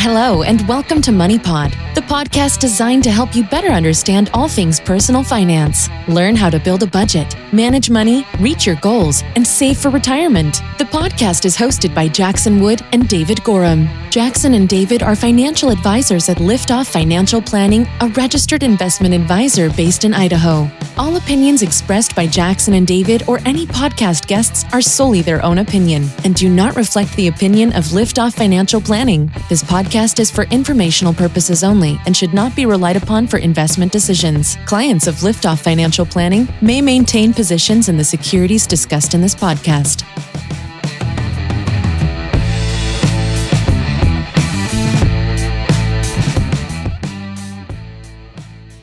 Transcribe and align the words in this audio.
Hello, 0.00 0.44
and 0.44 0.66
welcome 0.68 1.02
to 1.02 1.10
MoneyPod, 1.10 1.94
the 1.96 1.97
podcast 2.08 2.58
designed 2.58 3.04
to 3.04 3.10
help 3.10 3.36
you 3.36 3.44
better 3.44 3.68
understand 3.68 4.30
all 4.32 4.48
things 4.48 4.80
personal 4.80 5.22
finance. 5.22 5.90
Learn 6.08 6.34
how 6.34 6.48
to 6.48 6.58
build 6.58 6.82
a 6.82 6.86
budget, 6.86 7.36
manage 7.52 7.90
money, 7.90 8.26
reach 8.40 8.66
your 8.66 8.76
goals, 8.76 9.22
and 9.36 9.46
save 9.46 9.76
for 9.76 9.90
retirement. 9.90 10.62
The 10.78 10.84
podcast 10.84 11.44
is 11.44 11.54
hosted 11.54 11.94
by 11.94 12.08
Jackson 12.08 12.62
Wood 12.62 12.80
and 12.92 13.06
David 13.08 13.44
Gorham. 13.44 13.86
Jackson 14.08 14.54
and 14.54 14.66
David 14.66 15.02
are 15.02 15.14
financial 15.14 15.68
advisors 15.68 16.30
at 16.30 16.38
Liftoff 16.38 16.90
Financial 16.90 17.42
Planning, 17.42 17.86
a 18.00 18.08
registered 18.08 18.62
investment 18.62 19.12
advisor 19.12 19.68
based 19.68 20.06
in 20.06 20.14
Idaho. 20.14 20.66
All 20.96 21.16
opinions 21.16 21.62
expressed 21.62 22.16
by 22.16 22.26
Jackson 22.26 22.72
and 22.72 22.86
David 22.86 23.22
or 23.28 23.38
any 23.44 23.66
podcast 23.66 24.26
guests 24.26 24.64
are 24.72 24.80
solely 24.80 25.20
their 25.20 25.44
own 25.44 25.58
opinion 25.58 26.08
and 26.24 26.34
do 26.34 26.48
not 26.48 26.74
reflect 26.74 27.14
the 27.16 27.28
opinion 27.28 27.72
of 27.74 27.84
Liftoff 27.84 28.34
Financial 28.34 28.80
Planning. 28.80 29.30
This 29.50 29.62
podcast 29.62 30.18
is 30.20 30.30
for 30.30 30.44
informational 30.44 31.12
purposes 31.12 31.62
only 31.62 31.97
and 32.06 32.16
should 32.16 32.34
not 32.34 32.54
be 32.56 32.66
relied 32.66 32.96
upon 32.96 33.26
for 33.26 33.38
investment 33.38 33.92
decisions. 33.92 34.56
Clients 34.66 35.06
of 35.06 35.16
Liftoff 35.16 35.60
Financial 35.60 36.06
Planning 36.06 36.48
may 36.60 36.80
maintain 36.80 37.32
positions 37.32 37.88
in 37.88 37.96
the 37.96 38.04
securities 38.04 38.66
discussed 38.66 39.14
in 39.14 39.20
this 39.20 39.34
podcast. 39.34 40.04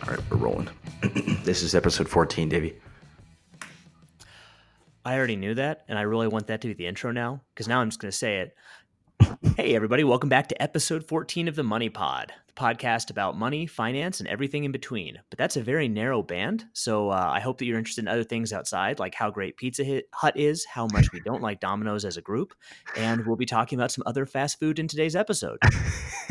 All 0.04 0.10
right, 0.10 0.20
we're 0.30 0.38
rolling. 0.38 0.70
this 1.44 1.64
is 1.64 1.76
episode 1.76 2.08
14, 2.08 2.50
Davey. 2.50 2.76
I 5.06 5.18
already 5.18 5.36
knew 5.36 5.54
that, 5.54 5.86
and 5.88 6.00
I 6.00 6.02
really 6.02 6.28
want 6.28 6.48
that 6.48 6.62
to 6.62 6.68
be 6.68 6.74
the 6.74 6.88
intro 6.88 7.12
now 7.12 7.42
because 7.54 7.68
now 7.68 7.80
I'm 7.80 7.90
just 7.90 8.00
going 8.00 8.12
to 8.12 8.18
say 8.18 8.40
it. 8.40 8.56
hey, 9.56 9.76
everybody, 9.76 10.04
welcome 10.04 10.30
back 10.30 10.48
to 10.48 10.60
episode 10.62 11.08
14 11.08 11.48
of 11.48 11.56
the 11.56 11.64
Money 11.64 11.90
Pod, 11.90 12.34
the 12.45 12.45
podcast 12.56 13.10
about 13.10 13.38
money, 13.38 13.68
finance, 13.68 14.20
and 14.20 14.30
everything 14.30 14.64
in 14.64 14.72
between. 14.72 15.20
But 15.30 15.38
that's 15.38 15.58
a 15.58 15.62
very 15.62 15.88
narrow 15.88 16.24
band, 16.24 16.66
so 16.74 17.10
uh, 17.10 17.30
I 17.34 17.40
hope 17.40 17.58
that 17.58 17.66
you're 17.66 17.78
interested 17.78 18.04
in 18.04 18.08
other 18.08 18.24
things 18.24 18.54
outside, 18.54 19.00
like 19.00 19.16
how 19.16 19.30
great 19.30 19.58
Pizza 19.58 20.02
Hut 20.14 20.38
is, 20.38 20.66
how 20.66 20.88
much 20.94 21.12
we 21.12 21.20
don't 21.20 21.42
like 21.42 21.60
Domino's 21.60 22.06
as 22.06 22.18
a 22.18 22.22
group, 22.22 22.54
and 22.96 23.26
we'll 23.26 23.36
be 23.36 23.46
talking 23.46 23.78
about 23.78 23.92
some 23.92 24.04
other 24.06 24.26
fast 24.26 24.60
food 24.60 24.80
in 24.80 24.88
today's 24.88 25.16
episode. 25.16 25.60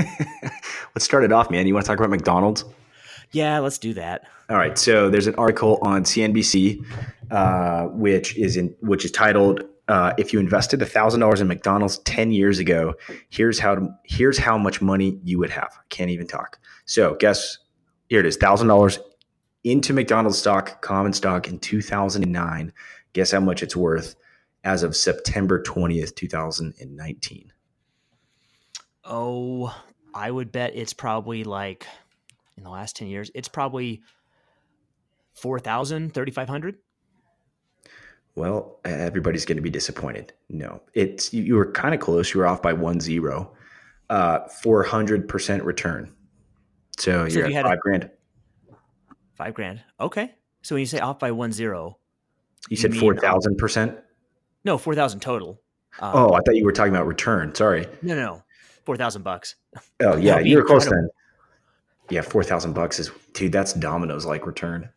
Let's 0.95 1.05
start 1.05 1.25
it 1.25 1.33
off, 1.33 1.51
man. 1.51 1.67
You 1.67 1.75
want 1.75 1.87
to 1.87 1.89
talk 1.89 1.99
about 1.99 2.11
McDonald's? 2.11 2.65
Yeah, 3.33 3.59
let's 3.59 3.79
do 3.79 3.95
that. 3.95 4.29
All 4.49 4.57
right. 4.57 4.79
So 4.79 5.11
there's 5.11 5.27
an 5.27 5.35
article 5.35 5.79
on 5.83 6.05
CNBC, 6.05 6.85
uh, 7.33 7.87
which 7.87 8.37
is 8.39 8.57
in 8.57 8.75
which 8.81 9.05
is 9.05 9.11
titled 9.11 9.65
uh, 9.89 10.13
"If 10.19 10.33
you 10.33 10.41
invested 10.41 10.81
thousand 10.87 11.21
dollars 11.21 11.41
in 11.41 11.49
McDonald's 11.49 11.99
ten 11.99 12.31
years 12.31 12.59
ago, 12.59 12.95
here's 13.29 13.59
how 13.59 13.97
here's 14.05 14.39
how 14.39 14.59
much 14.59 14.81
money 14.81 15.19
you 15.25 15.39
would 15.39 15.51
have." 15.51 15.73
I 15.77 15.85
can't 15.89 16.11
even 16.11 16.27
talk. 16.27 16.59
So 16.85 17.15
guess 17.15 17.59
here 18.09 18.21
it 18.21 18.27
is: 18.27 18.37
thousand 18.37 18.69
dollars 18.69 18.99
into 19.65 19.93
McDonald's 19.93 20.39
stock, 20.39 20.83
common 20.83 21.13
stock 21.13 21.49
in 21.49 21.59
2009. 21.59 22.73
Guess 23.15 23.31
how 23.31 23.41
much 23.41 23.63
it's 23.63 23.77
worth 23.77 24.17
as 24.63 24.83
of 24.83 24.97
September 24.97 25.63
20th, 25.63 26.15
2019. 26.15 27.53
Oh, 29.05 29.75
I 30.15 30.31
would 30.31 30.53
bet 30.53 30.73
it's 30.75 30.93
probably 30.93 31.45
like 31.45 31.87
in 32.57 32.65
the 32.65 32.71
last 32.71 32.97
10 32.97 33.09
years, 33.09 33.31
it's 33.35 33.49
probably 33.49 34.03
4,000, 35.35 36.15
3,500. 36.15 36.77
Well, 38.37 38.81
everybody's 38.85 39.45
going 39.45 39.57
to 39.57 39.63
be 39.63 39.71
disappointed. 39.71 40.33
No, 40.49 40.83
it's 40.95 41.33
you, 41.33 41.43
you 41.45 41.55
were 41.55 41.71
kind 41.71 41.95
of 41.95 42.01
close. 42.01 42.35
You 42.35 42.41
were 42.41 42.47
off 42.47 42.61
by 42.63 42.73
one 42.73 43.01
zero, 43.01 43.55
uh, 44.11 44.41
four 44.49 44.83
hundred 44.83 45.29
percent 45.29 45.63
return. 45.65 46.13
So, 46.99 47.29
So 47.29 47.39
you're 47.39 47.49
you 47.49 47.55
at 47.57 47.65
had 47.65 47.67
a- 47.67 47.69
five 47.71 47.81
grand. 47.81 48.11
Five 49.35 49.55
grand. 49.55 49.83
Okay. 50.01 50.33
So 50.63 50.75
when 50.75 50.81
you 50.81 50.87
say 50.87 50.99
off 51.01 51.19
by 51.19 51.31
one 51.33 51.53
zero, 51.53 51.99
You 52.71 52.77
said 52.77 52.93
mean, 52.93 53.01
four 53.01 53.15
thousand 53.17 53.57
percent. 53.59 53.99
no, 54.65 54.79
4,000 54.79 55.21
total. 55.21 55.61
Um, 56.01 56.13
Oh, 56.15 56.33
I 56.35 56.41
thought 56.45 56.57
you 56.57 56.65
were 56.65 56.73
talking 56.73 56.95
about 56.95 57.07
return. 57.07 57.55
Sorry. 57.55 57.87
no, 58.03 58.15
no, 58.15 58.23
no. 58.23 58.43
4,000 58.87 59.23
bucks. 59.23 59.55
Oh, 60.01 60.17
yeah, 60.29 60.39
you 60.41 60.57
were 60.57 60.65
close 60.65 60.87
then. 60.87 61.09
Yeah, 62.11 62.21
four 62.21 62.43
thousand 62.45 62.75
bucks 62.75 62.99
is 62.99 63.11
dude. 63.33 63.51
That's 63.53 63.73
Domino's 63.73 64.27
like 64.27 64.47
return, 64.47 64.91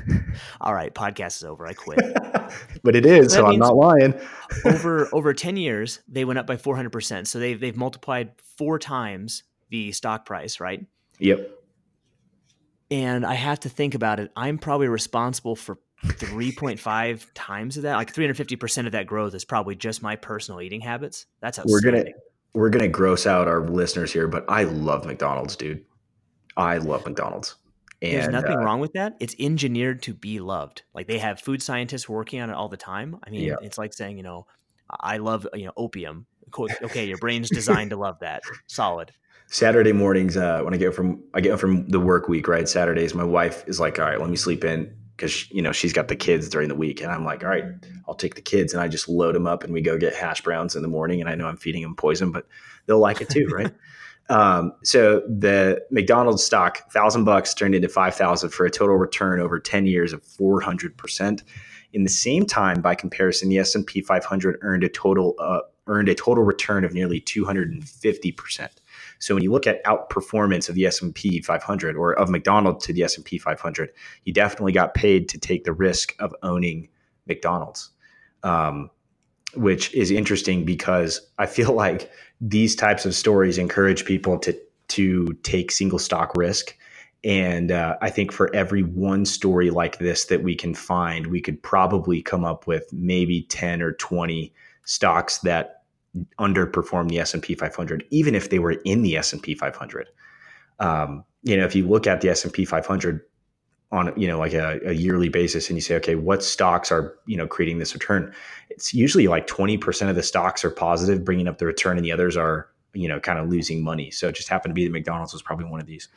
All 0.60 0.74
right. 0.74 0.94
Podcast 0.94 1.36
is 1.36 1.44
over. 1.44 1.66
I 1.66 1.72
quit. 1.72 1.98
but 2.82 2.96
it 2.96 3.06
is. 3.06 3.28
That 3.28 3.30
So 3.30 3.46
I'm 3.46 3.58
not 3.58 3.76
lying. 3.76 4.14
over 4.64 5.08
over 5.12 5.34
10 5.34 5.56
years, 5.56 6.00
they 6.08 6.24
went 6.24 6.38
up 6.38 6.46
by 6.46 6.56
400%. 6.56 7.26
So 7.26 7.38
they've, 7.38 7.58
they've 7.58 7.76
multiplied 7.76 8.32
four 8.56 8.78
times 8.78 9.42
the 9.70 9.92
stock 9.92 10.26
price, 10.26 10.60
right? 10.60 10.84
Yep. 11.18 11.50
and 12.90 13.24
I 13.24 13.34
have 13.34 13.60
to 13.60 13.68
think 13.68 13.94
about 13.94 14.18
it. 14.18 14.32
I'm 14.36 14.58
probably 14.58 14.88
responsible 14.88 15.54
for 15.56 15.78
3.5 16.04 17.26
times 17.34 17.76
of 17.76 17.84
that. 17.84 17.96
Like 17.96 18.12
350% 18.12 18.86
of 18.86 18.92
that 18.92 19.06
growth 19.06 19.34
is 19.34 19.44
probably 19.44 19.76
just 19.76 20.02
my 20.02 20.16
personal 20.16 20.60
eating 20.60 20.80
habits. 20.80 21.26
That's 21.40 21.58
We're 21.64 21.80
gonna 21.80 22.04
we're 22.54 22.70
gonna 22.70 22.88
gross 22.88 23.26
out 23.26 23.48
our 23.48 23.60
listeners 23.60 24.12
here, 24.12 24.28
but 24.28 24.44
I 24.48 24.64
love 24.64 25.06
McDonald's, 25.06 25.56
dude. 25.56 25.84
I 26.56 26.78
love 26.78 27.06
McDonald's. 27.06 27.56
And 28.02 28.12
There's 28.12 28.28
nothing 28.28 28.58
uh, 28.58 28.62
wrong 28.62 28.80
with 28.80 28.94
that. 28.94 29.14
It's 29.20 29.34
engineered 29.38 30.02
to 30.02 30.14
be 30.14 30.40
loved. 30.40 30.82
Like 30.92 31.06
they 31.06 31.18
have 31.18 31.40
food 31.40 31.62
scientists 31.62 32.08
working 32.08 32.40
on 32.40 32.50
it 32.50 32.54
all 32.54 32.68
the 32.68 32.76
time. 32.76 33.18
I 33.24 33.30
mean, 33.30 33.42
Yeah. 33.42 33.56
it's 33.62 33.78
like 33.78 33.94
saying, 33.94 34.16
you 34.16 34.24
know, 34.24 34.46
I 34.90 35.18
love, 35.18 35.46
you 35.54 35.66
know, 35.66 35.72
opium. 35.76 36.26
Okay, 36.82 37.06
your 37.06 37.18
brain's 37.18 37.48
designed 37.48 37.90
to 37.90 37.96
love 37.96 38.18
that. 38.20 38.42
Solid. 38.66 39.12
Saturday 39.46 39.92
mornings, 39.92 40.36
uh, 40.36 40.62
when 40.62 40.74
I 40.74 40.78
get 40.78 40.94
from 40.94 41.22
I 41.34 41.40
get 41.40 41.60
from 41.60 41.86
the 41.88 42.00
work 42.00 42.28
week, 42.28 42.48
right? 42.48 42.68
Saturdays, 42.68 43.14
my 43.14 43.24
wife 43.24 43.64
is 43.66 43.78
like, 43.78 43.98
"All 43.98 44.06
right, 44.06 44.18
let 44.20 44.30
me 44.30 44.36
sleep 44.36 44.64
in," 44.64 44.94
because 45.16 45.50
you 45.50 45.62
know 45.62 45.72
she's 45.72 45.92
got 45.92 46.08
the 46.08 46.16
kids 46.16 46.48
during 46.48 46.68
the 46.68 46.74
week, 46.74 47.02
and 47.02 47.10
I'm 47.12 47.24
like, 47.24 47.42
"All 47.44 47.50
right, 47.50 47.64
I'll 48.08 48.14
take 48.14 48.34
the 48.34 48.40
kids," 48.42 48.72
and 48.72 48.82
I 48.82 48.88
just 48.88 49.08
load 49.08 49.34
them 49.34 49.46
up, 49.46 49.62
and 49.62 49.72
we 49.72 49.80
go 49.80 49.98
get 49.98 50.14
hash 50.14 50.40
browns 50.42 50.74
in 50.74 50.82
the 50.82 50.88
morning, 50.88 51.20
and 51.20 51.28
I 51.28 51.34
know 51.34 51.46
I'm 51.46 51.56
feeding 51.56 51.82
them 51.82 51.94
poison, 51.94 52.32
but 52.32 52.46
they'll 52.86 52.98
like 52.98 53.20
it 53.20 53.28
too, 53.28 53.46
right? 53.52 53.72
Um, 54.28 54.72
so 54.82 55.20
the 55.20 55.84
McDonald's 55.90 56.42
stock, 56.42 56.90
thousand 56.90 57.24
bucks 57.24 57.54
turned 57.54 57.74
into 57.74 57.88
five 57.88 58.14
thousand 58.14 58.50
for 58.50 58.64
a 58.64 58.70
total 58.70 58.96
return 58.96 59.40
over 59.40 59.58
ten 59.58 59.86
years 59.86 60.12
of 60.12 60.22
four 60.22 60.60
hundred 60.60 60.96
percent. 60.96 61.42
In 61.92 62.04
the 62.04 62.10
same 62.10 62.46
time, 62.46 62.80
by 62.80 62.94
comparison, 62.94 63.50
the 63.50 63.58
S 63.58 63.74
and 63.74 63.86
P 63.86 64.00
500 64.00 64.58
earned 64.62 64.82
a 64.82 64.88
total 64.88 65.34
uh, 65.38 65.60
earned 65.86 66.08
a 66.08 66.14
total 66.14 66.44
return 66.44 66.84
of 66.84 66.94
nearly 66.94 67.20
250 67.20 68.32
percent. 68.32 68.80
So 69.22 69.34
when 69.34 69.44
you 69.44 69.52
look 69.52 69.68
at 69.68 69.84
outperformance 69.84 70.68
of 70.68 70.74
the 70.74 70.84
S&P 70.84 71.40
500 71.40 71.94
or 71.94 72.12
of 72.18 72.28
McDonald's 72.28 72.84
to 72.86 72.92
the 72.92 73.04
S&P 73.04 73.38
500, 73.38 73.90
you 74.24 74.32
definitely 74.32 74.72
got 74.72 74.94
paid 74.94 75.28
to 75.28 75.38
take 75.38 75.62
the 75.62 75.72
risk 75.72 76.14
of 76.18 76.34
owning 76.42 76.88
McDonald's, 77.28 77.90
um, 78.42 78.90
which 79.54 79.94
is 79.94 80.10
interesting 80.10 80.64
because 80.64 81.20
I 81.38 81.46
feel 81.46 81.72
like 81.84 82.10
these 82.42 82.74
types 82.74 83.06
of 83.06 83.14
stories 83.14 83.56
encourage 83.56 84.04
people 84.04 84.38
to 84.40 84.58
to 84.88 85.32
take 85.42 85.70
single 85.70 85.98
stock 85.98 86.34
risk. 86.36 86.76
And 87.24 87.70
uh, 87.70 87.96
I 88.02 88.10
think 88.10 88.32
for 88.32 88.54
every 88.54 88.82
one 88.82 89.24
story 89.24 89.70
like 89.70 89.98
this 89.98 90.24
that 90.26 90.42
we 90.42 90.56
can 90.56 90.74
find, 90.74 91.28
we 91.28 91.40
could 91.40 91.62
probably 91.62 92.20
come 92.20 92.44
up 92.44 92.66
with 92.66 92.92
maybe 92.92 93.42
10 93.44 93.80
or 93.80 93.92
20 93.92 94.52
stocks 94.84 95.38
that 95.38 95.82
underperform 96.38 97.08
the 97.08 97.20
S&P 97.20 97.54
500 97.54 98.04
even 98.10 98.34
if 98.34 98.50
they 98.50 98.58
were 98.58 98.72
in 98.84 99.00
the 99.00 99.16
S&P 99.16 99.54
500 99.54 100.08
um, 100.78 101.24
you 101.42 101.56
know 101.56 101.64
if 101.64 101.74
you 101.74 101.88
look 101.88 102.06
at 102.06 102.20
the 102.20 102.28
S&P 102.28 102.66
500 102.66 103.22
on 103.92 104.12
you 104.18 104.26
know 104.26 104.38
like 104.38 104.54
a, 104.54 104.80
a 104.86 104.92
yearly 104.92 105.28
basis 105.28 105.68
and 105.68 105.76
you 105.76 105.82
say 105.82 105.94
okay 105.94 106.14
what 106.14 106.42
stocks 106.42 106.90
are 106.90 107.14
you 107.26 107.36
know 107.36 107.46
creating 107.46 107.78
this 107.78 107.94
return 107.94 108.32
it's 108.70 108.94
usually 108.94 109.28
like 109.28 109.46
20% 109.46 110.08
of 110.08 110.16
the 110.16 110.22
stocks 110.22 110.64
are 110.64 110.70
positive 110.70 111.24
bringing 111.24 111.46
up 111.46 111.58
the 111.58 111.66
return 111.66 111.98
and 111.98 112.04
the 112.04 112.10
others 112.10 112.36
are 112.36 112.68
you 112.94 113.06
know 113.06 113.20
kind 113.20 113.38
of 113.38 113.48
losing 113.48 113.84
money 113.84 114.10
so 114.10 114.28
it 114.28 114.34
just 114.34 114.48
happened 114.48 114.70
to 114.70 114.74
be 114.74 114.84
that 114.84 114.92
McDonald's 114.92 115.32
was 115.32 115.42
probably 115.42 115.66
one 115.66 115.80
of 115.80 115.86
these 115.86 116.08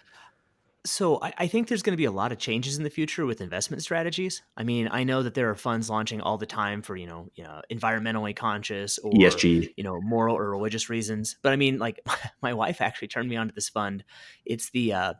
So 0.85 1.19
I, 1.21 1.33
I 1.39 1.47
think 1.47 1.67
there's 1.67 1.81
going 1.81 1.93
to 1.93 1.97
be 1.97 2.05
a 2.05 2.11
lot 2.11 2.31
of 2.31 2.37
changes 2.37 2.77
in 2.77 2.83
the 2.83 2.91
future 2.91 3.25
with 3.25 3.41
investment 3.41 3.81
strategies. 3.81 4.43
I 4.55 4.63
mean, 4.63 4.87
I 4.91 5.03
know 5.03 5.23
that 5.23 5.33
there 5.33 5.49
are 5.49 5.55
funds 5.55 5.89
launching 5.89 6.21
all 6.21 6.37
the 6.37 6.45
time 6.45 6.83
for 6.83 6.95
you 6.95 7.07
know, 7.07 7.27
you 7.33 7.43
know, 7.43 7.61
environmentally 7.71 8.35
conscious 8.35 8.99
or 8.99 9.11
ESG 9.11 9.73
you 9.77 9.83
know, 9.83 9.99
moral 10.01 10.37
or 10.37 10.47
religious 10.51 10.87
reasons. 10.87 11.37
But 11.41 11.53
I 11.53 11.55
mean, 11.55 11.79
like 11.79 11.99
my 12.41 12.53
wife 12.53 12.81
actually 12.81 13.07
turned 13.07 13.27
me 13.27 13.35
onto 13.35 13.53
this 13.55 13.67
fund. 13.67 14.03
It's 14.45 14.69
the 14.69 14.93
uh, 14.93 15.13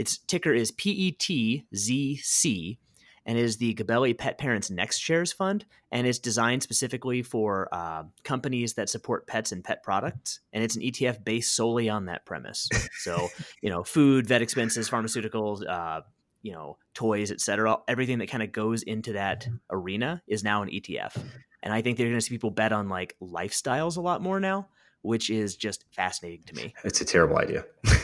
its 0.00 0.16
ticker 0.16 0.54
is 0.54 0.72
PETZC, 0.72 2.78
and 3.26 3.36
it 3.36 3.44
is 3.44 3.58
the 3.58 3.74
Gabelli 3.74 4.16
Pet 4.16 4.38
Parents 4.38 4.70
Next 4.70 4.96
Shares 4.96 5.30
Fund, 5.30 5.66
and 5.92 6.06
it's 6.06 6.18
designed 6.18 6.62
specifically 6.62 7.22
for 7.22 7.68
uh, 7.70 8.04
companies 8.24 8.72
that 8.74 8.88
support 8.88 9.26
pets 9.26 9.52
and 9.52 9.62
pet 9.62 9.82
products. 9.82 10.40
And 10.54 10.64
it's 10.64 10.74
an 10.74 10.80
ETF 10.80 11.22
based 11.22 11.54
solely 11.54 11.90
on 11.90 12.06
that 12.06 12.24
premise. 12.24 12.70
So 13.00 13.28
you 13.62 13.68
know, 13.68 13.84
food, 13.84 14.26
vet 14.26 14.40
expenses, 14.40 14.88
pharmaceuticals. 14.88 15.68
Uh, 15.68 16.00
you 16.42 16.52
know, 16.52 16.78
toys, 16.94 17.30
et 17.30 17.38
cetera, 17.38 17.76
everything 17.86 18.16
that 18.16 18.30
kind 18.30 18.42
of 18.42 18.50
goes 18.50 18.82
into 18.82 19.12
that 19.12 19.46
arena 19.70 20.22
is 20.26 20.42
now 20.42 20.62
an 20.62 20.70
ETF. 20.70 21.22
And 21.62 21.70
I 21.70 21.82
think 21.82 21.98
they're 21.98 22.06
going 22.06 22.16
to 22.16 22.22
see 22.22 22.30
people 22.30 22.50
bet 22.50 22.72
on 22.72 22.88
like 22.88 23.14
lifestyles 23.20 23.98
a 23.98 24.00
lot 24.00 24.22
more 24.22 24.40
now, 24.40 24.68
which 25.02 25.28
is 25.28 25.54
just 25.54 25.84
fascinating 25.90 26.44
to 26.46 26.54
me. 26.54 26.72
It's 26.82 27.02
a 27.02 27.04
terrible 27.04 27.36
idea. 27.36 27.66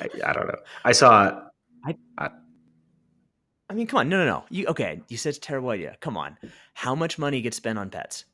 I, 0.00 0.08
I, 0.24 0.32
don't 0.32 0.46
know. 0.46 0.58
I 0.84 0.92
saw. 0.92 1.42
I, 1.84 1.94
I, 2.18 2.30
I 3.68 3.74
mean, 3.74 3.86
come 3.86 4.00
on. 4.00 4.08
No, 4.08 4.18
no, 4.18 4.26
no. 4.26 4.44
You 4.50 4.66
okay? 4.68 5.00
You 5.08 5.16
said 5.16 5.40
terrible 5.40 5.70
idea. 5.70 5.96
Come 6.00 6.16
on. 6.16 6.36
How 6.74 6.94
much 6.94 7.18
money 7.18 7.40
gets 7.40 7.56
spent 7.56 7.78
on 7.78 7.90
pets? 7.90 8.24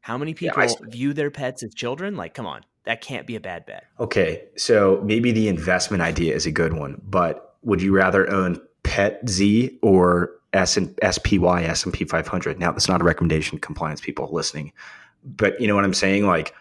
How 0.00 0.16
many 0.16 0.34
people 0.34 0.62
yeah, 0.62 0.74
view 0.82 1.12
their 1.12 1.30
pets 1.30 1.62
as 1.62 1.74
children? 1.74 2.16
Like, 2.16 2.34
come 2.34 2.46
on. 2.46 2.62
That 2.84 3.02
can't 3.02 3.26
be 3.26 3.36
a 3.36 3.40
bad 3.40 3.66
bet. 3.66 3.84
Okay, 3.98 4.44
so 4.56 5.00
maybe 5.04 5.32
the 5.32 5.48
investment 5.48 6.02
idea 6.02 6.34
is 6.34 6.46
a 6.46 6.50
good 6.50 6.72
one, 6.72 7.00
but 7.04 7.56
would 7.62 7.82
you 7.82 7.94
rather 7.94 8.28
own 8.30 8.58
Pet 8.82 9.20
Z 9.28 9.78
or 9.82 10.30
S 10.54 10.78
and 10.78 10.98
SPY 11.08 11.64
S 11.64 11.84
and 11.84 11.92
P 11.92 12.04
500? 12.04 12.58
Now, 12.58 12.72
that's 12.72 12.88
not 12.88 13.02
a 13.02 13.04
recommendation, 13.04 13.58
compliance 13.58 14.00
people 14.00 14.30
listening, 14.32 14.72
but 15.24 15.60
you 15.60 15.68
know 15.68 15.74
what 15.74 15.84
I'm 15.84 15.94
saying? 15.94 16.26
Like, 16.26 16.54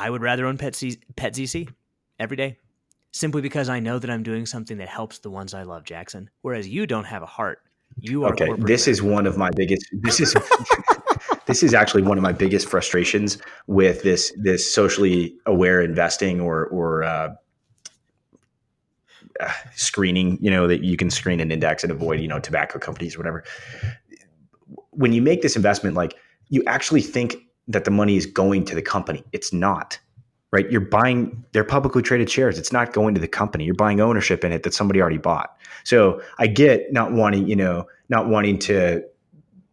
I 0.00 0.08
would 0.08 0.22
rather 0.22 0.46
own 0.46 0.56
Pet, 0.56 0.74
Z, 0.74 0.98
Pet 1.16 1.34
ZC 1.34 1.68
every 2.18 2.36
day 2.36 2.56
simply 3.12 3.42
because 3.42 3.68
I 3.68 3.80
know 3.80 3.98
that 3.98 4.08
I'm 4.08 4.22
doing 4.22 4.46
something 4.46 4.78
that 4.78 4.88
helps 4.88 5.18
the 5.18 5.30
ones 5.30 5.52
I 5.52 5.62
love, 5.62 5.84
Jackson. 5.84 6.30
Whereas 6.40 6.66
you 6.66 6.86
don't 6.86 7.04
have 7.04 7.22
a 7.22 7.26
heart. 7.26 7.60
You 7.98 8.24
are 8.24 8.32
okay. 8.32 8.48
This 8.58 8.88
is 8.88 9.02
one 9.02 9.26
of 9.26 9.36
my 9.36 9.50
biggest. 9.54 9.84
This 9.92 10.20
is 10.20 10.34
this 11.46 11.62
is 11.62 11.74
actually 11.74 12.02
one 12.02 12.16
of 12.16 12.22
my 12.22 12.32
biggest 12.32 12.68
frustrations 12.68 13.36
with 13.66 14.02
this 14.02 14.32
this 14.38 14.72
socially 14.72 15.34
aware 15.44 15.82
investing 15.82 16.40
or 16.40 16.66
or 16.66 17.02
uh, 17.02 17.34
uh, 19.40 19.52
screening. 19.74 20.38
You 20.40 20.50
know 20.50 20.66
that 20.68 20.82
you 20.82 20.96
can 20.96 21.10
screen 21.10 21.40
an 21.40 21.50
index 21.50 21.82
and 21.82 21.90
avoid 21.90 22.20
you 22.20 22.28
know 22.28 22.38
tobacco 22.38 22.78
companies 22.78 23.16
or 23.16 23.18
whatever. 23.18 23.44
When 24.90 25.12
you 25.12 25.20
make 25.20 25.42
this 25.42 25.56
investment, 25.56 25.96
like 25.96 26.14
you 26.48 26.62
actually 26.66 27.02
think 27.02 27.36
that 27.72 27.84
the 27.84 27.90
money 27.90 28.16
is 28.16 28.26
going 28.26 28.64
to 28.66 28.74
the 28.74 28.82
company. 28.82 29.24
It's 29.32 29.52
not 29.52 29.98
right? 30.52 30.70
You're 30.70 30.80
buying 30.80 31.44
their 31.52 31.64
publicly 31.64 32.02
traded 32.02 32.28
shares. 32.28 32.58
It's 32.58 32.72
not 32.72 32.92
going 32.92 33.14
to 33.14 33.20
the 33.20 33.28
company. 33.28 33.64
You're 33.64 33.74
buying 33.74 34.00
ownership 34.00 34.44
in 34.44 34.52
it 34.52 34.62
that 34.64 34.74
somebody 34.74 35.00
already 35.00 35.18
bought. 35.18 35.56
So 35.84 36.20
I 36.38 36.46
get 36.46 36.92
not 36.92 37.12
wanting, 37.12 37.46
you 37.46 37.56
know, 37.56 37.86
not 38.08 38.28
wanting 38.28 38.58
to, 38.60 39.04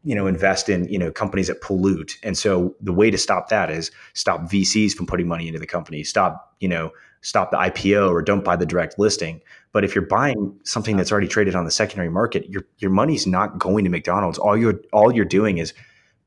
you 0.03 0.15
know, 0.15 0.27
invest 0.27 0.69
in, 0.69 0.87
you 0.87 0.99
know, 0.99 1.11
companies 1.11 1.47
that 1.47 1.61
pollute. 1.61 2.17
And 2.23 2.37
so 2.37 2.75
the 2.79 2.93
way 2.93 3.09
to 3.09 3.17
stop 3.17 3.49
that 3.49 3.71
is 3.71 3.91
stop 4.13 4.41
VCs 4.41 4.93
from 4.93 5.07
putting 5.07 5.27
money 5.27 5.47
into 5.47 5.59
the 5.59 5.67
company. 5.67 6.03
Stop, 6.03 6.55
you 6.59 6.67
know, 6.67 6.91
stop 7.21 7.51
the 7.51 7.57
IPO 7.57 8.09
or 8.09 8.21
don't 8.21 8.43
buy 8.43 8.55
the 8.55 8.65
direct 8.65 8.99
listing. 8.99 9.41
But 9.73 9.83
if 9.83 9.95
you're 9.95 10.05
buying 10.05 10.57
something 10.63 10.95
that's 10.95 11.11
already 11.11 11.27
traded 11.27 11.55
on 11.55 11.65
the 11.65 11.71
secondary 11.71 12.09
market, 12.09 12.47
your 12.49 12.63
your 12.77 12.91
money's 12.91 13.27
not 13.27 13.57
going 13.57 13.83
to 13.83 13.89
McDonald's. 13.89 14.37
All 14.37 14.57
you're 14.57 14.79
all 14.93 15.13
you're 15.13 15.25
doing 15.25 15.57
is 15.57 15.73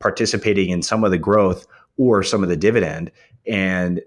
participating 0.01 0.69
in 0.69 0.81
some 0.81 1.03
of 1.03 1.11
the 1.11 1.17
growth 1.17 1.67
or 1.97 2.23
some 2.23 2.43
of 2.43 2.49
the 2.49 2.57
dividend. 2.57 3.11
And 3.47 4.01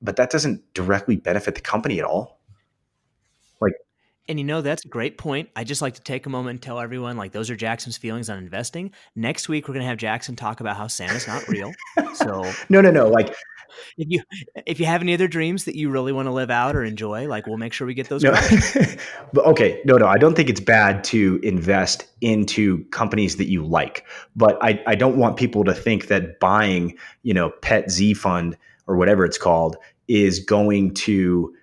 but 0.00 0.16
that 0.16 0.30
doesn't 0.30 0.62
directly 0.74 1.16
benefit 1.16 1.54
the 1.54 1.60
company 1.60 1.98
at 1.98 2.04
all. 2.04 2.38
Like, 3.60 3.72
and 4.28 4.38
you 4.38 4.44
know 4.44 4.60
that's 4.60 4.84
a 4.84 4.88
great 4.88 5.18
point. 5.18 5.48
I 5.56 5.64
just 5.64 5.82
like 5.82 5.94
to 5.94 6.02
take 6.02 6.26
a 6.26 6.30
moment 6.30 6.50
and 6.50 6.62
tell 6.62 6.78
everyone 6.78 7.16
like 7.16 7.32
those 7.32 7.50
are 7.50 7.56
Jackson's 7.56 7.96
feelings 7.96 8.30
on 8.30 8.38
investing. 8.38 8.92
Next 9.16 9.48
week 9.48 9.68
we're 9.68 9.74
gonna 9.74 9.86
have 9.86 9.98
Jackson 9.98 10.36
talk 10.36 10.60
about 10.60 10.76
how 10.76 10.86
Santa's 10.86 11.26
not 11.26 11.46
real. 11.48 11.72
So 12.14 12.50
no, 12.68 12.80
no, 12.80 12.90
no. 12.90 13.08
Like 13.08 13.34
if 13.96 14.06
you 14.08 14.22
if 14.66 14.80
you 14.80 14.86
have 14.86 15.02
any 15.02 15.14
other 15.14 15.28
dreams 15.28 15.64
that 15.64 15.76
you 15.76 15.90
really 15.90 16.12
want 16.12 16.26
to 16.26 16.32
live 16.32 16.50
out 16.50 16.76
or 16.76 16.84
enjoy, 16.84 17.28
like 17.28 17.46
we'll 17.46 17.58
make 17.58 17.72
sure 17.72 17.86
we 17.86 17.94
get 17.94 18.08
those. 18.08 18.22
No. 18.22 18.32
but 19.32 19.44
okay, 19.46 19.80
no, 19.84 19.96
no, 19.96 20.06
I 20.06 20.18
don't 20.18 20.34
think 20.34 20.48
it's 20.48 20.60
bad 20.60 21.04
to 21.04 21.40
invest 21.42 22.06
into 22.20 22.84
companies 22.86 23.36
that 23.36 23.48
you 23.48 23.64
like, 23.64 24.04
but 24.36 24.58
I 24.62 24.82
I 24.86 24.94
don't 24.94 25.16
want 25.16 25.36
people 25.36 25.64
to 25.64 25.74
think 25.74 26.08
that 26.08 26.40
buying 26.40 26.96
you 27.22 27.34
know 27.34 27.50
Pet 27.62 27.90
Z 27.90 28.14
Fund 28.14 28.56
or 28.86 28.96
whatever 28.96 29.24
it's 29.24 29.38
called 29.38 29.76
is 30.08 30.40
going 30.40 30.94
to 30.94 31.54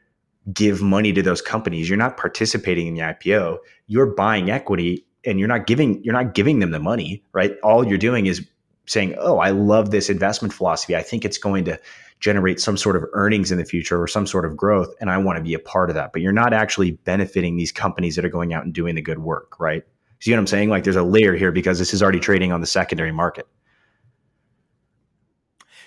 give 0.53 0.81
money 0.81 1.11
to 1.11 1.21
those 1.21 1.41
companies. 1.41 1.89
You're 1.89 1.97
not 1.97 2.17
participating 2.17 2.87
in 2.87 2.93
the 2.93 3.01
IPO. 3.01 3.57
You're 3.87 4.05
buying 4.05 4.51
equity 4.51 5.05
and 5.25 5.39
you're 5.39 5.47
not 5.47 5.65
giving 5.65 6.03
you're 6.03 6.13
not 6.13 6.33
giving 6.33 6.59
them 6.59 6.71
the 6.71 6.79
money, 6.79 7.23
right? 7.33 7.55
All 7.63 7.85
you're 7.85 7.97
doing 7.97 8.27
is 8.27 8.45
saying, 8.85 9.15
"Oh, 9.19 9.39
I 9.39 9.51
love 9.51 9.91
this 9.91 10.09
investment 10.09 10.53
philosophy. 10.53 10.95
I 10.95 11.01
think 11.01 11.25
it's 11.25 11.37
going 11.37 11.65
to 11.65 11.79
generate 12.19 12.59
some 12.59 12.77
sort 12.77 12.95
of 12.95 13.03
earnings 13.13 13.51
in 13.51 13.57
the 13.57 13.65
future 13.65 14.01
or 14.01 14.07
some 14.07 14.25
sort 14.25 14.45
of 14.45 14.55
growth 14.55 14.93
and 15.01 15.09
I 15.09 15.17
want 15.17 15.37
to 15.37 15.43
be 15.43 15.53
a 15.53 15.59
part 15.59 15.89
of 15.89 15.95
that." 15.95 16.13
But 16.13 16.21
you're 16.21 16.31
not 16.31 16.53
actually 16.53 16.91
benefiting 16.91 17.57
these 17.57 17.71
companies 17.71 18.15
that 18.15 18.25
are 18.25 18.29
going 18.29 18.53
out 18.53 18.63
and 18.63 18.73
doing 18.73 18.95
the 18.95 19.01
good 19.01 19.19
work, 19.19 19.59
right? 19.59 19.83
See 20.19 20.31
what 20.31 20.39
I'm 20.39 20.47
saying? 20.47 20.69
Like 20.69 20.83
there's 20.83 20.95
a 20.95 21.03
layer 21.03 21.35
here 21.35 21.51
because 21.51 21.79
this 21.79 21.93
is 21.93 22.01
already 22.01 22.19
trading 22.19 22.51
on 22.51 22.61
the 22.61 22.67
secondary 22.67 23.11
market. 23.11 23.47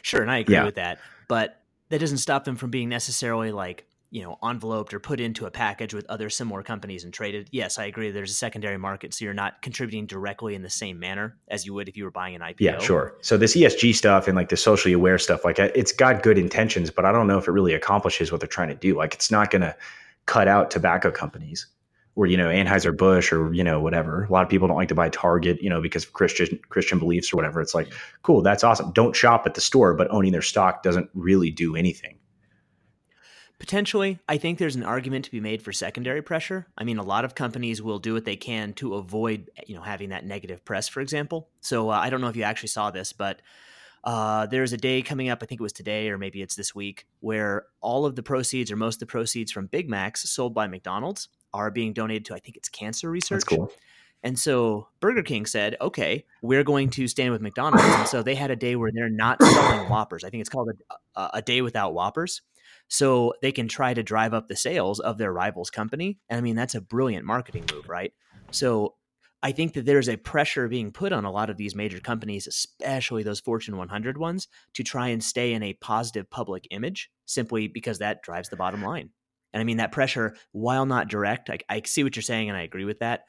Sure, 0.03 0.23
and 0.23 0.31
I 0.31 0.39
agree 0.39 0.55
yeah. 0.55 0.65
with 0.65 0.77
that 0.77 0.99
but 1.29 1.63
that 1.91 2.01
doesn't 2.01 2.19
stop 2.19 2.45
them 2.45 2.57
from 2.57 2.71
being 2.71 2.89
necessarily 2.89 3.53
like 3.53 3.87
you 4.11 4.23
know 4.23 4.39
enveloped 4.43 4.95
or 4.95 5.01
put 5.01 5.21
into 5.21 5.47
a 5.47 5.51
package 5.51 5.93
with 5.93 6.07
other 6.09 6.31
similar 6.31 6.63
companies 6.63 7.05
and 7.05 7.13
traded 7.13 7.49
yes 7.53 7.79
i 7.79 7.85
agree 7.85 8.11
there's 8.11 8.31
a 8.31 8.35
secondary 8.35 8.79
market 8.79 9.13
so 9.13 9.25
you're 9.25 9.35
not 9.35 9.61
contributing 9.63 10.07
directly 10.07 10.55
in 10.55 10.63
the 10.63 10.71
same 10.71 10.99
manner 10.99 11.37
as 11.49 11.67
you 11.67 11.75
would 11.75 11.89
if 11.89 11.97
you 11.97 12.05
were 12.05 12.11
buying 12.11 12.35
an 12.35 12.41
ipo 12.41 12.61
yeah 12.61 12.79
sure 12.79 13.17
so 13.21 13.37
this 13.37 13.57
esg 13.57 13.95
stuff 13.95 14.27
and 14.27 14.37
like 14.37 14.49
the 14.49 14.57
socially 14.57 14.93
aware 14.93 15.19
stuff 15.19 15.45
like 15.45 15.59
it's 15.59 15.93
got 15.93 16.23
good 16.23 16.39
intentions 16.39 16.91
but 16.91 17.05
i 17.05 17.13
don't 17.13 17.27
know 17.27 17.39
if 17.39 17.49
it 17.49 17.53
really 17.53 17.75
accomplishes 17.75 18.33
what 18.33 18.41
they're 18.41 18.49
trying 18.49 18.69
to 18.69 18.75
do 18.75 18.97
like 18.97 19.15
it's 19.15 19.31
not 19.31 19.51
going 19.51 19.63
to 19.63 19.75
cut 20.27 20.49
out 20.49 20.71
tobacco 20.71 21.11
companies 21.11 21.67
or 22.19 22.27
you 22.27 22.37
know 22.37 22.49
Anheuser 22.49 22.95
Busch 22.95 23.33
or 23.33 23.55
you 23.55 23.63
know 23.63 23.81
whatever. 23.81 24.25
A 24.25 24.33
lot 24.33 24.43
of 24.43 24.49
people 24.49 24.67
don't 24.67 24.77
like 24.77 24.89
to 24.89 24.95
buy 24.95 25.09
Target, 25.09 25.63
you 25.63 25.71
know, 25.71 25.81
because 25.81 26.05
of 26.05 26.15
Christian 26.15 26.59
Christian 26.69 26.99
beliefs 26.99 27.33
or 27.33 27.37
whatever. 27.37 27.61
It's 27.61 27.77
like, 27.77 27.93
cool, 28.23 28.43
that's 28.43 28.65
awesome. 28.65 28.91
Don't 28.93 29.15
shop 29.15 29.45
at 29.47 29.55
the 29.55 29.61
store, 29.61 29.95
but 29.95 30.09
owning 30.11 30.33
their 30.33 30.43
stock 30.43 30.83
doesn't 30.83 31.09
really 31.15 31.53
do 31.53 31.77
anything. 31.77 32.19
Potentially, 33.59 34.21
I 34.29 34.39
think 34.39 34.59
there's 34.59 34.77
an 34.77 34.85
argument 34.85 35.25
to 35.25 35.31
be 35.33 35.41
made 35.41 35.63
for 35.63 35.73
secondary 35.73 36.23
pressure. 36.23 36.69
I 36.79 36.85
mean, 36.85 36.99
a 36.99 37.03
lot 37.03 37.25
of 37.25 37.35
companies 37.35 37.83
will 37.83 37.99
do 37.99 38.15
what 38.15 38.25
they 38.25 38.37
can 38.37 38.73
to 38.75 38.95
avoid, 38.95 39.51
you 39.67 39.75
know, 39.75 39.83
having 39.83 40.11
that 40.11 40.25
negative 40.25 40.65
press, 40.65 40.87
for 40.87 41.01
example. 41.01 41.49
So 41.61 41.91
uh, 41.91 41.99
I 41.99 42.09
don't 42.09 42.21
know 42.21 42.29
if 42.29 42.37
you 42.37 42.45
actually 42.45 42.69
saw 42.69 42.93
this, 42.93 43.13
but 43.13 43.43
uh, 44.05 44.47
there's 44.47 44.73
a 44.73 44.77
day 44.77 45.03
coming 45.03 45.29
up, 45.29 45.41
I 45.43 45.47
think 45.47 45.61
it 45.61 45.63
was 45.63 45.73
today 45.73 46.09
or 46.09 46.19
maybe 46.19 46.41
it's 46.41 46.55
this 46.55 46.73
week, 46.73 47.07
where 47.21 47.67
all 47.81 48.07
of 48.07 48.15
the 48.15 48.23
proceeds 48.23 48.71
or 48.71 48.77
most 48.77 48.97
of 48.97 49.01
the 49.01 49.07
proceeds 49.07 49.51
from 49.51 49.67
Big 49.67 49.89
Macs 49.89 50.29
sold 50.31 50.55
by 50.55 50.69
McDonald's 50.69 51.29
are 51.53 51.71
being 51.71 51.93
donated 51.93 52.27
to, 52.27 52.35
I 52.35 52.39
think 52.39 52.57
it's 52.57 52.69
cancer 52.69 53.11
research. 53.11 53.43
That's 53.45 53.57
cool. 53.57 53.73
And 54.23 54.39
so 54.39 54.89
Burger 55.01 55.23
King 55.23 55.47
said, 55.47 55.77
okay, 55.81 56.25
we're 56.43 56.65
going 56.65 56.91
to 56.91 57.07
stand 57.07 57.33
with 57.33 57.41
McDonald's. 57.41 57.85
And 57.85 58.09
so 58.09 58.23
they 58.23 58.35
had 58.35 58.51
a 58.51 58.57
day 58.57 58.75
where 58.75 58.91
they're 58.93 59.09
not 59.09 59.43
selling 59.43 59.89
Whoppers. 59.89 60.25
I 60.25 60.31
think 60.31 60.41
it's 60.41 60.51
called 60.51 60.71
a, 61.15 61.31
a, 61.35 61.43
day 61.43 61.63
without 61.63 61.95
Whoppers. 61.95 62.43
So 62.89 63.35
they 63.43 63.53
can 63.53 63.69
try 63.69 63.95
to 63.95 64.03
drive 64.03 64.35
up 64.35 64.49
the 64.49 64.57
sales 64.57 64.99
of 64.99 65.19
their 65.19 65.33
rivals 65.33 65.71
company. 65.71 66.19
And 66.29 66.39
I 66.39 66.41
mean, 66.41 66.57
that's 66.57 66.75
a 66.75 66.81
brilliant 66.81 67.27
marketing 67.27 67.67
move, 67.73 67.89
right? 67.89 68.13
So 68.51 68.95
I 69.43 69.53
think 69.53 69.75
that 69.75 69.87
there's 69.87 70.09
a 70.09 70.17
pressure 70.17 70.67
being 70.69 70.91
put 70.91 71.13
on 71.13 71.25
a 71.25 71.31
lot 71.31 71.51
of 71.51 71.57
these 71.57 71.75
major 71.75 72.01
companies, 72.01 72.47
especially 72.47 73.23
those 73.23 73.41
Fortune 73.41 73.77
100 73.77 74.19
ones, 74.19 74.49
to 74.75 74.83
try 74.83 75.09
and 75.09 75.23
stay 75.23 75.53
in 75.53 75.63
a 75.63 75.75
positive 75.75 76.29
public 76.29 76.67
image 76.71 77.11
simply 77.27 77.69
because 77.69 77.99
that 77.99 78.23
drives 78.23 78.49
the 78.49 78.57
bottom 78.57 78.83
line. 78.83 79.11
And 79.53 79.61
I 79.61 79.65
mean, 79.65 79.77
that 79.77 79.93
pressure, 79.93 80.37
while 80.53 80.87
not 80.87 81.09
direct, 81.09 81.51
I, 81.51 81.59
I 81.69 81.83
see 81.85 82.03
what 82.03 82.17
you're 82.17 82.23
saying 82.23 82.49
and 82.49 82.59
I 82.59 82.63
agree 82.63 82.85
with 82.85 82.99
that. 82.99 83.25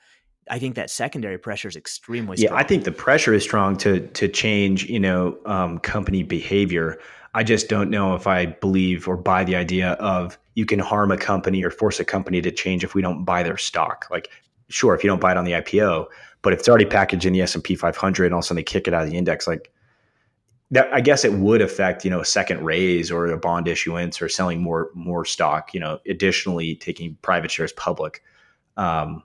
I 0.50 0.58
think 0.58 0.76
that 0.76 0.90
secondary 0.90 1.38
pressure 1.38 1.68
is 1.68 1.76
extremely 1.76 2.38
strong. 2.38 2.56
Yeah, 2.56 2.60
I 2.60 2.64
think 2.64 2.84
the 2.84 2.92
pressure 2.92 3.34
is 3.34 3.44
strong 3.44 3.78
to 3.78 4.08
to 4.08 4.28
change, 4.28 4.86
you 4.86 5.00
know, 5.00 5.38
um, 5.46 5.78
company 5.80 6.24
behavior. 6.24 6.98
I 7.34 7.44
just 7.44 7.70
don't 7.70 7.90
know 7.90 8.16
if 8.16 8.28
I 8.28 8.48
believe 8.48 9.08
or 9.08 9.16
buy 9.16 9.44
the 9.44 9.56
idea 9.56 9.92
of 9.94 10.38
you 10.56 10.66
can 10.66 10.80
harm 10.80 11.12
a 11.12 11.18
company 11.18 11.64
or 11.64 11.70
force 11.70 12.00
a 12.00 12.06
company 12.06 12.42
to 12.42 12.52
change 12.52 12.84
if 12.84 12.96
we 12.96 13.02
don't 13.02 13.24
buy 13.24 13.44
their 13.44 13.58
stock. 13.58 14.08
Like, 14.10 14.30
sure, 14.70 14.96
if 14.96 15.04
you 15.04 15.10
don't 15.10 15.22
buy 15.22 15.32
it 15.32 15.38
on 15.38 15.46
the 15.46 15.54
IPO, 15.54 16.08
but 16.42 16.54
if 16.54 16.60
it's 16.60 16.70
already 16.70 16.86
packaged 16.86 17.26
in 17.26 17.34
the 17.34 17.42
S 17.42 17.56
and 17.56 17.64
P 17.64 17.76
500 17.76 18.26
and 18.26 18.34
all 18.34 18.40
of 18.40 18.44
a 18.44 18.48
sudden 18.48 18.58
they 18.58 18.64
kick 18.64 18.88
it 18.88 18.94
out 18.94 19.04
of 19.04 19.10
the 19.10 19.18
index, 19.18 19.48
like 19.48 19.72
that 20.72 20.92
I 20.94 21.02
guess 21.02 21.26
it 21.26 21.34
would 21.34 21.62
affect, 21.62 22.04
you 22.04 22.12
know, 22.12 22.20
a 22.20 22.26
second 22.26 22.64
raise 22.64 23.12
or 23.12 23.28
a 23.28 23.38
bond 23.38 23.68
issuance 23.68 24.22
or 24.22 24.30
selling 24.30 24.62
more 24.62 24.90
more 24.94 25.26
stock, 25.26 25.74
you 25.74 25.80
know, 25.80 26.00
additionally 26.08 26.76
taking 26.76 27.18
private 27.22 27.52
shares 27.52 27.74
public. 27.74 28.24
Um, 28.78 29.24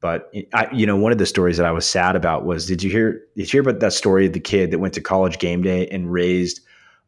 but 0.00 0.32
I, 0.54 0.68
you 0.72 0.86
know, 0.86 0.96
one 0.96 1.12
of 1.12 1.18
the 1.18 1.26
stories 1.26 1.58
that 1.58 1.66
I 1.66 1.72
was 1.72 1.86
sad 1.86 2.16
about 2.16 2.46
was, 2.46 2.66
did 2.66 2.82
you 2.82 2.90
hear? 2.90 3.12
Did 3.36 3.42
you 3.42 3.46
hear 3.46 3.60
about 3.60 3.80
that 3.80 3.92
story 3.92 4.26
of 4.26 4.32
the 4.32 4.40
kid 4.40 4.70
that 4.70 4.78
went 4.78 4.94
to 4.94 5.00
college 5.00 5.38
game 5.38 5.62
day 5.62 5.86
and 5.88 6.10
raised 6.10 6.60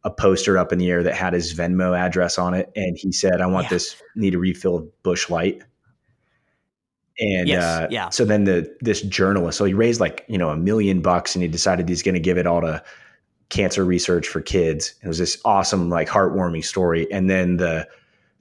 a 0.04 0.10
poster 0.10 0.58
up 0.58 0.72
in 0.72 0.78
the 0.78 0.90
air 0.90 1.02
that 1.02 1.14
had 1.14 1.32
his 1.32 1.54
Venmo 1.54 1.96
address 1.96 2.38
on 2.38 2.54
it, 2.54 2.70
and 2.74 2.96
he 2.96 3.12
said, 3.12 3.40
"I 3.40 3.46
want 3.46 3.64
yeah. 3.64 3.70
this. 3.70 4.02
Need 4.16 4.34
a 4.34 4.38
refill 4.38 4.76
of 4.76 5.02
Busch 5.02 5.30
Light." 5.30 5.62
And 7.18 7.46
yes, 7.46 7.62
uh, 7.62 7.86
yeah. 7.90 8.08
so 8.08 8.24
then 8.24 8.44
the 8.44 8.74
this 8.80 9.02
journalist, 9.02 9.58
so 9.58 9.64
he 9.64 9.74
raised 9.74 10.00
like 10.00 10.24
you 10.28 10.38
know 10.38 10.50
a 10.50 10.56
million 10.56 11.02
bucks, 11.02 11.34
and 11.34 11.42
he 11.42 11.48
decided 11.48 11.88
he's 11.88 12.02
going 12.02 12.14
to 12.14 12.20
give 12.20 12.38
it 12.38 12.46
all 12.46 12.62
to 12.62 12.82
cancer 13.52 13.84
research 13.84 14.26
for 14.26 14.40
kids. 14.40 14.94
It 15.02 15.08
was 15.08 15.18
this 15.18 15.38
awesome, 15.44 15.90
like 15.90 16.08
heartwarming 16.08 16.64
story. 16.64 17.10
And 17.12 17.28
then 17.28 17.58
the 17.58 17.86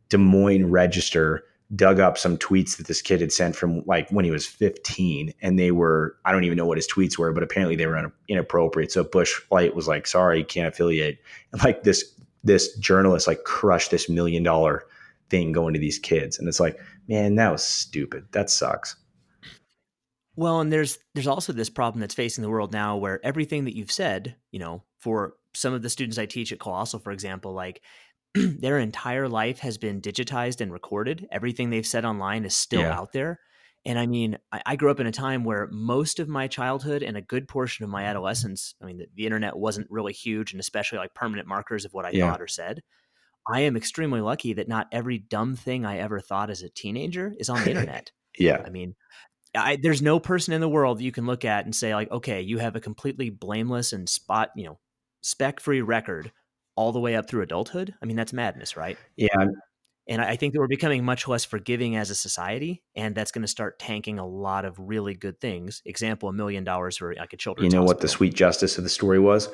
Des 0.07 0.17
Moines 0.17 0.71
Register 0.71 1.43
dug 1.75 1.99
up 1.99 2.17
some 2.17 2.37
tweets 2.37 2.77
that 2.77 2.87
this 2.87 3.01
kid 3.01 3.21
had 3.21 3.31
sent 3.31 3.55
from 3.55 3.83
like 3.85 4.09
when 4.09 4.25
he 4.25 4.31
was 4.31 4.45
15 4.45 5.33
and 5.41 5.57
they 5.57 5.71
were 5.71 6.17
i 6.25 6.31
don't 6.31 6.43
even 6.43 6.57
know 6.57 6.65
what 6.65 6.77
his 6.77 6.87
tweets 6.87 7.17
were 7.17 7.31
but 7.31 7.43
apparently 7.43 7.75
they 7.75 7.87
were 7.87 8.11
inappropriate. 8.27 8.91
So 8.91 9.03
Busch 9.03 9.41
Light 9.51 9.75
was 9.75 9.87
like 9.87 10.07
sorry 10.07 10.43
can't 10.43 10.67
affiliate. 10.67 11.19
And 11.51 11.63
like 11.63 11.83
this 11.83 12.03
this 12.43 12.75
journalist 12.77 13.27
like 13.27 13.43
crushed 13.43 13.91
this 13.91 14.09
million 14.09 14.43
dollar 14.43 14.83
thing 15.29 15.51
going 15.51 15.73
to 15.73 15.79
these 15.79 15.99
kids. 15.99 16.37
And 16.37 16.47
it's 16.47 16.59
like 16.59 16.79
man 17.07 17.35
that 17.35 17.51
was 17.51 17.63
stupid. 17.63 18.25
That 18.31 18.49
sucks. 18.49 18.95
Well 20.35 20.59
and 20.59 20.73
there's 20.73 20.97
there's 21.13 21.27
also 21.27 21.53
this 21.53 21.69
problem 21.69 22.01
that's 22.01 22.15
facing 22.15 22.41
the 22.41 22.49
world 22.49 22.73
now 22.73 22.97
where 22.97 23.25
everything 23.25 23.65
that 23.65 23.75
you've 23.75 23.91
said 23.91 24.35
you 24.51 24.59
know 24.59 24.83
for 24.99 25.35
some 25.53 25.73
of 25.73 25.81
the 25.81 25.89
students 25.89 26.17
i 26.17 26.25
teach 26.25 26.53
at 26.53 26.59
colossal 26.59 26.99
for 26.99 27.11
example 27.11 27.51
like 27.51 27.81
their 28.35 28.79
entire 28.79 29.27
life 29.27 29.59
has 29.59 29.77
been 29.77 30.01
digitized 30.01 30.61
and 30.61 30.71
recorded. 30.71 31.27
Everything 31.31 31.69
they've 31.69 31.85
said 31.85 32.05
online 32.05 32.45
is 32.45 32.55
still 32.55 32.81
yeah. 32.81 32.97
out 32.97 33.11
there. 33.11 33.39
And 33.85 33.97
I 33.97 34.05
mean, 34.05 34.37
I, 34.51 34.61
I, 34.65 34.75
grew 34.75 34.91
up 34.91 34.99
in 34.99 35.07
a 35.07 35.11
time 35.11 35.43
where 35.43 35.67
most 35.71 36.19
of 36.19 36.29
my 36.29 36.47
childhood 36.47 37.01
and 37.01 37.17
a 37.17 37.21
good 37.21 37.47
portion 37.47 37.83
of 37.83 37.89
my 37.89 38.03
adolescence, 38.03 38.75
I 38.81 38.85
mean, 38.85 38.99
the, 38.99 39.07
the 39.15 39.25
internet 39.25 39.57
wasn't 39.57 39.89
really 39.89 40.13
huge, 40.13 40.53
and 40.53 40.59
especially 40.59 40.99
like 40.99 41.15
permanent 41.15 41.47
markers 41.47 41.83
of 41.83 41.93
what 41.93 42.05
I 42.05 42.11
yeah. 42.11 42.29
thought 42.29 42.41
or 42.41 42.47
said. 42.47 42.83
I 43.51 43.61
am 43.61 43.75
extremely 43.75 44.21
lucky 44.21 44.53
that 44.53 44.67
not 44.67 44.87
every 44.91 45.17
dumb 45.17 45.55
thing 45.55 45.83
I 45.83 45.97
ever 45.97 46.19
thought 46.19 46.51
as 46.51 46.61
a 46.61 46.69
teenager 46.69 47.33
is 47.39 47.49
on 47.49 47.63
the 47.63 47.69
internet. 47.71 48.11
yeah. 48.37 48.61
I 48.63 48.69
mean, 48.69 48.95
I, 49.55 49.77
there's 49.81 50.01
no 50.01 50.19
person 50.19 50.53
in 50.53 50.61
the 50.61 50.69
world 50.69 51.01
you 51.01 51.11
can 51.11 51.25
look 51.25 51.43
at 51.43 51.65
and 51.65 51.75
say, 51.75 51.95
like, 51.95 52.11
okay, 52.11 52.41
you 52.41 52.59
have 52.59 52.75
a 52.75 52.79
completely 52.79 53.31
blameless 53.31 53.93
and 53.93 54.07
spot, 54.07 54.51
you 54.55 54.65
know, 54.65 54.79
spec 55.21 55.59
free 55.59 55.81
record 55.81 56.31
all 56.75 56.91
the 56.91 56.99
way 56.99 57.15
up 57.15 57.29
through 57.29 57.41
adulthood, 57.41 57.93
I 58.01 58.05
mean, 58.05 58.15
that's 58.15 58.33
madness, 58.33 58.77
right? 58.77 58.97
Yeah. 59.15 59.45
And 60.07 60.21
I 60.21 60.35
think 60.35 60.53
that 60.53 60.59
we're 60.59 60.67
becoming 60.67 61.05
much 61.05 61.27
less 61.27 61.45
forgiving 61.45 61.95
as 61.95 62.09
a 62.09 62.15
society, 62.15 62.81
and 62.95 63.13
that's 63.15 63.31
going 63.31 63.43
to 63.43 63.47
start 63.47 63.79
tanking 63.79 64.19
a 64.19 64.25
lot 64.25 64.65
of 64.65 64.77
really 64.79 65.13
good 65.13 65.39
things. 65.39 65.81
Example: 65.85 66.27
a 66.27 66.33
million 66.33 66.63
dollars 66.63 66.97
for 66.97 67.13
like 67.13 67.33
a 67.33 67.37
children's. 67.37 67.71
You 67.71 67.77
know 67.77 67.83
hospital. 67.83 67.97
what 67.97 68.01
the 68.01 68.07
sweet 68.07 68.33
justice 68.33 68.77
of 68.77 68.83
the 68.83 68.89
story 68.89 69.19
was? 69.19 69.47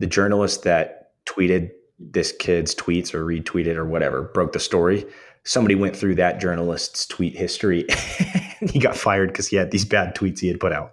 The 0.00 0.08
journalist 0.08 0.64
that 0.64 1.12
tweeted 1.24 1.70
this 1.98 2.32
kid's 2.32 2.74
tweets 2.74 3.14
or 3.14 3.24
retweeted 3.24 3.76
or 3.76 3.86
whatever 3.86 4.22
broke 4.22 4.52
the 4.52 4.60
story. 4.60 5.06
Somebody 5.44 5.76
went 5.76 5.96
through 5.96 6.16
that 6.16 6.40
journalist's 6.40 7.06
tweet 7.06 7.36
history, 7.36 7.86
and 8.60 8.70
he 8.70 8.80
got 8.80 8.96
fired 8.96 9.28
because 9.28 9.48
he 9.48 9.56
had 9.56 9.70
these 9.70 9.84
bad 9.84 10.16
tweets 10.16 10.40
he 10.40 10.48
had 10.48 10.60
put 10.60 10.72
out. 10.72 10.92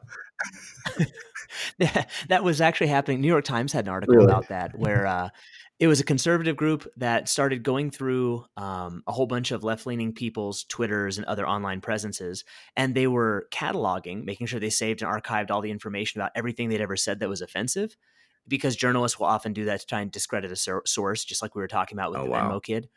that 2.28 2.44
was 2.44 2.62
actually 2.62 2.88
happening. 2.88 3.22
New 3.22 3.28
York 3.28 3.46
Times 3.46 3.74
had 3.74 3.86
an 3.86 3.90
article 3.90 4.16
really? 4.16 4.28
about 4.28 4.48
that 4.50 4.78
where 4.78 5.06
uh, 5.06 5.30
it 5.80 5.88
was 5.88 6.02
a 6.02 6.04
conservative 6.04 6.58
group 6.58 6.86
that 6.98 7.30
started 7.30 7.64
going 7.64 7.90
through 7.90 8.46
um, 8.58 9.02
a 9.08 9.14
whole 9.14 9.26
bunch 9.26 9.52
of 9.52 9.64
left-leaning 9.64 10.14
people's 10.14 10.66
twitters 10.66 11.18
and 11.18 11.26
other 11.26 11.48
online 11.48 11.82
presences 11.82 12.44
and 12.76 12.94
they 12.94 13.08
were 13.08 13.48
cataloging 13.52 14.26
making 14.26 14.48
sure 14.48 14.60
they 14.60 14.70
saved 14.70 15.02
and 15.02 15.12
archived 15.12 15.50
all 15.50 15.62
the 15.62 15.72
information 15.72 16.20
about 16.20 16.32
everything 16.36 16.70
they'd 16.70 16.82
ever 16.82 16.98
said 16.98 17.20
that 17.20 17.30
was 17.30 17.42
offensive 17.42 17.96
because 18.48 18.76
journalists 18.76 19.20
will 19.20 19.28
often 19.28 19.54
do 19.54 19.66
that 19.66 19.80
to 19.80 19.86
try 19.86 20.02
and 20.02 20.12
discredit 20.12 20.52
a 20.52 20.82
source 20.86 21.24
just 21.24 21.42
like 21.42 21.56
we 21.56 21.62
were 21.62 21.68
talking 21.68 21.98
about 21.98 22.12
with 22.12 22.20
oh, 22.20 22.26
the 22.26 22.30
wow. 22.30 22.50
venmo 22.50 22.62
kid 22.62 22.90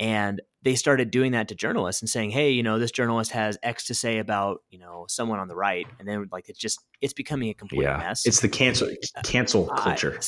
and 0.00 0.40
they 0.62 0.74
started 0.74 1.10
doing 1.10 1.32
that 1.32 1.48
to 1.48 1.54
journalists 1.54 2.02
and 2.02 2.08
saying 2.08 2.30
hey 2.30 2.50
you 2.50 2.62
know 2.62 2.78
this 2.78 2.92
journalist 2.92 3.32
has 3.32 3.58
x 3.62 3.86
to 3.86 3.94
say 3.94 4.18
about 4.18 4.62
you 4.70 4.78
know 4.78 5.06
someone 5.08 5.40
on 5.40 5.48
the 5.48 5.56
right 5.56 5.86
and 5.98 6.06
then 6.06 6.28
like 6.30 6.48
it's 6.48 6.58
just 6.58 6.84
it's 7.00 7.12
becoming 7.12 7.48
a 7.48 7.54
complete 7.54 7.82
yeah. 7.82 7.96
mess 7.96 8.26
it's 8.26 8.40
the 8.40 8.48
cancel 8.48 8.88
cancel 9.24 9.66
culture 9.68 10.16
uh, 10.16 10.20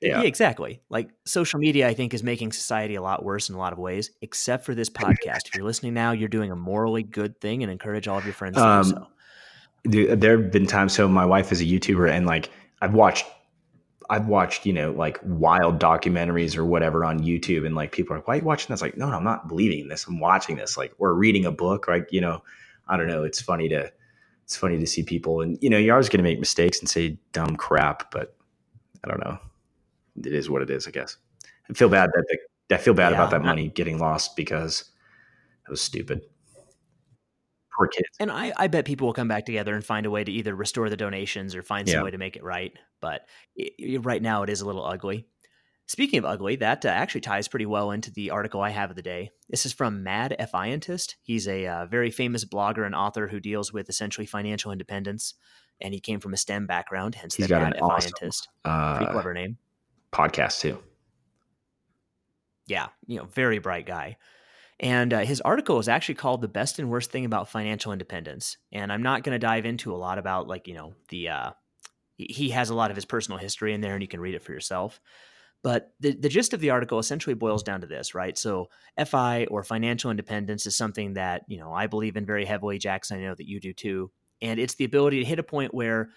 yeah. 0.00 0.20
yeah. 0.20 0.26
exactly. 0.26 0.80
Like 0.88 1.10
social 1.24 1.58
media, 1.58 1.88
I 1.88 1.94
think, 1.94 2.14
is 2.14 2.22
making 2.22 2.52
society 2.52 2.94
a 2.94 3.02
lot 3.02 3.24
worse 3.24 3.48
in 3.48 3.54
a 3.54 3.58
lot 3.58 3.72
of 3.72 3.78
ways, 3.78 4.10
except 4.20 4.64
for 4.64 4.74
this 4.74 4.90
podcast. 4.90 5.46
if 5.46 5.54
you're 5.54 5.64
listening 5.64 5.94
now, 5.94 6.12
you're 6.12 6.28
doing 6.28 6.50
a 6.50 6.56
morally 6.56 7.02
good 7.02 7.40
thing 7.40 7.62
and 7.62 7.72
encourage 7.72 8.08
all 8.08 8.18
of 8.18 8.24
your 8.24 8.34
friends 8.34 8.56
um, 8.58 8.84
to 8.84 8.90
do 8.90 8.96
um, 8.96 9.02
so. 9.02 9.90
Dude, 9.90 10.20
there 10.20 10.40
have 10.40 10.50
been 10.50 10.66
times, 10.66 10.92
so 10.92 11.06
my 11.06 11.24
wife 11.24 11.52
is 11.52 11.60
a 11.60 11.64
YouTuber, 11.64 12.10
and 12.10 12.26
like 12.26 12.50
I've 12.82 12.94
watched, 12.94 13.24
I've 14.10 14.26
watched, 14.26 14.66
you 14.66 14.72
know, 14.72 14.90
like 14.90 15.20
wild 15.22 15.78
documentaries 15.78 16.56
or 16.56 16.64
whatever 16.64 17.04
on 17.04 17.20
YouTube, 17.20 17.64
and 17.64 17.76
like 17.76 17.92
people 17.92 18.14
are 18.14 18.18
like, 18.18 18.26
why 18.26 18.34
are 18.34 18.38
you 18.38 18.44
watching 18.44 18.72
this? 18.72 18.82
Like, 18.82 18.96
no, 18.96 19.08
no, 19.08 19.16
I'm 19.16 19.24
not 19.24 19.46
believing 19.46 19.88
this. 19.88 20.06
I'm 20.06 20.18
watching 20.18 20.56
this. 20.56 20.76
Like, 20.76 20.92
or 20.98 21.14
reading 21.14 21.46
a 21.46 21.52
book, 21.52 21.86
right? 21.86 22.04
You 22.10 22.20
know, 22.20 22.42
I 22.88 22.96
don't 22.96 23.06
know. 23.06 23.22
It's 23.22 23.40
funny 23.40 23.68
to, 23.68 23.92
it's 24.42 24.56
funny 24.56 24.78
to 24.78 24.86
see 24.86 25.04
people, 25.04 25.40
and 25.40 25.56
you 25.60 25.70
know, 25.70 25.78
you're 25.78 25.94
always 25.94 26.08
going 26.08 26.18
to 26.18 26.24
make 26.24 26.40
mistakes 26.40 26.80
and 26.80 26.88
say 26.88 27.18
dumb 27.32 27.54
crap, 27.54 28.10
but 28.10 28.34
I 29.04 29.08
don't 29.08 29.20
know 29.20 29.38
it 30.18 30.32
is 30.32 30.48
what 30.48 30.62
it 30.62 30.70
is, 30.70 30.86
I 30.86 30.90
guess. 30.90 31.16
I 31.68 31.72
feel 31.74 31.88
bad 31.88 32.10
that 32.14 32.24
the, 32.28 32.74
I 32.74 32.78
feel 32.78 32.94
bad 32.94 33.10
yeah, 33.10 33.16
about 33.16 33.30
that 33.30 33.42
money 33.42 33.68
getting 33.68 33.98
lost 33.98 34.36
because 34.36 34.90
it 35.66 35.70
was 35.70 35.80
stupid. 35.80 36.22
Poor 37.76 37.88
kids. 37.88 38.08
And 38.18 38.30
I, 38.30 38.52
I 38.56 38.68
bet 38.68 38.86
people 38.86 39.06
will 39.06 39.14
come 39.14 39.28
back 39.28 39.44
together 39.44 39.74
and 39.74 39.84
find 39.84 40.06
a 40.06 40.10
way 40.10 40.24
to 40.24 40.32
either 40.32 40.54
restore 40.54 40.88
the 40.88 40.96
donations 40.96 41.54
or 41.54 41.62
find 41.62 41.86
some 41.86 41.98
yeah. 41.98 42.02
way 42.04 42.10
to 42.10 42.18
make 42.18 42.36
it 42.36 42.42
right. 42.42 42.72
But 43.00 43.26
it, 43.54 44.04
right 44.04 44.22
now, 44.22 44.42
it 44.42 44.48
is 44.48 44.62
a 44.62 44.66
little 44.66 44.84
ugly. 44.84 45.26
Speaking 45.88 46.18
of 46.18 46.24
ugly, 46.24 46.56
that 46.56 46.84
uh, 46.84 46.88
actually 46.88 47.20
ties 47.20 47.46
pretty 47.46 47.66
well 47.66 47.92
into 47.92 48.10
the 48.10 48.30
article 48.30 48.60
I 48.60 48.70
have 48.70 48.90
of 48.90 48.96
the 48.96 49.02
day. 49.02 49.30
This 49.48 49.66
is 49.66 49.72
from 49.72 50.02
Mad 50.02 50.34
FIentist. 50.50 51.16
He's 51.22 51.46
a 51.46 51.66
uh, 51.66 51.86
very 51.86 52.10
famous 52.10 52.44
blogger 52.44 52.84
and 52.84 52.94
author 52.94 53.28
who 53.28 53.38
deals 53.38 53.72
with 53.72 53.88
essentially 53.88 54.26
financial 54.26 54.72
independence, 54.72 55.34
and 55.80 55.94
he 55.94 56.00
came 56.00 56.18
from 56.18 56.34
a 56.34 56.36
STEM 56.36 56.66
background, 56.66 57.14
hence 57.14 57.36
He's 57.36 57.46
the 57.46 57.54
Mad 57.54 57.78
awesome. 57.80 58.30
Uh, 58.64 58.96
pretty 58.96 59.12
clever 59.12 59.32
name 59.32 59.58
podcast 60.12 60.60
too. 60.60 60.78
Yeah, 62.66 62.88
you 63.06 63.18
know, 63.18 63.24
very 63.24 63.58
bright 63.58 63.86
guy. 63.86 64.16
And 64.78 65.14
uh, 65.14 65.20
his 65.20 65.40
article 65.40 65.78
is 65.78 65.88
actually 65.88 66.16
called 66.16 66.42
"The 66.42 66.48
Best 66.48 66.78
and 66.78 66.90
Worst 66.90 67.10
Thing 67.10 67.24
About 67.24 67.48
Financial 67.48 67.92
Independence." 67.92 68.56
And 68.72 68.92
I'm 68.92 69.02
not 69.02 69.22
going 69.22 69.34
to 69.34 69.38
dive 69.38 69.64
into 69.64 69.94
a 69.94 69.96
lot 69.96 70.18
about 70.18 70.48
like 70.48 70.68
you 70.68 70.74
know 70.74 70.94
the 71.08 71.28
uh, 71.28 71.50
he 72.16 72.50
has 72.50 72.70
a 72.70 72.74
lot 72.74 72.90
of 72.90 72.96
his 72.96 73.04
personal 73.04 73.38
history 73.38 73.72
in 73.72 73.80
there, 73.80 73.94
and 73.94 74.02
you 74.02 74.08
can 74.08 74.20
read 74.20 74.34
it 74.34 74.42
for 74.42 74.52
yourself. 74.52 75.00
But 75.62 75.92
the, 75.98 76.12
the 76.12 76.28
gist 76.28 76.54
of 76.54 76.60
the 76.60 76.70
article 76.70 76.98
essentially 76.98 77.34
boils 77.34 77.62
down 77.62 77.80
to 77.80 77.88
this, 77.88 78.14
right? 78.14 78.38
So 78.38 78.68
FI 79.04 79.46
or 79.46 79.64
financial 79.64 80.12
independence 80.12 80.64
is 80.64 80.76
something 80.76 81.14
that, 81.14 81.42
you 81.48 81.58
know, 81.58 81.72
I 81.72 81.88
believe 81.88 82.16
in 82.16 82.24
very 82.24 82.44
heavily, 82.44 82.78
Jackson. 82.78 83.18
I 83.18 83.22
know 83.22 83.34
that 83.34 83.48
you 83.48 83.58
do 83.58 83.72
too. 83.72 84.12
And 84.40 84.60
it's 84.60 84.74
the 84.74 84.84
ability 84.84 85.18
to 85.18 85.24
hit 85.24 85.40
a 85.40 85.42
point 85.42 85.74
where 85.74 86.10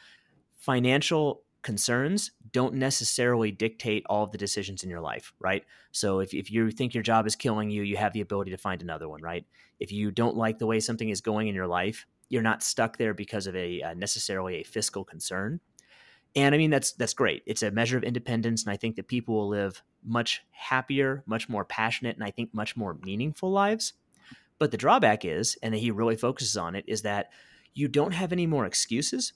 financial 0.58 1.41
concerns 1.62 2.32
don't 2.51 2.74
necessarily 2.75 3.51
dictate 3.51 4.06
all 4.10 4.24
of 4.24 4.32
the 4.32 4.38
decisions 4.38 4.84
in 4.84 4.89
your 4.89 5.01
life, 5.01 5.34
right? 5.39 5.63
So 5.92 6.20
if, 6.20 6.34
if 6.34 6.51
you 6.51 6.72
think 6.72 6.94
your 6.94 7.04
job 7.04 7.28
is 7.28 7.36
killing 7.36 7.70
you, 7.70 7.84
you 7.84 7.98
have 7.98 8.13
the 8.13 8.22
ability 8.22 8.51
to 8.51 8.58
find 8.58 8.82
another 8.82 9.10
one, 9.10 9.22
right? 9.22 9.46
If 9.80 9.92
you 9.92 10.12
don't 10.12 10.38
like 10.38 10.58
the 10.58 10.66
way 10.66 10.80
something 10.80 11.10
is 11.10 11.22
going 11.22 11.48
in 11.48 11.56
your 11.56 11.68
life, 11.68 12.06
you're 12.30 12.42
not 12.42 12.63
stuck 12.63 12.98
there 12.98 13.13
because 13.13 13.48
of 13.48 13.56
a 13.56 13.82
uh, 13.82 13.94
necessarily 13.94 14.56
a 14.56 14.63
fiscal 14.63 15.04
concern. 15.04 15.60
And 16.36 16.54
I 16.54 16.58
mean 16.58 16.70
that's 16.70 16.92
that's 16.94 17.13
great. 17.13 17.44
It's 17.46 17.63
a 17.63 17.72
measure 17.72 17.98
of 17.98 18.04
independence, 18.04 18.63
and 18.63 18.72
I 18.72 18.78
think 18.78 18.96
that 18.96 19.08
people 19.08 19.36
will 19.36 19.50
live 19.50 19.82
much 20.04 20.44
happier, 20.51 21.24
much 21.25 21.50
more 21.50 21.66
passionate, 21.66 22.16
and 22.16 22.24
I 22.24 22.30
think 22.30 22.54
much 22.54 22.78
more 22.78 22.98
meaningful 23.04 23.51
lives. 23.51 23.94
But 24.60 24.72
the 24.72 24.78
drawback 24.78 25.25
is, 25.25 25.58
and 25.63 25.74
he 25.74 25.89
really 25.89 26.16
focuses 26.16 26.56
on 26.56 26.75
it, 26.75 26.86
is 26.88 27.01
that 27.01 27.32
you 27.74 27.88
don't 27.88 28.12
have 28.12 28.32
any 28.32 28.46
more 28.46 28.66
excuses 28.66 29.34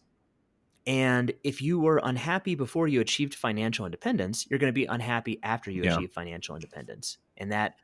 and 0.85 1.33
if 1.43 1.61
you 1.61 1.79
were 1.79 2.01
unhappy 2.03 2.55
before 2.55 2.87
you 2.87 2.99
achieved 2.99 3.35
financial 3.35 3.85
independence, 3.85 4.45
you're 4.49 4.59
going 4.59 4.71
to 4.71 4.73
be 4.73 4.85
unhappy 4.85 5.39
after 5.41 5.71
you 5.71 5.83
yeah. 5.83 5.95
achieve 5.95 6.11
financial 6.11 6.55
independence. 6.55 7.17
And 7.37 7.51
that 7.51 7.75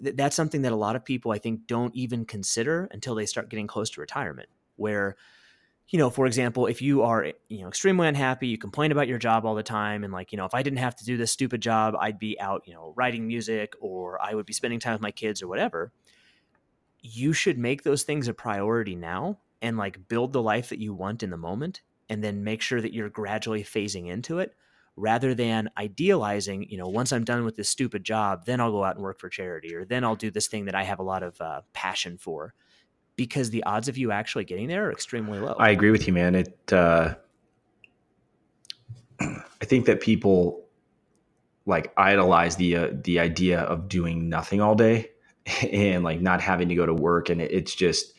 that's 0.00 0.36
something 0.36 0.62
that 0.62 0.72
a 0.72 0.76
lot 0.76 0.96
of 0.96 1.04
people 1.04 1.32
I 1.32 1.38
think 1.38 1.66
don't 1.66 1.94
even 1.94 2.24
consider 2.24 2.88
until 2.90 3.14
they 3.14 3.26
start 3.26 3.48
getting 3.48 3.66
close 3.66 3.90
to 3.90 4.00
retirement 4.00 4.48
where 4.76 5.16
you 5.88 5.98
know, 5.98 6.08
for 6.08 6.26
example, 6.26 6.66
if 6.66 6.80
you 6.80 7.02
are, 7.02 7.32
you 7.48 7.60
know, 7.60 7.68
extremely 7.68 8.08
unhappy, 8.08 8.46
you 8.46 8.56
complain 8.56 8.92
about 8.92 9.08
your 9.08 9.18
job 9.18 9.44
all 9.44 9.54
the 9.54 9.62
time 9.62 10.04
and 10.04 10.12
like, 10.12 10.32
you 10.32 10.38
know, 10.38 10.46
if 10.46 10.54
I 10.54 10.62
didn't 10.62 10.78
have 10.78 10.96
to 10.96 11.04
do 11.04 11.18
this 11.18 11.32
stupid 11.32 11.60
job, 11.60 11.94
I'd 12.00 12.18
be 12.18 12.40
out, 12.40 12.62
you 12.66 12.72
know, 12.72 12.94
writing 12.96 13.26
music 13.26 13.74
or 13.78 14.22
I 14.22 14.32
would 14.34 14.46
be 14.46 14.54
spending 14.54 14.80
time 14.80 14.94
with 14.94 15.02
my 15.02 15.10
kids 15.10 15.42
or 15.42 15.48
whatever. 15.48 15.92
You 17.00 17.34
should 17.34 17.58
make 17.58 17.82
those 17.82 18.04
things 18.04 18.26
a 18.26 18.32
priority 18.32 18.94
now 18.94 19.40
and 19.60 19.76
like 19.76 20.08
build 20.08 20.32
the 20.32 20.40
life 20.40 20.70
that 20.70 20.78
you 20.78 20.94
want 20.94 21.22
in 21.22 21.28
the 21.28 21.36
moment 21.36 21.82
and 22.12 22.22
then 22.22 22.44
make 22.44 22.60
sure 22.60 22.78
that 22.78 22.92
you're 22.92 23.08
gradually 23.08 23.64
phasing 23.64 24.06
into 24.06 24.38
it 24.38 24.54
rather 24.96 25.34
than 25.34 25.70
idealizing, 25.78 26.66
you 26.68 26.76
know, 26.76 26.86
once 26.86 27.10
I'm 27.10 27.24
done 27.24 27.46
with 27.46 27.56
this 27.56 27.70
stupid 27.70 28.04
job, 28.04 28.44
then 28.44 28.60
I'll 28.60 28.70
go 28.70 28.84
out 28.84 28.96
and 28.96 29.02
work 29.02 29.18
for 29.18 29.30
charity 29.30 29.74
or 29.74 29.86
then 29.86 30.04
I'll 30.04 30.14
do 30.14 30.30
this 30.30 30.46
thing 30.46 30.66
that 30.66 30.74
I 30.74 30.82
have 30.82 30.98
a 30.98 31.02
lot 31.02 31.22
of 31.22 31.40
uh, 31.40 31.62
passion 31.72 32.18
for 32.18 32.52
because 33.16 33.48
the 33.48 33.64
odds 33.64 33.88
of 33.88 33.96
you 33.96 34.12
actually 34.12 34.44
getting 34.44 34.68
there 34.68 34.88
are 34.88 34.92
extremely 34.92 35.38
low. 35.38 35.54
I 35.58 35.70
agree 35.70 35.90
with 35.90 36.06
you, 36.06 36.12
man. 36.12 36.34
It, 36.34 36.70
uh, 36.70 37.14
I 39.18 39.64
think 39.64 39.86
that 39.86 40.02
people 40.02 40.66
like 41.64 41.94
idolize 41.96 42.56
the, 42.56 42.76
uh, 42.76 42.88
the 42.92 43.20
idea 43.20 43.60
of 43.60 43.88
doing 43.88 44.28
nothing 44.28 44.60
all 44.60 44.74
day 44.74 45.12
and 45.72 46.04
like 46.04 46.20
not 46.20 46.42
having 46.42 46.68
to 46.68 46.74
go 46.74 46.84
to 46.84 46.92
work. 46.92 47.30
And 47.30 47.40
it, 47.40 47.50
it's 47.52 47.74
just, 47.74 48.12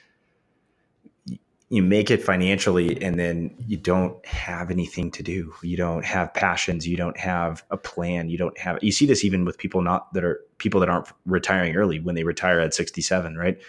you 1.73 1.81
make 1.81 2.11
it 2.11 2.21
financially 2.21 3.01
and 3.01 3.17
then 3.17 3.55
you 3.65 3.77
don't 3.77 4.23
have 4.27 4.69
anything 4.69 5.09
to 5.09 5.23
do. 5.23 5.51
You 5.63 5.75
don't 5.75 6.05
have 6.05 6.31
passions. 6.31 6.87
You 6.87 6.95
don't 6.95 7.17
have 7.17 7.63
a 7.71 7.77
plan. 7.77 8.29
You 8.29 8.37
don't 8.37 8.55
have 8.59 8.77
you 8.83 8.91
see 8.91 9.07
this 9.07 9.25
even 9.25 9.43
with 9.43 9.57
people 9.57 9.81
not 9.81 10.13
that 10.13 10.23
are 10.23 10.39
people 10.59 10.79
that 10.81 10.89
aren't 10.89 11.07
retiring 11.25 11.75
early. 11.75 11.99
When 11.99 12.13
they 12.13 12.25
retire 12.25 12.59
at 12.59 12.75
67 12.75 13.35
right? 13.35 13.59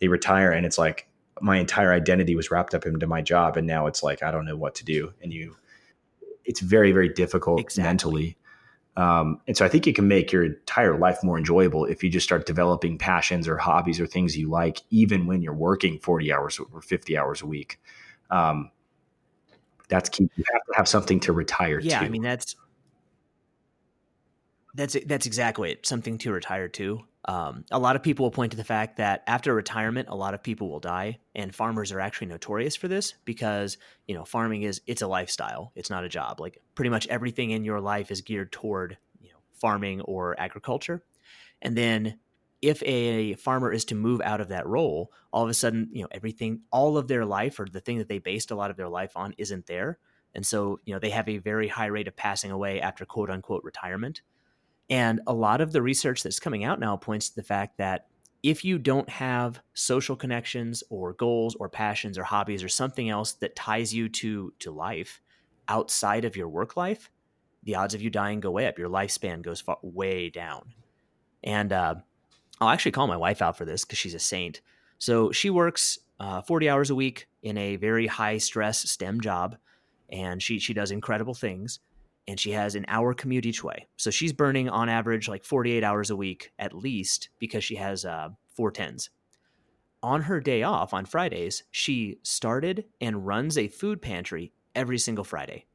They 0.00 0.08
retire 0.08 0.50
and 0.50 0.66
it's 0.66 0.76
like 0.76 1.06
my 1.40 1.58
entire 1.58 1.92
identity 1.92 2.34
was 2.34 2.50
wrapped 2.50 2.74
up 2.74 2.84
into 2.84 3.06
my 3.06 3.22
job 3.22 3.56
and 3.56 3.64
now 3.64 3.86
it's 3.86 4.02
like 4.02 4.24
i 4.24 4.32
don't 4.32 4.44
know 4.44 4.56
what 4.56 4.74
to 4.76 4.84
do. 4.84 5.12
And 5.22 5.32
you 5.32 5.54
it's 6.44 6.58
very 6.58 6.90
very 6.90 7.10
difficult 7.10 7.60
exactly. 7.60 7.88
mentally 7.88 8.36
um, 8.96 9.40
and 9.46 9.56
so 9.56 9.64
I 9.64 9.68
think 9.68 9.86
it 9.86 9.94
can 9.94 10.06
make 10.06 10.32
your 10.32 10.44
entire 10.44 10.98
life 10.98 11.22
more 11.22 11.38
enjoyable 11.38 11.86
if 11.86 12.02
you 12.02 12.10
just 12.10 12.24
start 12.24 12.44
developing 12.44 12.98
passions 12.98 13.48
or 13.48 13.56
hobbies 13.56 13.98
or 13.98 14.06
things 14.06 14.36
you 14.36 14.50
like, 14.50 14.82
even 14.90 15.26
when 15.26 15.40
you're 15.40 15.54
working 15.54 15.98
40 15.98 16.32
hours 16.32 16.60
or 16.72 16.82
50 16.82 17.16
hours 17.16 17.40
a 17.40 17.46
week. 17.46 17.80
Um, 18.30 18.70
that's 19.88 20.08
key. 20.08 20.28
You 20.36 20.44
have 20.52 20.62
to 20.66 20.72
have 20.76 20.88
something 20.88 21.20
to 21.20 21.32
retire 21.32 21.80
to. 21.80 21.86
yeah, 21.86 22.00
to. 22.00 22.04
I 22.04 22.08
mean, 22.10 22.22
that's, 22.22 22.54
that's, 24.74 24.96
that's 25.06 25.26
exactly 25.26 25.72
it. 25.72 25.86
Something 25.86 26.18
to 26.18 26.32
retire 26.32 26.68
to. 26.68 27.04
Um, 27.24 27.64
a 27.70 27.78
lot 27.78 27.94
of 27.94 28.02
people 28.02 28.24
will 28.24 28.32
point 28.32 28.50
to 28.50 28.56
the 28.56 28.64
fact 28.64 28.96
that 28.96 29.22
after 29.26 29.54
retirement, 29.54 30.08
a 30.08 30.16
lot 30.16 30.34
of 30.34 30.42
people 30.42 30.68
will 30.68 30.80
die, 30.80 31.20
and 31.34 31.54
farmers 31.54 31.92
are 31.92 32.00
actually 32.00 32.26
notorious 32.26 32.74
for 32.74 32.88
this 32.88 33.14
because 33.24 33.78
you 34.08 34.14
know 34.14 34.24
farming 34.24 34.62
is 34.62 34.80
it's 34.88 35.02
a 35.02 35.06
lifestyle, 35.06 35.72
it's 35.76 35.90
not 35.90 36.04
a 36.04 36.08
job. 36.08 36.40
Like 36.40 36.60
pretty 36.74 36.90
much 36.90 37.06
everything 37.06 37.50
in 37.50 37.64
your 37.64 37.80
life 37.80 38.10
is 38.10 38.22
geared 38.22 38.50
toward 38.50 38.98
you 39.20 39.28
know 39.28 39.38
farming 39.52 40.00
or 40.00 40.38
agriculture, 40.40 41.04
and 41.60 41.76
then 41.76 42.18
if 42.60 42.82
a 42.84 43.34
farmer 43.34 43.72
is 43.72 43.84
to 43.86 43.94
move 43.94 44.20
out 44.20 44.40
of 44.40 44.48
that 44.48 44.66
role, 44.66 45.12
all 45.32 45.44
of 45.44 45.50
a 45.50 45.54
sudden 45.54 45.90
you 45.92 46.02
know 46.02 46.08
everything, 46.10 46.62
all 46.72 46.98
of 46.98 47.06
their 47.06 47.24
life 47.24 47.60
or 47.60 47.66
the 47.66 47.80
thing 47.80 47.98
that 47.98 48.08
they 48.08 48.18
based 48.18 48.50
a 48.50 48.56
lot 48.56 48.70
of 48.72 48.76
their 48.76 48.88
life 48.88 49.12
on 49.14 49.32
isn't 49.38 49.68
there, 49.68 49.98
and 50.34 50.44
so 50.44 50.80
you 50.84 50.92
know 50.92 50.98
they 50.98 51.10
have 51.10 51.28
a 51.28 51.38
very 51.38 51.68
high 51.68 51.86
rate 51.86 52.08
of 52.08 52.16
passing 52.16 52.50
away 52.50 52.80
after 52.80 53.04
quote 53.04 53.30
unquote 53.30 53.62
retirement. 53.62 54.22
And 54.90 55.20
a 55.26 55.32
lot 55.32 55.60
of 55.60 55.72
the 55.72 55.82
research 55.82 56.22
that's 56.22 56.40
coming 56.40 56.64
out 56.64 56.80
now 56.80 56.96
points 56.96 57.30
to 57.30 57.36
the 57.36 57.42
fact 57.42 57.78
that 57.78 58.06
if 58.42 58.64
you 58.64 58.78
don't 58.78 59.08
have 59.08 59.60
social 59.74 60.16
connections 60.16 60.82
or 60.90 61.12
goals 61.12 61.54
or 61.54 61.68
passions 61.68 62.18
or 62.18 62.24
hobbies 62.24 62.64
or 62.64 62.68
something 62.68 63.08
else 63.08 63.32
that 63.34 63.54
ties 63.54 63.94
you 63.94 64.08
to 64.08 64.52
to 64.58 64.72
life 64.72 65.20
outside 65.68 66.24
of 66.24 66.36
your 66.36 66.48
work 66.48 66.76
life, 66.76 67.10
the 67.62 67.76
odds 67.76 67.94
of 67.94 68.02
you 68.02 68.10
dying 68.10 68.40
go 68.40 68.50
way 68.50 68.66
up. 68.66 68.78
Your 68.78 68.88
lifespan 68.88 69.42
goes 69.42 69.60
far, 69.60 69.78
way 69.82 70.28
down. 70.28 70.74
And 71.44 71.72
uh, 71.72 71.94
I'll 72.60 72.68
actually 72.68 72.92
call 72.92 73.06
my 73.06 73.16
wife 73.16 73.42
out 73.42 73.56
for 73.56 73.64
this 73.64 73.84
because 73.84 73.98
she's 73.98 74.14
a 74.14 74.18
saint. 74.18 74.60
So 74.98 75.30
she 75.30 75.50
works 75.50 75.98
uh, 76.18 76.42
40 76.42 76.68
hours 76.68 76.90
a 76.90 76.94
week 76.94 77.28
in 77.42 77.56
a 77.58 77.76
very 77.76 78.06
high 78.06 78.38
stress 78.38 78.88
STEM 78.90 79.20
job, 79.20 79.56
and 80.10 80.42
she 80.42 80.58
she 80.58 80.74
does 80.74 80.90
incredible 80.90 81.34
things 81.34 81.80
and 82.28 82.38
she 82.38 82.52
has 82.52 82.74
an 82.74 82.84
hour 82.88 83.14
commute 83.14 83.46
each 83.46 83.64
way. 83.64 83.88
So 83.96 84.10
she's 84.10 84.32
burning 84.32 84.68
on 84.68 84.88
average 84.88 85.28
like 85.28 85.44
48 85.44 85.82
hours 85.82 86.10
a 86.10 86.16
week 86.16 86.52
at 86.58 86.74
least 86.74 87.28
because 87.38 87.64
she 87.64 87.76
has 87.76 88.04
uh, 88.04 88.30
four 88.54 88.70
tens. 88.70 89.10
On 90.02 90.22
her 90.22 90.40
day 90.40 90.62
off 90.62 90.92
on 90.94 91.04
Fridays, 91.04 91.62
she 91.70 92.18
started 92.22 92.86
and 93.00 93.26
runs 93.26 93.56
a 93.56 93.68
food 93.68 94.02
pantry 94.02 94.52
every 94.74 94.98
single 94.98 95.24
Friday. 95.24 95.66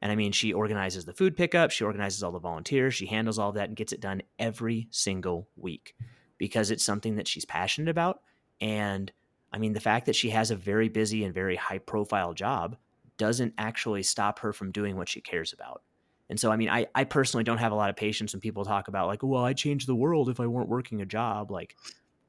And 0.00 0.12
I 0.12 0.16
mean, 0.16 0.32
she 0.32 0.52
organizes 0.52 1.04
the 1.04 1.12
food 1.12 1.36
pickup, 1.36 1.70
she 1.70 1.84
organizes 1.84 2.22
all 2.22 2.32
the 2.32 2.38
volunteers, 2.38 2.94
she 2.94 3.06
handles 3.06 3.38
all 3.38 3.52
that 3.52 3.68
and 3.68 3.76
gets 3.76 3.92
it 3.92 4.00
done 4.00 4.22
every 4.38 4.88
single 4.90 5.48
week 5.56 5.94
because 6.38 6.70
it's 6.70 6.84
something 6.84 7.16
that 7.16 7.26
she's 7.26 7.44
passionate 7.44 7.90
about. 7.90 8.20
And 8.60 9.10
I 9.52 9.58
mean, 9.58 9.72
the 9.72 9.80
fact 9.80 10.06
that 10.06 10.16
she 10.16 10.30
has 10.30 10.50
a 10.50 10.56
very 10.56 10.88
busy 10.88 11.24
and 11.24 11.34
very 11.34 11.56
high 11.56 11.78
profile 11.78 12.32
job 12.32 12.76
doesn't 13.16 13.54
actually 13.58 14.04
stop 14.04 14.38
her 14.40 14.52
from 14.52 14.70
doing 14.70 14.96
what 14.96 15.08
she 15.08 15.20
cares 15.20 15.52
about. 15.52 15.82
And 16.30 16.38
so, 16.38 16.50
I 16.50 16.56
mean, 16.56 16.68
I, 16.68 16.86
I 16.94 17.04
personally 17.04 17.44
don't 17.44 17.58
have 17.58 17.72
a 17.72 17.74
lot 17.74 17.90
of 17.90 17.96
patience 17.96 18.34
when 18.34 18.40
people 18.40 18.64
talk 18.64 18.88
about, 18.88 19.06
like, 19.06 19.22
well, 19.22 19.44
I'd 19.44 19.56
change 19.56 19.86
the 19.86 19.94
world 19.94 20.28
if 20.28 20.40
I 20.40 20.46
weren't 20.46 20.68
working 20.68 21.00
a 21.00 21.06
job. 21.06 21.50
Like, 21.50 21.74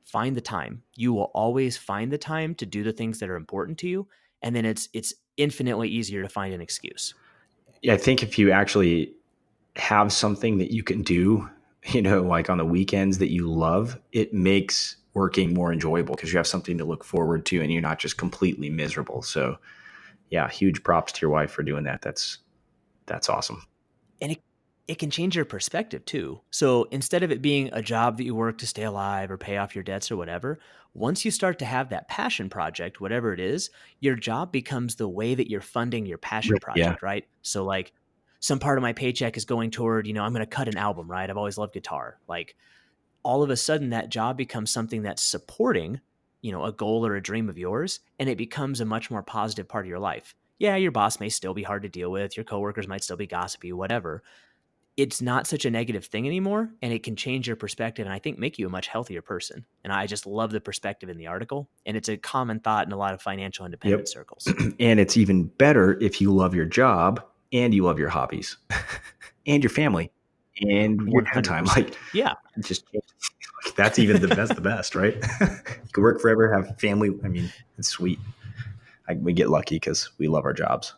find 0.05 0.35
the 0.35 0.41
time. 0.41 0.83
You 0.95 1.13
will 1.13 1.31
always 1.33 1.77
find 1.77 2.11
the 2.11 2.17
time 2.17 2.55
to 2.55 2.65
do 2.65 2.83
the 2.83 2.93
things 2.93 3.19
that 3.19 3.29
are 3.29 3.35
important 3.35 3.77
to 3.79 3.87
you. 3.87 4.07
And 4.41 4.55
then 4.55 4.65
it's 4.65 4.87
it's 4.93 5.13
infinitely 5.37 5.89
easier 5.89 6.21
to 6.21 6.29
find 6.29 6.53
an 6.53 6.61
excuse. 6.61 7.13
Yeah, 7.81 7.93
I 7.93 7.97
think 7.97 8.23
if 8.23 8.39
you 8.39 8.51
actually 8.51 9.13
have 9.75 10.11
something 10.11 10.57
that 10.57 10.71
you 10.71 10.83
can 10.83 11.01
do, 11.01 11.49
you 11.87 12.01
know, 12.01 12.21
like 12.21 12.49
on 12.49 12.57
the 12.57 12.65
weekends 12.65 13.17
that 13.17 13.31
you 13.31 13.51
love, 13.51 13.99
it 14.11 14.33
makes 14.33 14.95
working 15.13 15.53
more 15.53 15.73
enjoyable 15.73 16.15
because 16.15 16.31
you 16.31 16.37
have 16.37 16.47
something 16.47 16.77
to 16.77 16.85
look 16.85 17.03
forward 17.03 17.45
to 17.47 17.61
and 17.61 17.71
you're 17.71 17.81
not 17.81 17.99
just 17.99 18.17
completely 18.17 18.69
miserable. 18.69 19.21
So, 19.21 19.57
yeah, 20.29 20.47
huge 20.49 20.83
props 20.83 21.11
to 21.13 21.21
your 21.21 21.31
wife 21.31 21.51
for 21.51 21.63
doing 21.63 21.83
that. 21.83 22.01
That's 22.01 22.37
that's 23.05 23.27
awesome 23.27 23.63
it 24.89 24.97
can 24.97 25.11
change 25.11 25.35
your 25.35 25.45
perspective 25.45 26.03
too. 26.03 26.41
So 26.49 26.85
instead 26.85 27.21
of 27.21 27.31
it 27.31 27.43
being 27.43 27.69
a 27.73 27.81
job 27.81 28.17
that 28.17 28.23
you 28.23 28.33
work 28.33 28.57
to 28.57 28.65
stay 28.65 28.81
alive 28.81 29.29
or 29.29 29.37
pay 29.37 29.57
off 29.57 29.75
your 29.75 29.83
debts 29.83 30.09
or 30.09 30.17
whatever, 30.17 30.57
once 30.95 31.23
you 31.23 31.29
start 31.29 31.59
to 31.59 31.65
have 31.65 31.89
that 31.89 32.07
passion 32.07 32.49
project, 32.49 32.99
whatever 32.99 33.31
it 33.31 33.39
is, 33.39 33.69
your 33.99 34.15
job 34.15 34.51
becomes 34.51 34.95
the 34.95 35.07
way 35.07 35.35
that 35.35 35.47
you're 35.47 35.61
funding 35.61 36.07
your 36.07 36.17
passion 36.17 36.57
project, 36.57 36.99
yeah. 37.03 37.07
right? 37.07 37.27
So 37.43 37.63
like 37.63 37.93
some 38.39 38.57
part 38.57 38.79
of 38.79 38.81
my 38.81 38.93
paycheck 38.93 39.37
is 39.37 39.45
going 39.45 39.69
toward, 39.69 40.07
you 40.07 40.13
know, 40.13 40.23
I'm 40.23 40.33
going 40.33 40.41
to 40.43 40.47
cut 40.47 40.67
an 40.67 40.77
album, 40.77 41.07
right? 41.09 41.29
I've 41.29 41.37
always 41.37 41.59
loved 41.59 41.75
guitar. 41.75 42.17
Like 42.27 42.55
all 43.21 43.43
of 43.43 43.51
a 43.51 43.57
sudden 43.57 43.91
that 43.91 44.09
job 44.09 44.37
becomes 44.37 44.71
something 44.71 45.03
that's 45.03 45.21
supporting, 45.21 46.01
you 46.41 46.51
know, 46.51 46.65
a 46.65 46.71
goal 46.71 47.05
or 47.05 47.15
a 47.15 47.21
dream 47.21 47.47
of 47.47 47.59
yours 47.59 47.99
and 48.17 48.27
it 48.27 48.39
becomes 48.39 48.81
a 48.81 48.85
much 48.85 49.11
more 49.11 49.21
positive 49.21 49.67
part 49.67 49.85
of 49.85 49.89
your 49.89 49.99
life 49.99 50.33
yeah, 50.59 50.75
your 50.75 50.91
boss 50.91 51.21
may 51.21 51.29
still 51.29 51.53
be 51.53 51.63
hard 51.63 51.83
to 51.83 51.89
deal 51.89 52.11
with, 52.11 52.35
your 52.35 52.43
coworkers 52.43 52.87
might 52.87 53.03
still 53.03 53.15
be 53.15 53.25
gossipy, 53.25 53.71
whatever. 53.71 54.21
It's 54.99 55.21
not 55.21 55.47
such 55.47 55.63
a 55.63 55.71
negative 55.71 56.03
thing 56.03 56.27
anymore, 56.27 56.69
and 56.81 56.91
it 56.91 57.03
can 57.03 57.15
change 57.15 57.47
your 57.47 57.55
perspective 57.55 58.05
and 58.05 58.13
I 58.13 58.19
think 58.19 58.37
make 58.37 58.59
you 58.59 58.67
a 58.67 58.69
much 58.69 58.87
healthier 58.87 59.21
person. 59.21 59.65
And 59.85 59.93
I 59.93 60.05
just 60.07 60.25
love 60.25 60.51
the 60.51 60.59
perspective 60.59 61.07
in 61.07 61.17
the 61.17 61.27
article, 61.27 61.69
and 61.85 61.95
it's 61.95 62.09
a 62.09 62.17
common 62.17 62.59
thought 62.59 62.85
in 62.85 62.91
a 62.91 62.97
lot 62.97 63.13
of 63.13 63.21
financial 63.21 63.63
independent 63.63 64.01
yep. 64.01 64.07
circles. 64.09 64.53
and 64.79 64.99
it's 64.99 65.15
even 65.15 65.45
better 65.45 65.97
if 66.01 66.19
you 66.19 66.33
love 66.33 66.53
your 66.53 66.65
job 66.65 67.23
and 67.53 67.73
you 67.73 67.83
love 67.83 67.97
your 67.97 68.09
hobbies 68.09 68.57
and 69.47 69.63
your 69.63 69.69
family 69.69 70.11
and 70.59 71.01
your 71.07 71.21
time. 71.43 71.65
Like, 71.77 71.97
yeah, 72.13 72.33
just 72.59 72.83
that's 73.77 73.99
even 73.99 74.21
the 74.21 74.27
best, 74.27 74.53
the 74.53 74.61
best, 74.61 74.95
right? 74.95 75.15
you 75.41 75.47
can 75.93 76.03
work 76.03 76.19
forever, 76.19 76.53
have 76.53 76.77
family. 76.77 77.11
I 77.23 77.29
mean, 77.29 77.49
it's 77.77 77.87
sweet. 77.87 78.19
I, 79.07 79.13
we 79.13 79.31
get 79.31 79.49
lucky 79.49 79.77
because 79.77 80.11
we 80.17 80.27
love 80.27 80.43
our 80.43 80.53
jobs. 80.53 80.93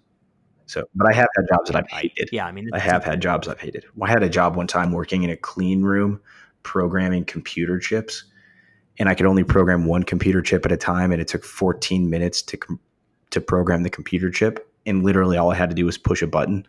So, 0.65 0.85
but 0.95 1.07
I 1.07 1.13
have 1.13 1.27
had 1.35 1.47
jobs 1.47 1.69
that 1.69 1.75
I've 1.75 1.89
hated. 1.89 2.29
Yeah, 2.31 2.45
I 2.45 2.51
mean, 2.51 2.69
I 2.73 2.79
have 2.79 3.03
had 3.03 3.21
jobs 3.21 3.47
I've 3.47 3.59
hated. 3.59 3.85
I 4.01 4.09
had 4.09 4.23
a 4.23 4.29
job 4.29 4.55
one 4.55 4.67
time 4.67 4.91
working 4.91 5.23
in 5.23 5.29
a 5.29 5.37
clean 5.37 5.81
room, 5.83 6.21
programming 6.63 7.25
computer 7.25 7.79
chips, 7.79 8.23
and 8.97 9.09
I 9.09 9.15
could 9.15 9.25
only 9.25 9.43
program 9.43 9.85
one 9.85 10.03
computer 10.03 10.41
chip 10.41 10.65
at 10.65 10.71
a 10.71 10.77
time, 10.77 11.11
and 11.11 11.21
it 11.21 11.27
took 11.27 11.43
14 11.43 12.09
minutes 12.09 12.41
to 12.43 12.57
to 13.31 13.41
program 13.41 13.83
the 13.83 13.89
computer 13.89 14.29
chip. 14.29 14.67
And 14.85 15.03
literally, 15.03 15.37
all 15.37 15.51
I 15.51 15.55
had 15.55 15.69
to 15.69 15.75
do 15.75 15.85
was 15.85 15.97
push 15.97 16.21
a 16.21 16.27
button. 16.27 16.67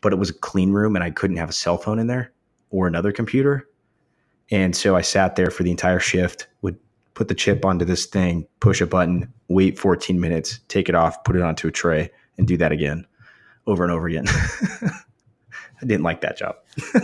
But 0.00 0.12
it 0.12 0.18
was 0.18 0.30
a 0.30 0.34
clean 0.34 0.72
room, 0.72 0.96
and 0.96 1.04
I 1.04 1.10
couldn't 1.10 1.36
have 1.36 1.50
a 1.50 1.52
cell 1.52 1.76
phone 1.76 1.98
in 1.98 2.06
there 2.06 2.32
or 2.70 2.86
another 2.86 3.12
computer. 3.12 3.68
And 4.50 4.74
so 4.74 4.96
I 4.96 5.02
sat 5.02 5.36
there 5.36 5.50
for 5.50 5.62
the 5.62 5.70
entire 5.70 6.00
shift, 6.00 6.46
would 6.62 6.76
put 7.14 7.28
the 7.28 7.34
chip 7.34 7.64
onto 7.64 7.84
this 7.84 8.06
thing, 8.06 8.46
push 8.60 8.80
a 8.80 8.86
button, 8.86 9.32
wait 9.48 9.78
14 9.78 10.18
minutes, 10.20 10.60
take 10.68 10.88
it 10.88 10.94
off, 10.94 11.22
put 11.24 11.36
it 11.36 11.42
onto 11.42 11.68
a 11.68 11.72
tray, 11.72 12.10
and 12.38 12.46
do 12.46 12.56
that 12.56 12.72
again 12.72 13.06
over 13.70 13.84
and 13.84 13.92
over 13.92 14.06
again. 14.08 14.26
I 15.82 15.86
didn't 15.86 16.02
like 16.02 16.20
that 16.20 16.36
job. 16.36 16.56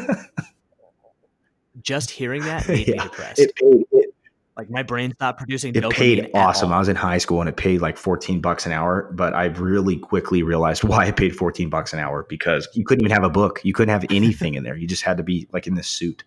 Just 1.83 2.11
hearing 2.11 2.43
that 2.43 2.69
made 2.69 2.89
yeah, 2.89 2.95
me 2.95 3.03
depressed. 3.03 3.39
It 3.39 3.55
paid, 3.57 3.85
it, 3.93 4.15
like 4.57 4.71
my 4.71 4.83
brain 4.83 5.13
stopped 5.15 5.39
producing. 5.39 5.75
It 5.75 5.89
paid 5.91 6.31
awesome. 6.35 6.73
I 6.73 6.79
was 6.79 6.89
in 6.89 6.97
high 6.97 7.19
school 7.19 7.41
and 7.41 7.49
it 7.49 7.57
paid 7.57 7.81
like 7.81 7.97
14 7.97 8.41
bucks 8.41 8.67
an 8.67 8.73
hour, 8.73 9.11
but 9.13 9.35
I 9.35 9.47
really 9.47 9.97
quickly 9.97 10.43
realized 10.43 10.85
why 10.85 11.07
I 11.07 11.11
paid 11.11 11.37
14 11.37 11.71
bucks 11.71 11.93
an 11.93 11.99
hour 11.99 12.27
because 12.29 12.69
you 12.73 12.85
couldn't 12.85 13.05
even 13.05 13.15
have 13.15 13.25
a 13.25 13.31
book. 13.31 13.61
You 13.63 13.73
couldn't 13.73 13.93
have 13.93 14.07
anything 14.11 14.55
in 14.55 14.65
there. 14.65 14.77
You 14.77 14.87
just 14.87 15.03
had 15.03 15.17
to 15.19 15.23
be 15.23 15.47
like 15.53 15.67
in 15.67 15.75
this 15.75 15.89
suit. 15.89 16.25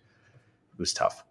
It 0.72 0.78
was 0.78 0.92
tough. 0.92 1.24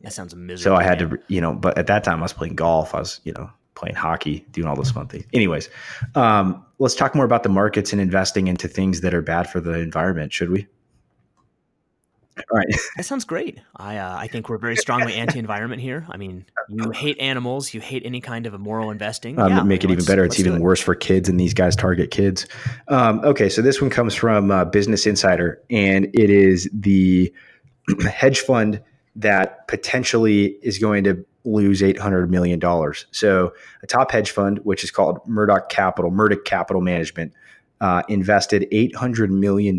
That 0.00 0.12
sounds 0.12 0.34
miserable. 0.34 0.76
So 0.76 0.80
I 0.80 0.84
had 0.84 1.00
man. 1.00 1.10
to, 1.10 1.18
you 1.28 1.40
know, 1.40 1.52
but 1.52 1.78
at 1.78 1.86
that 1.88 2.04
time 2.04 2.18
I 2.20 2.22
was 2.22 2.32
playing 2.32 2.54
golf. 2.54 2.94
I 2.94 2.98
was, 3.00 3.20
you 3.24 3.32
know, 3.32 3.50
playing 3.76 3.94
hockey, 3.94 4.44
doing 4.50 4.66
all 4.66 4.74
those 4.74 4.90
fun 4.90 5.06
things. 5.06 5.24
Anyways, 5.32 5.68
um, 6.14 6.64
let's 6.78 6.94
talk 6.94 7.14
more 7.14 7.24
about 7.24 7.42
the 7.44 7.48
markets 7.48 7.92
and 7.92 8.00
investing 8.00 8.48
into 8.48 8.66
things 8.66 9.02
that 9.02 9.14
are 9.14 9.22
bad 9.22 9.48
for 9.48 9.60
the 9.60 9.78
environment. 9.78 10.32
Should 10.32 10.50
we? 10.50 10.66
All 12.38 12.58
right. 12.58 12.66
That 12.96 13.04
sounds 13.04 13.24
great. 13.24 13.60
I 13.76 13.98
uh, 13.98 14.16
I 14.16 14.26
think 14.26 14.48
we're 14.48 14.58
very 14.58 14.76
strongly 14.76 15.14
anti-environment 15.14 15.82
here. 15.82 16.06
I 16.08 16.16
mean, 16.16 16.46
you 16.68 16.90
hate 16.90 17.18
animals, 17.18 17.74
you 17.74 17.80
hate 17.80 18.02
any 18.06 18.20
kind 18.20 18.46
of 18.46 18.54
immoral 18.54 18.90
investing. 18.90 19.38
Um, 19.38 19.50
yeah, 19.50 19.62
make 19.62 19.84
it 19.84 19.90
even 19.90 20.04
better. 20.04 20.24
It's 20.24 20.40
even 20.40 20.60
worse 20.60 20.80
for 20.80 20.94
kids, 20.94 21.28
and 21.28 21.38
these 21.38 21.52
guys 21.52 21.76
target 21.76 22.10
kids. 22.10 22.46
Um, 22.88 23.20
okay, 23.20 23.50
so 23.50 23.60
this 23.60 23.80
one 23.80 23.90
comes 23.90 24.14
from 24.14 24.50
uh, 24.50 24.64
Business 24.64 25.06
Insider, 25.06 25.62
and 25.68 26.06
it 26.14 26.30
is 26.30 26.70
the 26.72 27.32
hedge 28.10 28.40
fund 28.40 28.82
that 29.14 29.66
potentially 29.68 30.58
is 30.62 30.78
going 30.78 31.04
to 31.04 31.24
lose 31.46 31.80
$800 31.80 32.28
million. 32.28 32.60
So, 33.12 33.54
a 33.82 33.86
top 33.86 34.10
hedge 34.10 34.30
fund, 34.30 34.58
which 34.64 34.84
is 34.84 34.90
called 34.90 35.20
Mudrick 35.26 35.68
Capital, 35.68 36.10
Mudrick 36.10 36.44
Capital 36.44 36.82
Management, 36.82 37.32
uh, 37.80 38.02
invested 38.08 38.66
$800 38.72 39.30
million 39.30 39.78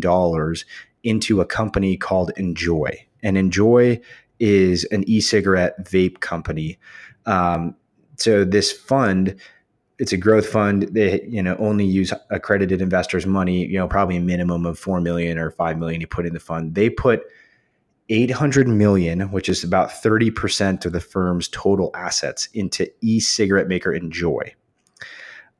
into 1.04 1.40
a 1.40 1.44
company 1.44 1.96
called 1.96 2.32
NJOY. 2.36 2.98
And 3.22 3.36
NJOY 3.36 4.02
is 4.40 4.84
an 4.84 5.04
e 5.08 5.20
cigarette 5.20 5.84
vape 5.84 6.20
company. 6.20 6.78
Um, 7.26 7.76
so, 8.16 8.44
this 8.44 8.72
fund, 8.72 9.36
it's 9.98 10.12
a 10.12 10.16
growth 10.16 10.46
fund. 10.46 10.84
They, 10.92 11.22
you 11.28 11.42
know, 11.42 11.56
only 11.58 11.84
use 11.84 12.12
accredited 12.30 12.80
investors' 12.80 13.26
money. 13.26 13.66
You 13.66 13.78
know, 13.78 13.88
probably 13.88 14.16
a 14.16 14.20
minimum 14.20 14.64
of 14.64 14.78
four 14.78 15.00
million 15.00 15.38
or 15.38 15.50
five 15.50 15.78
million 15.78 16.00
you 16.00 16.06
put 16.06 16.26
in 16.26 16.32
the 16.32 16.40
fund. 16.40 16.74
They 16.74 16.88
put 16.88 17.22
800 18.08 18.68
million, 18.68 19.30
which 19.30 19.48
is 19.48 19.62
about 19.62 19.90
30% 19.90 20.86
of 20.86 20.92
the 20.92 21.00
firm's 21.00 21.48
total 21.48 21.90
assets, 21.94 22.48
into 22.54 22.90
e 23.00 23.20
cigarette 23.20 23.68
maker 23.68 23.92
NJOY. 23.92 24.52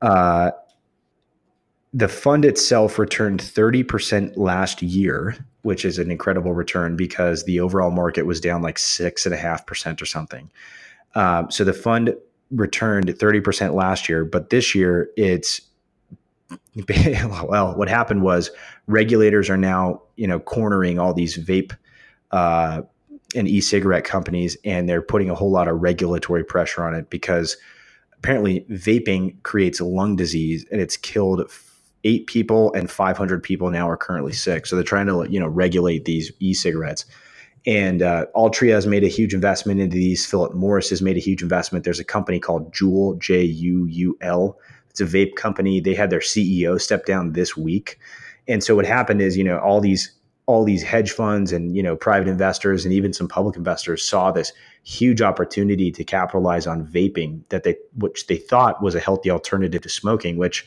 Uh, 0.01 0.51
the 1.93 2.07
fund 2.07 2.45
itself 2.45 2.99
returned 2.99 3.41
30% 3.41 4.37
last 4.37 4.81
year, 4.81 5.35
which 5.63 5.83
is 5.85 5.97
an 5.97 6.11
incredible 6.11 6.53
return 6.53 6.95
because 6.95 7.43
the 7.43 7.59
overall 7.59 7.91
market 7.91 8.23
was 8.23 8.39
down 8.39 8.61
like 8.61 8.77
6.5% 8.77 10.01
or 10.01 10.05
something. 10.05 10.51
Um, 11.15 11.49
so 11.49 11.63
the 11.63 11.73
fund 11.73 12.15
returned 12.51 13.07
30% 13.07 13.73
last 13.73 14.07
year, 14.07 14.23
but 14.23 14.49
this 14.49 14.75
year 14.75 15.09
it's 15.17 15.61
well, 17.45 17.75
what 17.75 17.89
happened 17.89 18.23
was 18.23 18.49
regulators 18.87 19.49
are 19.49 19.57
now, 19.57 20.01
you 20.15 20.25
know, 20.25 20.39
cornering 20.39 20.97
all 20.97 21.13
these 21.13 21.37
vape 21.37 21.75
uh, 22.31 22.81
and 23.35 23.47
e-cigarette 23.47 24.03
companies, 24.03 24.57
and 24.65 24.89
they're 24.89 25.01
putting 25.01 25.29
a 25.29 25.35
whole 25.35 25.51
lot 25.51 25.67
of 25.67 25.81
regulatory 25.81 26.43
pressure 26.43 26.83
on 26.83 26.95
it 26.95 27.09
because 27.09 27.57
apparently 28.17 28.65
vaping 28.69 29.41
creates 29.43 29.79
lung 29.79 30.15
disease, 30.15 30.65
and 30.71 30.81
it's 30.81 30.97
killed 30.97 31.49
eight 32.03 32.27
people 32.27 32.73
and 32.73 32.89
500 32.89 33.43
people 33.43 33.69
now 33.71 33.89
are 33.89 33.97
currently 33.97 34.31
sick. 34.31 34.65
So 34.65 34.75
they're 34.75 34.83
trying 34.83 35.07
to 35.07 35.27
you 35.29 35.39
know 35.39 35.47
regulate 35.47 36.05
these 36.05 36.31
e-cigarettes. 36.39 37.05
And 37.65 38.01
uh, 38.01 38.25
Altria 38.35 38.71
has 38.71 38.87
made 38.87 39.03
a 39.03 39.07
huge 39.07 39.33
investment 39.33 39.81
into 39.81 39.97
these. 39.97 40.25
Philip 40.25 40.53
Morris 40.53 40.89
has 40.91 41.01
made 41.01 41.17
a 41.17 41.21
huge 41.21 41.41
investment. 41.41 41.83
There's 41.83 41.99
a 41.99 42.05
company 42.05 42.39
called 42.39 42.73
Juul, 42.73 43.19
J 43.19 43.43
U 43.43 43.85
U 43.85 44.17
L. 44.21 44.57
It's 44.89 45.01
a 45.01 45.05
vape 45.05 45.35
company. 45.35 45.79
They 45.79 45.93
had 45.93 46.09
their 46.09 46.19
CEO 46.19 46.79
step 46.79 47.05
down 47.05 47.33
this 47.33 47.57
week. 47.57 47.99
And 48.47 48.63
so 48.63 48.75
what 48.75 48.85
happened 48.85 49.21
is, 49.21 49.37
you 49.37 49.43
know, 49.43 49.59
all 49.59 49.81
these 49.81 50.11
all 50.49 50.63
these 50.63 50.81
hedge 50.81 51.11
funds 51.11 51.51
and 51.51 51.75
you 51.75 51.83
know 51.83 51.95
private 51.95 52.27
investors 52.27 52.83
and 52.83 52.91
even 52.91 53.13
some 53.13 53.27
public 53.27 53.55
investors 53.55 54.03
saw 54.03 54.31
this 54.31 54.51
huge 54.81 55.21
opportunity 55.21 55.91
to 55.91 56.03
capitalize 56.03 56.65
on 56.65 56.83
vaping 56.87 57.41
that 57.49 57.63
they 57.63 57.75
which 57.93 58.25
they 58.25 58.37
thought 58.37 58.81
was 58.81 58.95
a 58.95 58.99
healthy 58.99 59.29
alternative 59.29 59.83
to 59.83 59.89
smoking 59.89 60.37
which 60.37 60.65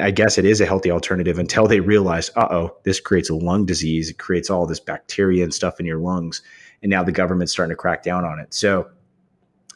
I 0.00 0.10
guess 0.10 0.38
it 0.38 0.46
is 0.46 0.62
a 0.62 0.66
healthy 0.66 0.90
alternative 0.90 1.38
until 1.38 1.66
they 1.66 1.78
realize, 1.78 2.30
uh 2.36 2.48
oh, 2.50 2.76
this 2.82 2.98
creates 2.98 3.30
a 3.30 3.36
lung 3.36 3.66
disease. 3.66 4.10
It 4.10 4.18
creates 4.18 4.50
all 4.50 4.66
this 4.66 4.80
bacteria 4.80 5.44
and 5.44 5.54
stuff 5.54 5.78
in 5.78 5.86
your 5.86 6.00
lungs. 6.00 6.42
And 6.82 6.90
now 6.90 7.04
the 7.04 7.12
government's 7.12 7.52
starting 7.52 7.70
to 7.70 7.76
crack 7.76 8.02
down 8.02 8.24
on 8.24 8.40
it. 8.40 8.52
So 8.52 8.90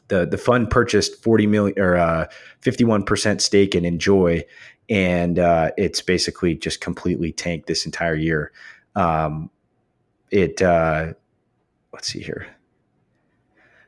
the 0.08 0.26
the 0.26 0.36
fund 0.36 0.68
purchased 0.68 1.22
40 1.22 1.46
million 1.46 1.78
or 1.78 1.96
uh, 1.96 2.26
51% 2.62 3.40
stake 3.40 3.74
in 3.74 3.84
NJOY. 3.84 4.42
And 4.88 5.38
uh, 5.38 5.70
it's 5.78 6.02
basically 6.02 6.56
just 6.56 6.80
completely 6.80 7.32
tanked 7.32 7.68
this 7.68 7.86
entire 7.86 8.16
year. 8.16 8.50
Um, 8.96 9.50
it 10.30 10.60
uh, 10.62 11.14
let's 11.92 12.08
see 12.08 12.20
here. 12.20 12.46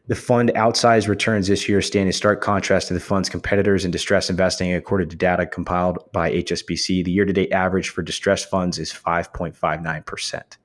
The 0.08 0.16
fund 0.16 0.50
outsized 0.56 1.08
returns 1.08 1.46
this 1.46 1.68
year 1.68 1.80
stand 1.80 2.08
in 2.08 2.12
stark 2.12 2.40
contrast 2.40 2.88
to 2.88 2.94
the 2.94 3.00
fund's 3.00 3.28
competitors 3.28 3.84
in 3.84 3.92
distress 3.92 4.28
investing, 4.28 4.74
according 4.74 5.08
to 5.10 5.16
data 5.16 5.46
compiled 5.46 6.10
by 6.12 6.32
HSBC. 6.32 7.04
The 7.04 7.12
year-to-date 7.12 7.52
average 7.52 7.88
for 7.90 8.02
distressed 8.02 8.50
funds 8.50 8.78
is 8.78 8.92
5.59 8.92 10.04
percent. 10.04 10.58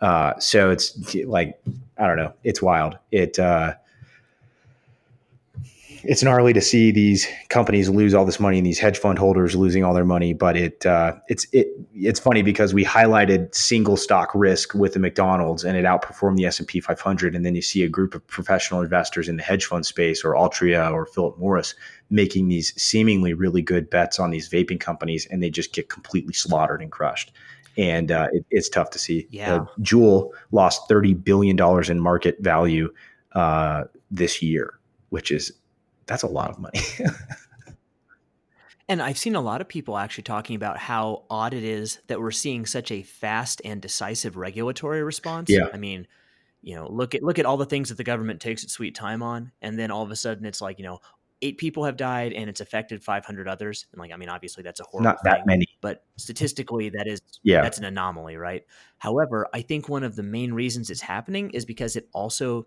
Uh, 0.00 0.38
so 0.38 0.70
it's 0.70 1.14
like 1.24 1.60
I 1.98 2.06
don't 2.06 2.16
know, 2.16 2.32
it's 2.44 2.62
wild. 2.62 2.98
It 3.10 3.38
uh, 3.38 3.74
it's 6.04 6.22
gnarly 6.22 6.52
to 6.52 6.60
see 6.60 6.90
these 6.90 7.26
companies 7.48 7.88
lose 7.88 8.14
all 8.14 8.24
this 8.24 8.40
money 8.40 8.58
and 8.58 8.66
these 8.66 8.78
hedge 8.78 8.98
fund 8.98 9.18
holders 9.18 9.54
losing 9.54 9.84
all 9.84 9.94
their 9.94 10.04
money. 10.04 10.32
But 10.32 10.56
it 10.56 10.86
uh, 10.86 11.14
it's 11.28 11.46
it 11.52 11.68
it's 11.94 12.20
funny 12.20 12.42
because 12.42 12.74
we 12.74 12.84
highlighted 12.84 13.54
single 13.54 13.96
stock 13.96 14.30
risk 14.34 14.74
with 14.74 14.94
the 14.94 14.98
McDonald's 14.98 15.64
and 15.64 15.76
it 15.76 15.84
outperformed 15.84 16.36
the 16.36 16.46
S 16.46 16.58
and 16.58 16.68
P 16.68 16.80
500. 16.80 17.34
And 17.34 17.44
then 17.44 17.54
you 17.54 17.62
see 17.62 17.82
a 17.82 17.88
group 17.88 18.14
of 18.14 18.26
professional 18.26 18.80
investors 18.80 19.28
in 19.28 19.36
the 19.36 19.42
hedge 19.42 19.64
fund 19.66 19.86
space 19.86 20.24
or 20.24 20.32
Altria 20.32 20.92
or 20.92 21.06
Philip 21.06 21.38
Morris 21.38 21.74
making 22.10 22.48
these 22.48 22.80
seemingly 22.80 23.34
really 23.34 23.62
good 23.62 23.90
bets 23.90 24.18
on 24.18 24.30
these 24.30 24.48
vaping 24.48 24.80
companies, 24.80 25.26
and 25.30 25.42
they 25.42 25.50
just 25.50 25.72
get 25.72 25.88
completely 25.88 26.32
slaughtered 26.32 26.80
and 26.80 26.90
crushed. 26.90 27.32
And 27.76 28.10
uh, 28.10 28.28
it, 28.32 28.44
it's 28.50 28.68
tough 28.68 28.90
to 28.90 28.98
see. 28.98 29.28
Yeah, 29.30 29.54
uh, 29.54 29.66
Juul 29.80 30.30
lost 30.50 30.88
thirty 30.88 31.14
billion 31.14 31.54
dollars 31.54 31.90
in 31.90 32.00
market 32.00 32.38
value 32.40 32.92
uh, 33.32 33.84
this 34.10 34.42
year, 34.42 34.78
which 35.10 35.30
is 35.30 35.52
that's 36.08 36.24
a 36.24 36.26
lot 36.26 36.50
of 36.50 36.58
money. 36.58 36.80
and 38.88 39.00
I've 39.00 39.18
seen 39.18 39.36
a 39.36 39.40
lot 39.40 39.60
of 39.60 39.68
people 39.68 39.96
actually 39.96 40.24
talking 40.24 40.56
about 40.56 40.78
how 40.78 41.24
odd 41.30 41.54
it 41.54 41.62
is 41.62 42.00
that 42.08 42.20
we're 42.20 42.30
seeing 42.30 42.66
such 42.66 42.90
a 42.90 43.02
fast 43.02 43.62
and 43.64 43.80
decisive 43.80 44.36
regulatory 44.36 45.02
response. 45.02 45.50
Yeah. 45.50 45.68
I 45.72 45.76
mean, 45.76 46.08
you 46.62 46.74
know, 46.74 46.90
look 46.90 47.14
at 47.14 47.22
look 47.22 47.38
at 47.38 47.46
all 47.46 47.56
the 47.56 47.66
things 47.66 47.90
that 47.90 47.96
the 47.96 48.04
government 48.04 48.40
takes 48.40 48.64
its 48.64 48.72
sweet 48.72 48.94
time 48.94 49.22
on, 49.22 49.52
and 49.62 49.78
then 49.78 49.92
all 49.92 50.02
of 50.02 50.10
a 50.10 50.16
sudden 50.16 50.44
it's 50.44 50.60
like, 50.60 50.78
you 50.78 50.84
know, 50.84 50.98
eight 51.42 51.58
people 51.58 51.84
have 51.84 51.96
died 51.96 52.32
and 52.32 52.50
it's 52.50 52.60
affected 52.60 53.02
500 53.02 53.46
others. 53.46 53.86
And 53.92 54.00
like, 54.00 54.12
I 54.12 54.16
mean, 54.16 54.28
obviously 54.28 54.62
that's 54.62 54.80
a 54.80 54.84
horrible 54.84 55.10
not 55.10 55.22
that 55.24 55.36
thing, 55.36 55.44
many, 55.46 55.68
but 55.80 56.04
statistically 56.16 56.88
that 56.90 57.06
is, 57.06 57.20
yeah, 57.42 57.62
that's 57.62 57.78
an 57.78 57.84
anomaly, 57.84 58.36
right? 58.36 58.64
However, 58.98 59.46
I 59.54 59.62
think 59.62 59.88
one 59.88 60.02
of 60.02 60.16
the 60.16 60.22
main 60.22 60.52
reasons 60.52 60.90
it's 60.90 61.00
happening 61.00 61.50
is 61.50 61.64
because 61.64 61.94
it 61.94 62.08
also 62.12 62.66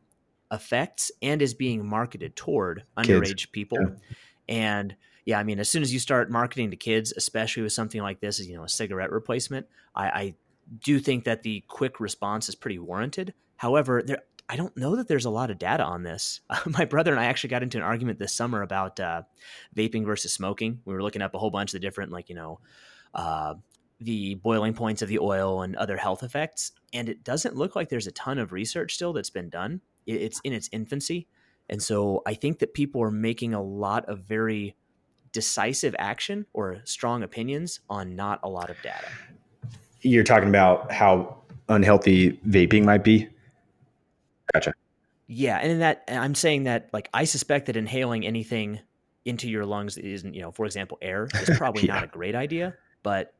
affects 0.51 1.11
and 1.21 1.41
is 1.41 1.53
being 1.53 1.87
marketed 1.87 2.35
toward 2.35 2.83
underage 2.97 3.27
kids. 3.27 3.45
people. 3.47 3.79
Yeah. 3.79 3.95
And 4.47 4.95
yeah, 5.25 5.39
I 5.39 5.43
mean, 5.43 5.59
as 5.59 5.69
soon 5.69 5.81
as 5.81 5.93
you 5.93 5.99
start 5.99 6.29
marketing 6.29 6.71
to 6.71 6.77
kids, 6.77 7.13
especially 7.15 7.63
with 7.63 7.73
something 7.73 8.01
like 8.01 8.19
this, 8.19 8.39
as 8.39 8.47
you 8.47 8.55
know, 8.55 8.63
a 8.63 8.69
cigarette 8.69 9.11
replacement, 9.11 9.67
I, 9.95 10.05
I 10.07 10.35
do 10.83 10.99
think 10.99 11.23
that 11.23 11.43
the 11.43 11.63
quick 11.67 11.99
response 11.99 12.49
is 12.49 12.55
pretty 12.55 12.79
warranted. 12.79 13.33
However, 13.55 14.03
there, 14.05 14.23
I 14.49 14.57
don't 14.57 14.75
know 14.75 14.97
that 14.97 15.07
there's 15.07 15.25
a 15.25 15.29
lot 15.29 15.51
of 15.51 15.57
data 15.57 15.83
on 15.83 16.03
this. 16.03 16.41
Uh, 16.49 16.59
my 16.77 16.85
brother 16.85 17.11
and 17.11 17.19
I 17.19 17.25
actually 17.25 17.51
got 17.51 17.63
into 17.63 17.77
an 17.77 17.83
argument 17.83 18.19
this 18.19 18.33
summer 18.33 18.61
about 18.61 18.99
uh, 18.99 19.21
vaping 19.75 20.05
versus 20.05 20.33
smoking. 20.33 20.81
We 20.85 20.93
were 20.93 21.03
looking 21.03 21.21
up 21.21 21.33
a 21.33 21.39
whole 21.39 21.51
bunch 21.51 21.69
of 21.69 21.73
the 21.73 21.87
different, 21.87 22.11
like 22.11 22.27
you 22.29 22.35
know, 22.35 22.59
uh, 23.13 23.55
the 23.99 24.35
boiling 24.35 24.73
points 24.73 25.03
of 25.03 25.09
the 25.09 25.19
oil 25.19 25.61
and 25.61 25.75
other 25.75 25.95
health 25.95 26.23
effects, 26.23 26.71
and 26.91 27.07
it 27.07 27.23
doesn't 27.23 27.55
look 27.55 27.75
like 27.75 27.89
there's 27.89 28.07
a 28.07 28.11
ton 28.11 28.39
of 28.39 28.51
research 28.51 28.95
still 28.95 29.13
that's 29.13 29.29
been 29.29 29.49
done 29.49 29.81
it's 30.05 30.39
in 30.43 30.53
its 30.53 30.69
infancy. 30.71 31.27
And 31.69 31.81
so 31.81 32.21
I 32.25 32.33
think 32.33 32.59
that 32.59 32.73
people 32.73 33.01
are 33.01 33.11
making 33.11 33.53
a 33.53 33.61
lot 33.61 34.05
of 34.09 34.19
very 34.19 34.75
decisive 35.31 35.95
action 35.97 36.45
or 36.53 36.81
strong 36.83 37.23
opinions 37.23 37.79
on 37.89 38.15
not 38.15 38.39
a 38.43 38.49
lot 38.49 38.69
of 38.69 38.75
data. 38.81 39.07
You're 40.01 40.23
talking 40.23 40.49
about 40.49 40.91
how 40.91 41.37
unhealthy 41.69 42.33
vaping 42.47 42.83
might 42.83 43.03
be? 43.03 43.29
Gotcha. 44.53 44.73
Yeah, 45.27 45.57
and 45.57 45.71
in 45.71 45.79
that 45.79 46.03
I'm 46.09 46.35
saying 46.35 46.63
that 46.63 46.89
like 46.91 47.09
I 47.13 47.23
suspect 47.23 47.67
that 47.67 47.77
inhaling 47.77 48.25
anything 48.25 48.79
into 49.23 49.49
your 49.49 49.65
lungs 49.65 49.97
isn't, 49.97 50.33
you 50.33 50.41
know, 50.41 50.51
for 50.51 50.65
example, 50.65 50.97
air 51.01 51.29
is 51.33 51.49
probably 51.57 51.87
yeah. 51.87 51.95
not 51.95 52.03
a 52.03 52.07
great 52.07 52.35
idea, 52.35 52.75
but 53.03 53.33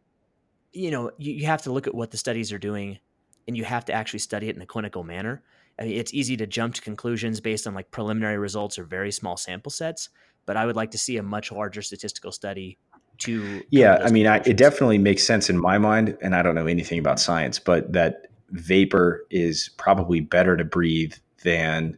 you 0.71 0.89
know, 0.89 1.11
you, 1.17 1.33
you 1.33 1.45
have 1.47 1.63
to 1.63 1.71
look 1.71 1.87
at 1.87 1.93
what 1.93 2.11
the 2.11 2.17
studies 2.17 2.53
are 2.53 2.57
doing 2.57 2.99
and 3.47 3.57
you 3.57 3.65
have 3.65 3.83
to 3.85 3.93
actually 3.93 4.19
study 4.19 4.47
it 4.47 4.55
in 4.55 4.61
a 4.61 4.65
clinical 4.65 5.03
manner. 5.03 5.43
I 5.79 5.83
mean, 5.85 5.97
it's 5.97 6.13
easy 6.13 6.37
to 6.37 6.47
jump 6.47 6.75
to 6.75 6.81
conclusions 6.81 7.39
based 7.39 7.67
on 7.67 7.73
like 7.73 7.91
preliminary 7.91 8.37
results 8.37 8.77
or 8.77 8.83
very 8.83 9.11
small 9.11 9.37
sample 9.37 9.71
sets, 9.71 10.09
but 10.45 10.57
I 10.57 10.65
would 10.65 10.75
like 10.75 10.91
to 10.91 10.97
see 10.97 11.17
a 11.17 11.23
much 11.23 11.51
larger 11.51 11.81
statistical 11.81 12.31
study 12.31 12.77
to. 13.19 13.61
Yeah, 13.69 13.99
I 14.03 14.11
mean, 14.11 14.27
I, 14.27 14.37
it 14.37 14.57
definitely 14.57 14.97
makes 14.97 15.23
sense 15.23 15.49
in 15.49 15.57
my 15.57 15.77
mind, 15.77 16.17
and 16.21 16.35
I 16.35 16.41
don't 16.41 16.55
know 16.55 16.67
anything 16.67 16.99
about 16.99 17.19
science, 17.19 17.59
but 17.59 17.91
that 17.93 18.27
vapor 18.49 19.25
is 19.29 19.69
probably 19.77 20.19
better 20.19 20.57
to 20.57 20.63
breathe 20.63 21.13
than 21.43 21.97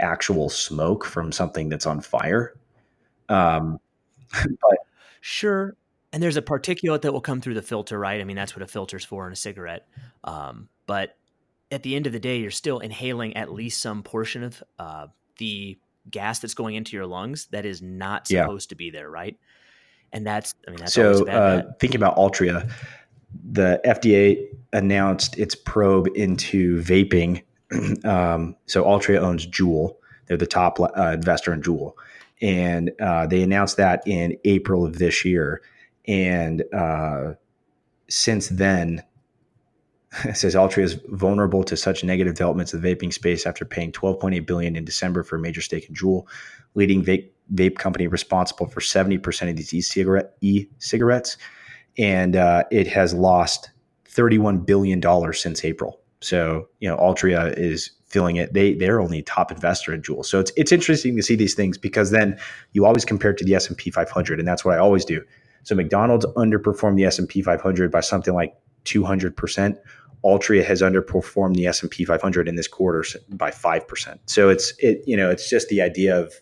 actual 0.00 0.48
smoke 0.48 1.04
from 1.04 1.32
something 1.32 1.68
that's 1.68 1.86
on 1.86 2.00
fire. 2.00 2.54
Um, 3.28 3.78
but 4.32 4.78
sure, 5.20 5.76
and 6.12 6.22
there's 6.22 6.36
a 6.36 6.42
particulate 6.42 7.02
that 7.02 7.12
will 7.12 7.20
come 7.20 7.40
through 7.40 7.54
the 7.54 7.62
filter, 7.62 7.98
right? 7.98 8.20
I 8.20 8.24
mean, 8.24 8.36
that's 8.36 8.54
what 8.54 8.62
a 8.62 8.66
filter's 8.66 9.04
for 9.04 9.26
in 9.26 9.32
a 9.32 9.36
cigarette. 9.36 9.86
Um, 10.24 10.68
but 10.86 11.16
at 11.72 11.82
the 11.82 11.96
end 11.96 12.06
of 12.06 12.12
the 12.12 12.20
day, 12.20 12.38
you're 12.38 12.50
still 12.50 12.78
inhaling 12.78 13.36
at 13.36 13.50
least 13.50 13.80
some 13.80 14.02
portion 14.02 14.44
of 14.44 14.62
uh, 14.78 15.06
the 15.38 15.78
gas 16.10 16.38
that's 16.38 16.54
going 16.54 16.74
into 16.74 16.94
your 16.96 17.06
lungs 17.06 17.46
that 17.46 17.64
is 17.64 17.80
not 17.80 18.26
supposed 18.26 18.68
yeah. 18.68 18.72
to 18.72 18.74
be 18.76 18.90
there, 18.90 19.10
right? 19.10 19.36
And 20.12 20.26
that's, 20.26 20.54
I 20.68 20.70
mean, 20.70 20.80
that's 20.80 20.92
so. 20.92 21.26
Uh, 21.26 21.62
thinking 21.80 21.98
about 21.98 22.16
Altria, 22.16 22.70
the 23.50 23.80
FDA 23.86 24.46
announced 24.74 25.38
its 25.38 25.54
probe 25.54 26.08
into 26.14 26.82
vaping. 26.82 27.42
um, 28.04 28.54
so 28.66 28.84
Altria 28.84 29.18
owns 29.18 29.46
Juul. 29.46 29.96
They're 30.26 30.36
the 30.36 30.46
top 30.46 30.78
uh, 30.78 31.12
investor 31.14 31.52
in 31.54 31.62
Juul, 31.62 31.94
and 32.42 32.92
uh, 33.00 33.26
they 33.26 33.42
announced 33.42 33.78
that 33.78 34.02
in 34.06 34.36
April 34.44 34.84
of 34.84 34.98
this 34.98 35.24
year. 35.24 35.62
And 36.06 36.62
uh, 36.74 37.34
since 38.08 38.48
then, 38.48 39.02
it 40.24 40.36
says 40.36 40.54
Altria 40.54 40.84
is 40.84 40.98
vulnerable 41.08 41.64
to 41.64 41.76
such 41.76 42.04
negative 42.04 42.34
developments 42.34 42.74
in 42.74 42.80
the 42.80 42.94
vaping 42.94 43.12
space 43.12 43.46
after 43.46 43.64
paying 43.64 43.92
12.8 43.92 44.46
billion 44.46 44.76
in 44.76 44.84
December 44.84 45.22
for 45.22 45.36
a 45.36 45.40
major 45.40 45.60
stake 45.60 45.88
in 45.88 45.94
Juul, 45.94 46.26
leading 46.74 47.04
vape, 47.04 47.30
vape 47.54 47.78
company 47.78 48.06
responsible 48.06 48.66
for 48.66 48.80
70% 48.80 49.50
of 49.50 49.56
these 49.56 49.72
e-cigarette 49.72 50.34
e-cigarettes, 50.40 51.36
and 51.98 52.36
uh, 52.36 52.64
it 52.70 52.86
has 52.86 53.14
lost 53.14 53.70
31 54.06 54.58
billion 54.58 55.00
dollars 55.00 55.40
since 55.40 55.64
April. 55.64 55.98
So 56.20 56.68
you 56.80 56.88
know, 56.88 56.96
Altria 56.96 57.56
is 57.56 57.90
filling 58.06 58.36
it. 58.36 58.52
They 58.52 58.74
they're 58.74 59.00
only 59.00 59.22
top 59.22 59.50
investor 59.50 59.92
in 59.92 60.02
Juul. 60.02 60.24
So 60.24 60.38
it's 60.38 60.52
it's 60.56 60.72
interesting 60.72 61.16
to 61.16 61.22
see 61.22 61.34
these 61.34 61.54
things 61.54 61.78
because 61.78 62.10
then 62.10 62.38
you 62.72 62.84
always 62.84 63.04
compare 63.04 63.32
it 63.32 63.38
to 63.38 63.44
the 63.44 63.54
S 63.54 63.68
and 63.68 63.76
P 63.76 63.90
500, 63.90 64.38
and 64.38 64.46
that's 64.46 64.64
what 64.64 64.74
I 64.74 64.78
always 64.78 65.04
do. 65.04 65.22
So 65.64 65.74
McDonald's 65.74 66.26
underperformed 66.36 66.96
the 66.96 67.04
S 67.04 67.18
and 67.18 67.28
P 67.28 67.42
500 67.42 67.90
by 67.90 68.00
something 68.00 68.34
like 68.34 68.54
200 68.84 69.36
percent 69.36 69.78
Altria 70.24 70.64
has 70.64 70.82
underperformed 70.82 71.54
the 71.54 71.66
S&P 71.66 72.04
500 72.04 72.48
in 72.48 72.54
this 72.54 72.68
quarter 72.68 73.04
by 73.30 73.50
5%. 73.50 74.18
So 74.26 74.48
it's 74.48 74.72
it 74.78 75.02
you 75.06 75.16
know, 75.16 75.30
it's 75.30 75.48
just 75.50 75.68
the 75.68 75.82
idea 75.82 76.18
of 76.18 76.32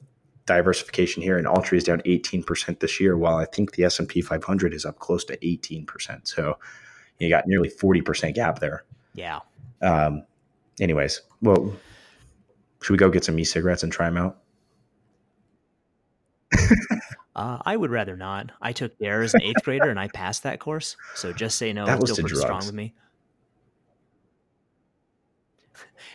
diversification 0.47 1.23
here 1.23 1.39
and 1.39 1.47
Altria 1.47 1.79
is 1.79 1.85
down 1.85 2.03
18% 2.03 2.81
this 2.81 3.01
year 3.01 3.17
while 3.17 3.37
I 3.37 3.45
think 3.45 3.73
the 3.73 3.85
S&P 3.85 4.21
500 4.21 4.75
is 4.75 4.85
up 4.85 4.99
close 4.99 5.25
to 5.27 5.37
18%. 5.39 6.27
So 6.27 6.59
you 7.19 7.29
got 7.29 7.47
nearly 7.47 7.71
40% 7.71 8.35
gap 8.35 8.59
there. 8.59 8.85
Yeah. 9.15 9.41
Um 9.81 10.25
anyways, 10.81 11.23
well 11.41 11.75
should 12.83 12.93
we 12.93 12.99
go 12.99 13.11
get 13.11 13.25
some 13.25 13.39
e-cigarettes 13.39 13.83
and 13.83 13.93
try 13.93 14.07
them 14.07 14.17
out? 14.17 14.39
Uh, 17.37 17.59
I 17.65 17.77
would 17.77 17.91
rather 17.91 18.17
not. 18.17 18.51
I 18.61 18.73
took 18.73 18.99
DARE 18.99 19.23
as 19.23 19.35
an 19.35 19.43
eighth 19.43 19.63
grader 19.63 19.89
and 19.89 20.01
I 20.01 20.09
passed 20.09 20.43
that 20.43 20.59
course. 20.59 20.97
So 21.15 21.33
just 21.33 21.57
say 21.57 21.73
no. 21.73 21.87
That 21.87 22.01
was 22.01 22.11
still 22.11 22.25
pretty 22.25 22.35
drugs. 22.35 22.45
strong 22.45 22.67
with 22.67 22.75
me. 22.75 22.93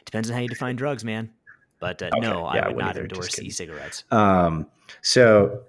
Depends 0.06 0.30
on 0.30 0.36
how 0.36 0.42
you 0.42 0.48
define 0.50 0.76
drugs, 0.76 1.04
man. 1.04 1.32
But 1.80 2.02
uh, 2.02 2.08
Okay. 2.08 2.20
no, 2.22 2.52
Yeah, 2.54 2.68
I 2.68 2.70
would 2.70 2.84
either. 2.84 3.02
Endorse 3.02 3.40
e-cigarettes. 3.40 4.04
Um, 4.12 4.68
so 5.02 5.62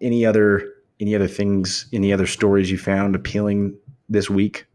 any 0.00 0.24
other 0.26 0.72
any 1.00 1.14
other 1.14 1.28
things, 1.28 1.86
any 1.92 2.12
other 2.12 2.26
stories 2.26 2.70
you 2.70 2.78
found 2.78 3.14
appealing 3.14 3.76
this 4.08 4.30
week? 4.30 4.66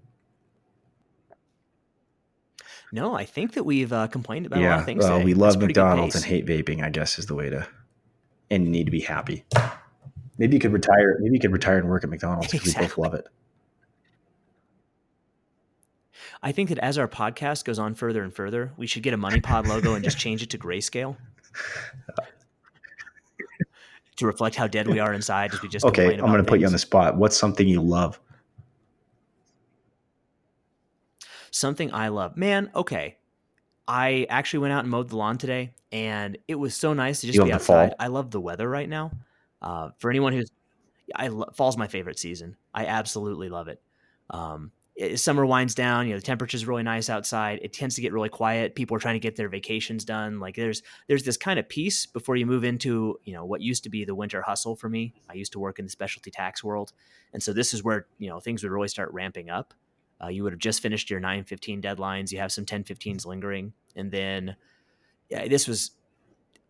No, 2.92 3.16
I 3.16 3.26
think 3.26 3.54
that 3.54 3.64
we've 3.64 3.94
uh, 3.94 4.08
complained 4.08 4.46
about 4.48 4.60
a 4.60 4.62
lot 4.62 4.68
yeah, 4.68 4.80
of 4.80 4.86
things. 4.86 5.04
well, 5.04 5.14
today. 5.18 5.26
we 5.26 5.34
love 5.34 5.60
good 5.60 5.68
McDonald's 5.68 6.16
and 6.16 6.26
hate 6.26 6.46
vaping. 6.46 6.84
I 6.84 6.90
guess 6.90 7.20
is 7.20 7.28
the 7.28 7.36
way 7.36 7.50
to, 7.50 7.68
and 8.50 8.66
you 8.66 8.72
need 8.72 8.86
to 8.86 8.92
be 8.92 9.02
happy. 9.02 9.46
Maybe 10.38 10.56
you 10.56 10.60
could 10.60 10.74
retire. 10.74 11.18
Maybe 11.22 11.36
you 11.36 11.40
could 11.40 11.52
retire 11.52 11.78
and 11.78 11.90
work 11.90 12.04
at 12.04 12.10
McDonald's 12.10 12.52
because 12.52 12.76
we 12.76 12.82
both 12.82 12.98
love 12.98 13.14
it. 13.14 13.28
I 16.42 16.52
think 16.52 16.70
that 16.70 16.78
as 16.80 16.98
our 16.98 17.08
podcast 17.08 17.66
goes 17.66 17.80
on 17.80 17.96
further 17.96 18.24
and 18.24 18.34
further, 18.34 18.72
we 18.78 18.88
should 18.88 19.04
get 19.04 19.14
a 19.14 19.18
Money 19.18 19.42
Pod 19.42 19.68
logo 19.68 19.94
and 19.94 20.04
just 20.04 20.18
change 20.26 20.42
it 20.42 20.50
to 20.52 20.58
grayscale 20.58 21.18
to 24.20 24.26
reflect 24.26 24.56
how 24.56 24.68
dead 24.68 24.88
we 24.88 25.00
are 25.00 25.14
inside 25.14 25.54
as 25.54 25.62
we 25.62 25.70
just 25.70 25.86
Okay, 25.86 26.14
I'm 26.14 26.20
going 26.20 26.38
to 26.38 26.44
put 26.44 26.60
you 26.60 26.66
on 26.66 26.72
the 26.72 26.80
spot. 26.80 27.18
What's 27.18 27.38
something 27.38 27.68
you 27.68 27.82
love? 27.82 28.20
Something 31.52 31.94
I 31.94 32.10
love. 32.10 32.38
Man, 32.38 32.70
okay. 32.76 33.18
I 33.88 34.28
actually 34.30 34.60
went 34.60 34.74
out 34.74 34.84
and 34.84 34.92
mowed 34.92 35.10
the 35.10 35.18
lawn 35.18 35.38
today, 35.38 35.74
and 35.92 36.38
it 36.48 36.56
was 36.56 36.76
so 36.76 36.94
nice 36.94 37.22
to 37.22 37.28
just 37.28 37.38
You 37.38 37.46
be 37.46 37.54
outside. 37.54 37.96
I 38.00 38.08
love 38.08 38.30
the 38.30 38.40
weather 38.40 38.70
right 38.70 38.88
now. 38.88 39.12
Uh, 39.62 39.90
for 39.98 40.12
anyone 40.12 40.34
who's, 40.34 40.52
I 41.16 41.30
lo- 41.30 41.50
fall's 41.54 41.76
my 41.76 41.88
favorite 41.88 42.20
season. 42.20 42.56
I 42.74 42.86
absolutely 42.86 43.50
love 43.50 43.68
it. 43.68 43.82
Um, 44.30 44.72
it- 45.00 45.18
summer 45.20 45.46
winds 45.46 45.74
down. 45.74 46.06
You 46.08 46.14
know, 46.14 46.20
the 46.20 46.26
temperature's 46.26 46.66
really 46.68 46.84
nice 46.84 47.10
outside. 47.10 47.60
It 47.62 47.74
tends 47.74 47.96
to 47.96 48.02
get 48.02 48.14
really 48.14 48.30
quiet. 48.30 48.76
People 48.76 48.96
are 48.96 49.00
trying 49.00 49.16
to 49.16 49.20
get 49.20 49.36
their 49.36 49.50
vacations 49.50 50.06
done. 50.06 50.40
Like 50.40 50.56
there's 50.56 50.84
there's 51.08 51.24
this 51.24 51.38
kind 51.38 51.58
of 51.60 51.68
peace 51.70 52.06
before 52.06 52.36
you 52.36 52.46
move 52.46 52.64
into 52.64 53.20
you 53.24 53.34
know 53.34 53.46
what 53.46 53.62
used 53.62 53.84
to 53.84 53.90
be 53.90 54.06
the 54.06 54.14
winter 54.16 54.42
hustle 54.42 54.76
for 54.76 54.90
me. 54.90 55.14
I 55.30 55.34
used 55.34 55.52
to 55.54 55.60
work 55.60 55.80
in 55.80 55.86
the 55.86 55.92
specialty 55.92 56.32
tax 56.32 56.64
world, 56.64 56.94
and 57.34 57.42
so 57.42 57.54
this 57.54 57.74
is 57.74 57.84
where 57.84 58.08
you 58.20 58.30
know 58.30 58.40
things 58.40 58.62
would 58.64 58.72
really 58.72 58.88
start 58.90 59.12
ramping 59.14 59.50
up. 59.50 59.74
Uh, 60.22 60.28
you 60.28 60.44
would 60.44 60.52
have 60.52 60.60
just 60.60 60.82
finished 60.82 61.10
your 61.10 61.22
915 61.22 61.82
deadlines. 61.82 62.32
You 62.32 62.40
have 62.40 62.52
some 62.52 62.66
1015s 62.66 63.26
lingering. 63.26 63.72
And 63.96 64.12
then 64.12 64.58
yeah, 65.30 65.48
this 65.48 65.66
was 65.66 65.92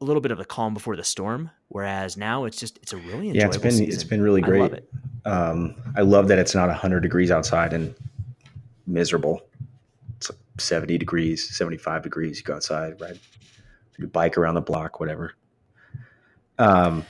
a 0.02 0.06
little 0.06 0.22
bit 0.22 0.30
of 0.32 0.40
a 0.40 0.46
calm 0.46 0.76
before 0.76 0.96
the 0.96 1.04
storm. 1.04 1.50
Whereas 1.70 2.16
now 2.16 2.46
it's 2.46 2.58
just, 2.60 2.78
it's 2.84 2.94
a 2.94 2.98
really 2.98 3.30
enjoyable 3.30 3.36
Yeah, 3.40 3.46
it's 3.48 3.58
been 3.58 3.72
season. 3.72 3.92
it's 3.94 4.04
been 4.04 4.22
really 4.22 4.44
I 4.44 4.46
great. 4.46 4.62
love 4.62 4.74
it. 4.74 4.90
Um, 5.26 5.76
I 5.98 6.02
love 6.02 6.28
that 6.28 6.38
it's 6.38 6.54
not 6.54 6.68
100 6.68 7.00
degrees 7.00 7.32
outside 7.32 7.74
and 7.74 7.96
miserable. 8.90 9.42
It's 10.18 10.30
like 10.30 10.40
70 10.58 10.98
degrees, 10.98 11.56
75 11.56 12.04
degrees. 12.04 12.40
You 12.40 12.44
go 12.44 12.56
outside, 12.56 13.00
ride 13.00 13.20
your 13.98 14.08
bike 14.08 14.38
around 14.38 14.56
the 14.56 14.62
block, 14.62 15.00
whatever. 15.00 15.34
Um, 16.58 17.06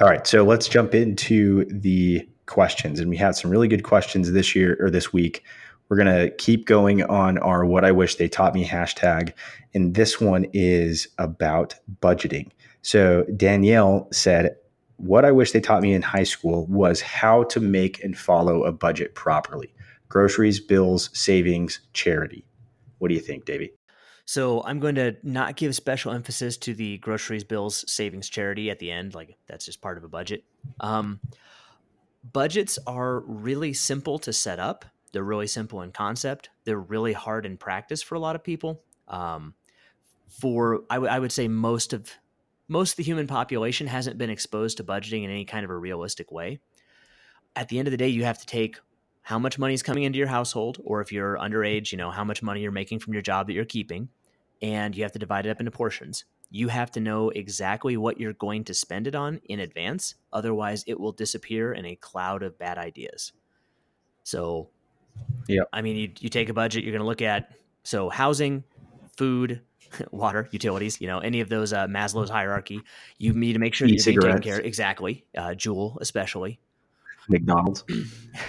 all 0.00 0.08
right, 0.08 0.26
so 0.26 0.44
let's 0.44 0.68
jump 0.68 0.94
into 0.94 1.64
the 1.66 2.28
questions, 2.46 3.00
and 3.00 3.08
we 3.08 3.16
had 3.16 3.36
some 3.36 3.50
really 3.50 3.68
good 3.68 3.84
questions 3.84 4.32
this 4.32 4.54
year 4.54 4.76
or 4.80 4.90
this 4.90 5.12
week. 5.12 5.44
We're 5.88 5.96
gonna 5.96 6.30
keep 6.30 6.66
going 6.66 7.02
on 7.02 7.38
our 7.38 7.64
"What 7.64 7.84
I 7.84 7.92
Wish 7.92 8.16
They 8.16 8.28
Taught 8.28 8.54
Me" 8.54 8.66
hashtag, 8.66 9.32
and 9.74 9.94
this 9.94 10.20
one 10.20 10.46
is 10.52 11.08
about 11.18 11.74
budgeting. 12.00 12.50
So 12.82 13.24
Danielle 13.36 14.08
said, 14.10 14.56
what 14.96 15.24
I 15.24 15.32
wish 15.32 15.52
they 15.52 15.60
taught 15.60 15.82
me 15.82 15.92
in 15.92 16.02
high 16.02 16.24
school 16.24 16.66
was 16.66 17.00
how 17.00 17.44
to 17.44 17.60
make 17.60 18.02
and 18.04 18.16
follow 18.16 18.64
a 18.64 18.72
budget 18.72 19.14
properly 19.14 19.72
groceries, 20.08 20.60
bills, 20.60 21.10
savings, 21.12 21.80
charity. 21.92 22.44
What 22.98 23.08
do 23.08 23.14
you 23.14 23.20
think, 23.20 23.44
Davey? 23.44 23.72
So 24.26 24.62
I'm 24.64 24.80
going 24.80 24.94
to 24.94 25.16
not 25.22 25.56
give 25.56 25.74
special 25.74 26.12
emphasis 26.12 26.56
to 26.58 26.74
the 26.74 26.98
groceries, 26.98 27.44
bills, 27.44 27.84
savings, 27.90 28.28
charity 28.28 28.70
at 28.70 28.78
the 28.78 28.90
end. 28.90 29.14
Like 29.14 29.36
that's 29.46 29.66
just 29.66 29.82
part 29.82 29.98
of 29.98 30.04
a 30.04 30.08
budget. 30.08 30.44
Um, 30.80 31.20
budgets 32.32 32.78
are 32.86 33.20
really 33.20 33.74
simple 33.74 34.18
to 34.20 34.32
set 34.32 34.58
up. 34.58 34.84
They're 35.12 35.22
really 35.22 35.46
simple 35.46 35.82
in 35.82 35.92
concept. 35.92 36.50
They're 36.64 36.80
really 36.80 37.12
hard 37.12 37.44
in 37.44 37.56
practice 37.56 38.02
for 38.02 38.14
a 38.14 38.18
lot 38.18 38.34
of 38.34 38.42
people. 38.42 38.82
Um, 39.08 39.54
for 40.28 40.82
I 40.90 40.98
would- 40.98 41.10
I 41.10 41.18
would 41.18 41.32
say 41.32 41.46
most 41.48 41.92
of 41.92 42.10
most 42.66 42.92
of 42.92 42.96
the 42.96 43.02
human 43.02 43.26
population 43.26 43.86
hasn't 43.86 44.16
been 44.16 44.30
exposed 44.30 44.78
to 44.78 44.84
budgeting 44.84 45.22
in 45.22 45.30
any 45.30 45.44
kind 45.44 45.64
of 45.64 45.70
a 45.70 45.76
realistic 45.76 46.32
way. 46.32 46.60
At 47.54 47.68
the 47.68 47.78
end 47.78 47.86
of 47.86 47.92
the 47.92 47.98
day, 47.98 48.08
you 48.08 48.24
have 48.24 48.38
to 48.38 48.46
take 48.46 48.80
how 49.24 49.38
much 49.38 49.58
money 49.58 49.72
is 49.72 49.82
coming 49.82 50.02
into 50.04 50.18
your 50.18 50.28
household, 50.28 50.78
or 50.84 51.00
if 51.00 51.10
you're 51.10 51.38
underage, 51.38 51.92
you 51.92 51.98
know 51.98 52.10
how 52.10 52.24
much 52.24 52.42
money 52.42 52.60
you're 52.60 52.70
making 52.70 52.98
from 52.98 53.14
your 53.14 53.22
job 53.22 53.46
that 53.46 53.54
you're 53.54 53.64
keeping, 53.64 54.10
and 54.60 54.94
you 54.94 55.02
have 55.02 55.12
to 55.12 55.18
divide 55.18 55.46
it 55.46 55.50
up 55.50 55.60
into 55.60 55.70
portions. 55.70 56.24
You 56.50 56.68
have 56.68 56.90
to 56.92 57.00
know 57.00 57.30
exactly 57.30 57.96
what 57.96 58.20
you're 58.20 58.34
going 58.34 58.64
to 58.64 58.74
spend 58.74 59.06
it 59.06 59.14
on 59.14 59.40
in 59.46 59.60
advance. 59.60 60.14
Otherwise, 60.30 60.84
it 60.86 61.00
will 61.00 61.12
disappear 61.12 61.72
in 61.72 61.86
a 61.86 61.96
cloud 61.96 62.42
of 62.42 62.58
bad 62.58 62.76
ideas. 62.76 63.32
So, 64.24 64.68
Yep. 65.48 65.68
I 65.72 65.82
mean, 65.82 65.96
you, 65.96 66.12
you 66.20 66.28
take 66.28 66.50
a 66.50 66.54
budget, 66.54 66.84
you're 66.84 66.92
going 66.92 67.00
to 67.00 67.06
look 67.06 67.22
at 67.22 67.50
so 67.82 68.10
housing, 68.10 68.62
food, 69.16 69.62
water, 70.10 70.48
utilities, 70.50 71.00
you 71.00 71.06
know, 71.06 71.18
any 71.18 71.40
of 71.40 71.48
those 71.48 71.72
uh, 71.72 71.86
Maslow's 71.86 72.30
hierarchy. 72.30 72.82
You 73.18 73.32
need 73.32 73.54
to 73.54 73.58
make 73.58 73.74
sure 73.74 73.88
that 73.88 74.06
you're 74.06 74.22
being 74.22 74.40
care 74.40 74.60
Exactly. 74.60 75.24
Uh, 75.36 75.48
Juul, 75.48 75.96
especially. 76.00 76.60
McDonald's. 77.28 77.84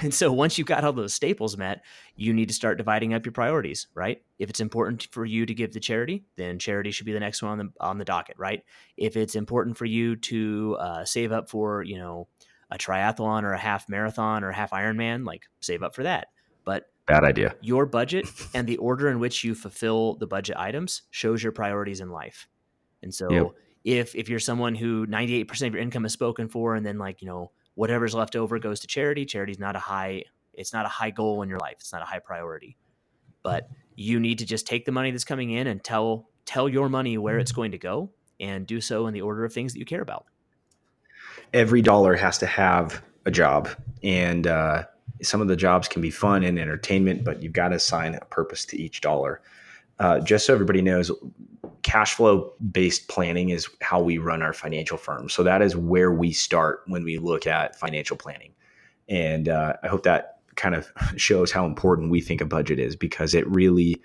And 0.01 0.11
so 0.11 0.33
once 0.33 0.57
you've 0.57 0.65
got 0.67 0.83
all 0.83 0.93
those 0.93 1.13
staples 1.13 1.57
met, 1.57 1.83
you 2.15 2.33
need 2.33 2.47
to 2.47 2.55
start 2.55 2.79
dividing 2.79 3.13
up 3.13 3.23
your 3.23 3.31
priorities, 3.33 3.85
right? 3.93 4.23
If 4.39 4.49
it's 4.49 4.59
important 4.59 5.07
for 5.11 5.25
you 5.25 5.45
to 5.45 5.53
give 5.53 5.71
to 5.71 5.79
charity, 5.79 6.25
then 6.37 6.57
charity 6.57 6.89
should 6.89 7.05
be 7.05 7.13
the 7.13 7.19
next 7.19 7.43
one 7.43 7.51
on 7.51 7.57
the 7.59 7.71
on 7.79 7.97
the 7.99 8.05
docket, 8.05 8.35
right? 8.39 8.63
If 8.97 9.15
it's 9.15 9.35
important 9.35 9.77
for 9.77 9.85
you 9.85 10.15
to 10.15 10.75
uh, 10.79 11.05
save 11.05 11.31
up 11.31 11.49
for, 11.51 11.83
you 11.83 11.99
know, 11.99 12.27
a 12.71 12.79
triathlon 12.79 13.43
or 13.43 13.53
a 13.53 13.59
half 13.59 13.87
marathon 13.87 14.43
or 14.43 14.49
a 14.49 14.55
half 14.55 14.71
Ironman, 14.71 15.23
like 15.23 15.43
save 15.59 15.83
up 15.83 15.93
for 15.93 16.01
that. 16.01 16.29
But 16.63 16.89
Bad 17.05 17.23
idea. 17.23 17.55
your 17.61 17.85
budget 17.85 18.27
and 18.55 18.67
the 18.67 18.77
order 18.77 19.07
in 19.09 19.19
which 19.19 19.43
you 19.43 19.53
fulfill 19.53 20.15
the 20.15 20.25
budget 20.25 20.57
items 20.57 21.03
shows 21.11 21.43
your 21.43 21.51
priorities 21.51 21.99
in 22.01 22.09
life. 22.09 22.47
And 23.03 23.13
so 23.13 23.29
Yep. 23.31 23.51
if 23.83 24.15
if 24.15 24.29
you're 24.29 24.39
someone 24.39 24.73
who 24.73 25.05
98% 25.05 25.67
of 25.67 25.73
your 25.75 25.83
income 25.83 26.05
is 26.05 26.13
spoken 26.13 26.47
for 26.49 26.73
and 26.73 26.83
then 26.83 26.97
like, 26.97 27.21
you 27.21 27.27
know, 27.27 27.51
whatever's 27.75 28.15
left 28.15 28.35
over 28.35 28.57
goes 28.59 28.79
to 28.81 28.87
charity, 28.87 29.25
charity's 29.25 29.59
not 29.59 29.75
a 29.75 29.79
high 29.79 30.23
it's 30.57 30.73
not 30.73 30.85
a 30.85 30.89
high 30.89 31.11
goal 31.11 31.41
in 31.41 31.49
your 31.49 31.59
life. 31.59 31.75
It's 31.79 31.93
not 31.93 32.01
a 32.01 32.05
high 32.05 32.19
priority. 32.19 32.77
But 33.43 33.69
you 33.95 34.19
need 34.19 34.39
to 34.39 34.45
just 34.45 34.65
take 34.65 34.85
the 34.85 34.91
money 34.91 35.11
that's 35.11 35.23
coming 35.23 35.51
in 35.51 35.67
and 35.67 35.83
tell 35.83 36.29
tell 36.45 36.69
your 36.69 36.89
money 36.89 37.17
where 37.17 37.39
it's 37.39 37.51
going 37.51 37.71
to 37.71 37.77
go 37.77 38.11
and 38.39 38.67
do 38.67 38.81
so 38.81 39.07
in 39.07 39.13
the 39.13 39.21
order 39.21 39.45
of 39.45 39.53
things 39.53 39.73
that 39.73 39.79
you 39.79 39.85
care 39.85 40.01
about. 40.01 40.25
Every 41.53 41.81
dollar 41.81 42.15
has 42.15 42.37
to 42.39 42.45
have 42.45 43.01
a 43.25 43.31
job, 43.31 43.69
and 44.03 44.45
uh, 44.45 44.83
some 45.21 45.41
of 45.41 45.47
the 45.47 45.55
jobs 45.55 45.87
can 45.87 46.01
be 46.01 46.11
fun 46.11 46.43
and 46.43 46.59
entertainment, 46.59 47.23
but 47.23 47.41
you've 47.41 47.53
got 47.53 47.69
to 47.69 47.75
assign 47.75 48.15
a 48.15 48.25
purpose 48.25 48.65
to 48.65 48.77
each 48.79 49.01
dollar. 49.01 49.41
Uh, 49.99 50.19
just 50.19 50.45
so 50.45 50.53
everybody 50.53 50.81
knows, 50.81 51.11
cash 51.85 52.15
flow 52.15 52.51
based 52.71 53.07
planning 53.09 53.49
is 53.49 53.69
how 53.79 54.01
we 54.01 54.17
run 54.17 54.41
our 54.41 54.53
financial 54.53 54.97
firm. 54.97 55.29
So 55.29 55.43
that 55.43 55.61
is 55.61 55.75
where 55.75 56.11
we 56.11 56.31
start 56.31 56.81
when 56.87 57.03
we 57.03 57.19
look 57.19 57.45
at 57.45 57.75
financial 57.75 58.17
planning. 58.17 58.53
And 59.07 59.47
uh, 59.47 59.73
I 59.83 59.87
hope 59.87 60.01
that 60.01 60.39
kind 60.55 60.73
of 60.73 60.91
shows 61.15 61.51
how 61.51 61.63
important 61.63 62.09
we 62.09 62.21
think 62.21 62.41
a 62.41 62.45
budget 62.45 62.79
is 62.79 62.95
because 62.95 63.35
it 63.35 63.47
really, 63.47 64.01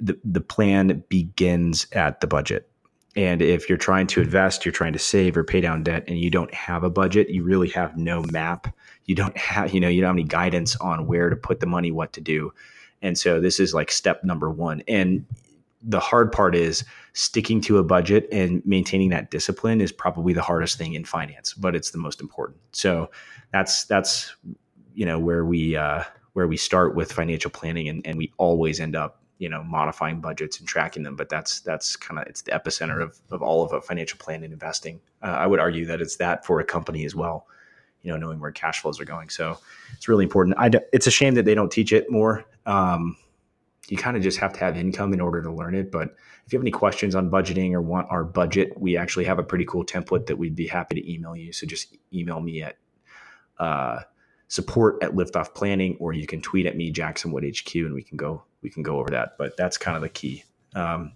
the, 0.00 0.18
the 0.24 0.40
plan 0.40 1.04
begins 1.08 1.86
at 1.92 2.20
the 2.20 2.26
budget. 2.26 2.68
And 3.14 3.40
if 3.40 3.68
you're 3.68 3.78
trying 3.78 4.08
to 4.08 4.20
invest, 4.20 4.64
you're 4.64 4.72
trying 4.72 4.94
to 4.94 4.98
save 4.98 5.36
or 5.36 5.44
pay 5.44 5.60
down 5.60 5.84
debt, 5.84 6.02
and 6.08 6.18
you 6.18 6.28
don't 6.28 6.52
have 6.52 6.82
a 6.82 6.90
budget, 6.90 7.30
you 7.30 7.44
really 7.44 7.68
have 7.68 7.96
no 7.96 8.22
map. 8.32 8.74
You 9.04 9.14
don't 9.14 9.36
have, 9.36 9.72
you 9.72 9.78
know, 9.78 9.88
you 9.88 10.00
don't 10.00 10.08
have 10.08 10.16
any 10.16 10.24
guidance 10.24 10.74
on 10.76 11.06
where 11.06 11.30
to 11.30 11.36
put 11.36 11.60
the 11.60 11.66
money, 11.66 11.92
what 11.92 12.12
to 12.14 12.20
do. 12.20 12.52
And 13.00 13.16
so 13.16 13.40
this 13.40 13.60
is 13.60 13.74
like 13.74 13.92
step 13.92 14.24
number 14.24 14.50
one. 14.50 14.82
And 14.88 15.24
the 15.82 16.00
hard 16.00 16.32
part 16.32 16.54
is 16.54 16.84
sticking 17.12 17.60
to 17.62 17.78
a 17.78 17.84
budget 17.84 18.28
and 18.32 18.64
maintaining 18.64 19.10
that 19.10 19.30
discipline 19.30 19.80
is 19.80 19.92
probably 19.92 20.32
the 20.32 20.42
hardest 20.42 20.78
thing 20.78 20.94
in 20.94 21.04
finance, 21.04 21.54
but 21.54 21.74
it's 21.74 21.90
the 21.90 21.98
most 21.98 22.20
important. 22.20 22.58
So 22.72 23.10
that's 23.52 23.84
that's 23.84 24.34
you 24.94 25.06
know 25.06 25.18
where 25.18 25.44
we 25.44 25.76
uh, 25.76 26.04
where 26.34 26.46
we 26.46 26.56
start 26.56 26.94
with 26.94 27.12
financial 27.12 27.50
planning, 27.50 27.88
and, 27.88 28.06
and 28.06 28.16
we 28.16 28.32
always 28.38 28.80
end 28.80 28.96
up 28.96 29.20
you 29.38 29.48
know 29.48 29.62
modifying 29.64 30.20
budgets 30.20 30.58
and 30.58 30.68
tracking 30.68 31.02
them. 31.02 31.16
But 31.16 31.28
that's 31.28 31.60
that's 31.60 31.96
kind 31.96 32.20
of 32.20 32.26
it's 32.26 32.42
the 32.42 32.52
epicenter 32.52 33.02
of 33.02 33.18
of 33.30 33.42
all 33.42 33.64
of 33.64 33.72
a 33.72 33.80
financial 33.80 34.18
plan 34.18 34.44
and 34.44 34.52
investing. 34.52 35.00
Uh, 35.22 35.26
I 35.26 35.46
would 35.46 35.60
argue 35.60 35.86
that 35.86 36.00
it's 36.00 36.16
that 36.16 36.46
for 36.46 36.60
a 36.60 36.64
company 36.64 37.04
as 37.04 37.14
well. 37.14 37.46
You 38.02 38.10
know, 38.10 38.16
knowing 38.16 38.40
where 38.40 38.50
cash 38.50 38.80
flows 38.80 39.00
are 39.00 39.04
going, 39.04 39.28
so 39.28 39.58
it's 39.96 40.08
really 40.08 40.24
important. 40.24 40.56
I 40.58 40.70
it's 40.92 41.06
a 41.06 41.10
shame 41.10 41.34
that 41.34 41.44
they 41.44 41.54
don't 41.54 41.70
teach 41.70 41.92
it 41.92 42.10
more. 42.10 42.44
Um, 42.66 43.16
you 43.88 43.96
kind 43.96 44.16
of 44.16 44.22
just 44.22 44.38
have 44.38 44.52
to 44.52 44.60
have 44.60 44.76
income 44.76 45.12
in 45.12 45.20
order 45.20 45.42
to 45.42 45.52
learn 45.52 45.74
it. 45.74 45.90
But 45.90 46.14
if 46.46 46.52
you 46.52 46.58
have 46.58 46.64
any 46.64 46.70
questions 46.70 47.14
on 47.14 47.30
budgeting 47.30 47.72
or 47.72 47.80
want 47.80 48.06
our 48.10 48.24
budget, 48.24 48.78
we 48.80 48.96
actually 48.96 49.24
have 49.24 49.38
a 49.38 49.42
pretty 49.42 49.64
cool 49.64 49.84
template 49.84 50.26
that 50.26 50.36
we'd 50.36 50.54
be 50.54 50.66
happy 50.66 51.00
to 51.00 51.12
email 51.12 51.36
you. 51.36 51.52
So 51.52 51.66
just 51.66 51.96
email 52.12 52.40
me 52.40 52.62
at 52.62 52.76
uh, 53.58 54.00
support 54.48 55.02
at 55.02 55.12
liftoff 55.12 55.54
planning, 55.54 55.96
or 55.98 56.12
you 56.12 56.26
can 56.26 56.40
tweet 56.40 56.66
at 56.66 56.76
me, 56.76 56.90
Jackson 56.90 57.32
Wood 57.32 57.44
HQ, 57.44 57.74
and 57.74 57.94
we 57.94 58.02
can 58.02 58.16
go 58.16 58.44
we 58.62 58.70
can 58.70 58.82
go 58.82 58.98
over 58.98 59.10
that. 59.10 59.36
But 59.38 59.56
that's 59.56 59.76
kind 59.76 59.96
of 59.96 60.02
the 60.02 60.08
key. 60.08 60.44
Um, 60.74 61.12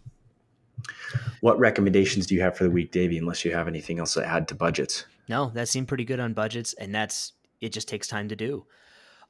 what 1.40 1.59
recommendations 1.59 2.26
do 2.26 2.35
you 2.35 2.40
have 2.42 2.57
for 2.57 2.64
the 2.64 2.70
week, 2.70 2.92
Davey? 2.92 3.18
Unless 3.18 3.44
you 3.44 3.52
have 3.52 3.68
anything 3.68 3.98
else 3.98 4.14
to 4.14 4.26
add 4.26 4.48
to 4.48 4.55
budgets. 4.55 5.05
No, 5.29 5.50
that 5.55 5.68
seemed 5.68 5.88
pretty 5.88 6.05
good 6.05 6.20
on 6.20 6.35
budgets, 6.35 6.72
and 6.74 6.94
that's 6.94 7.33
it. 7.61 7.72
Just 7.72 7.88
takes 7.88 8.09
time 8.09 8.29
to 8.29 8.37
do. 8.37 8.66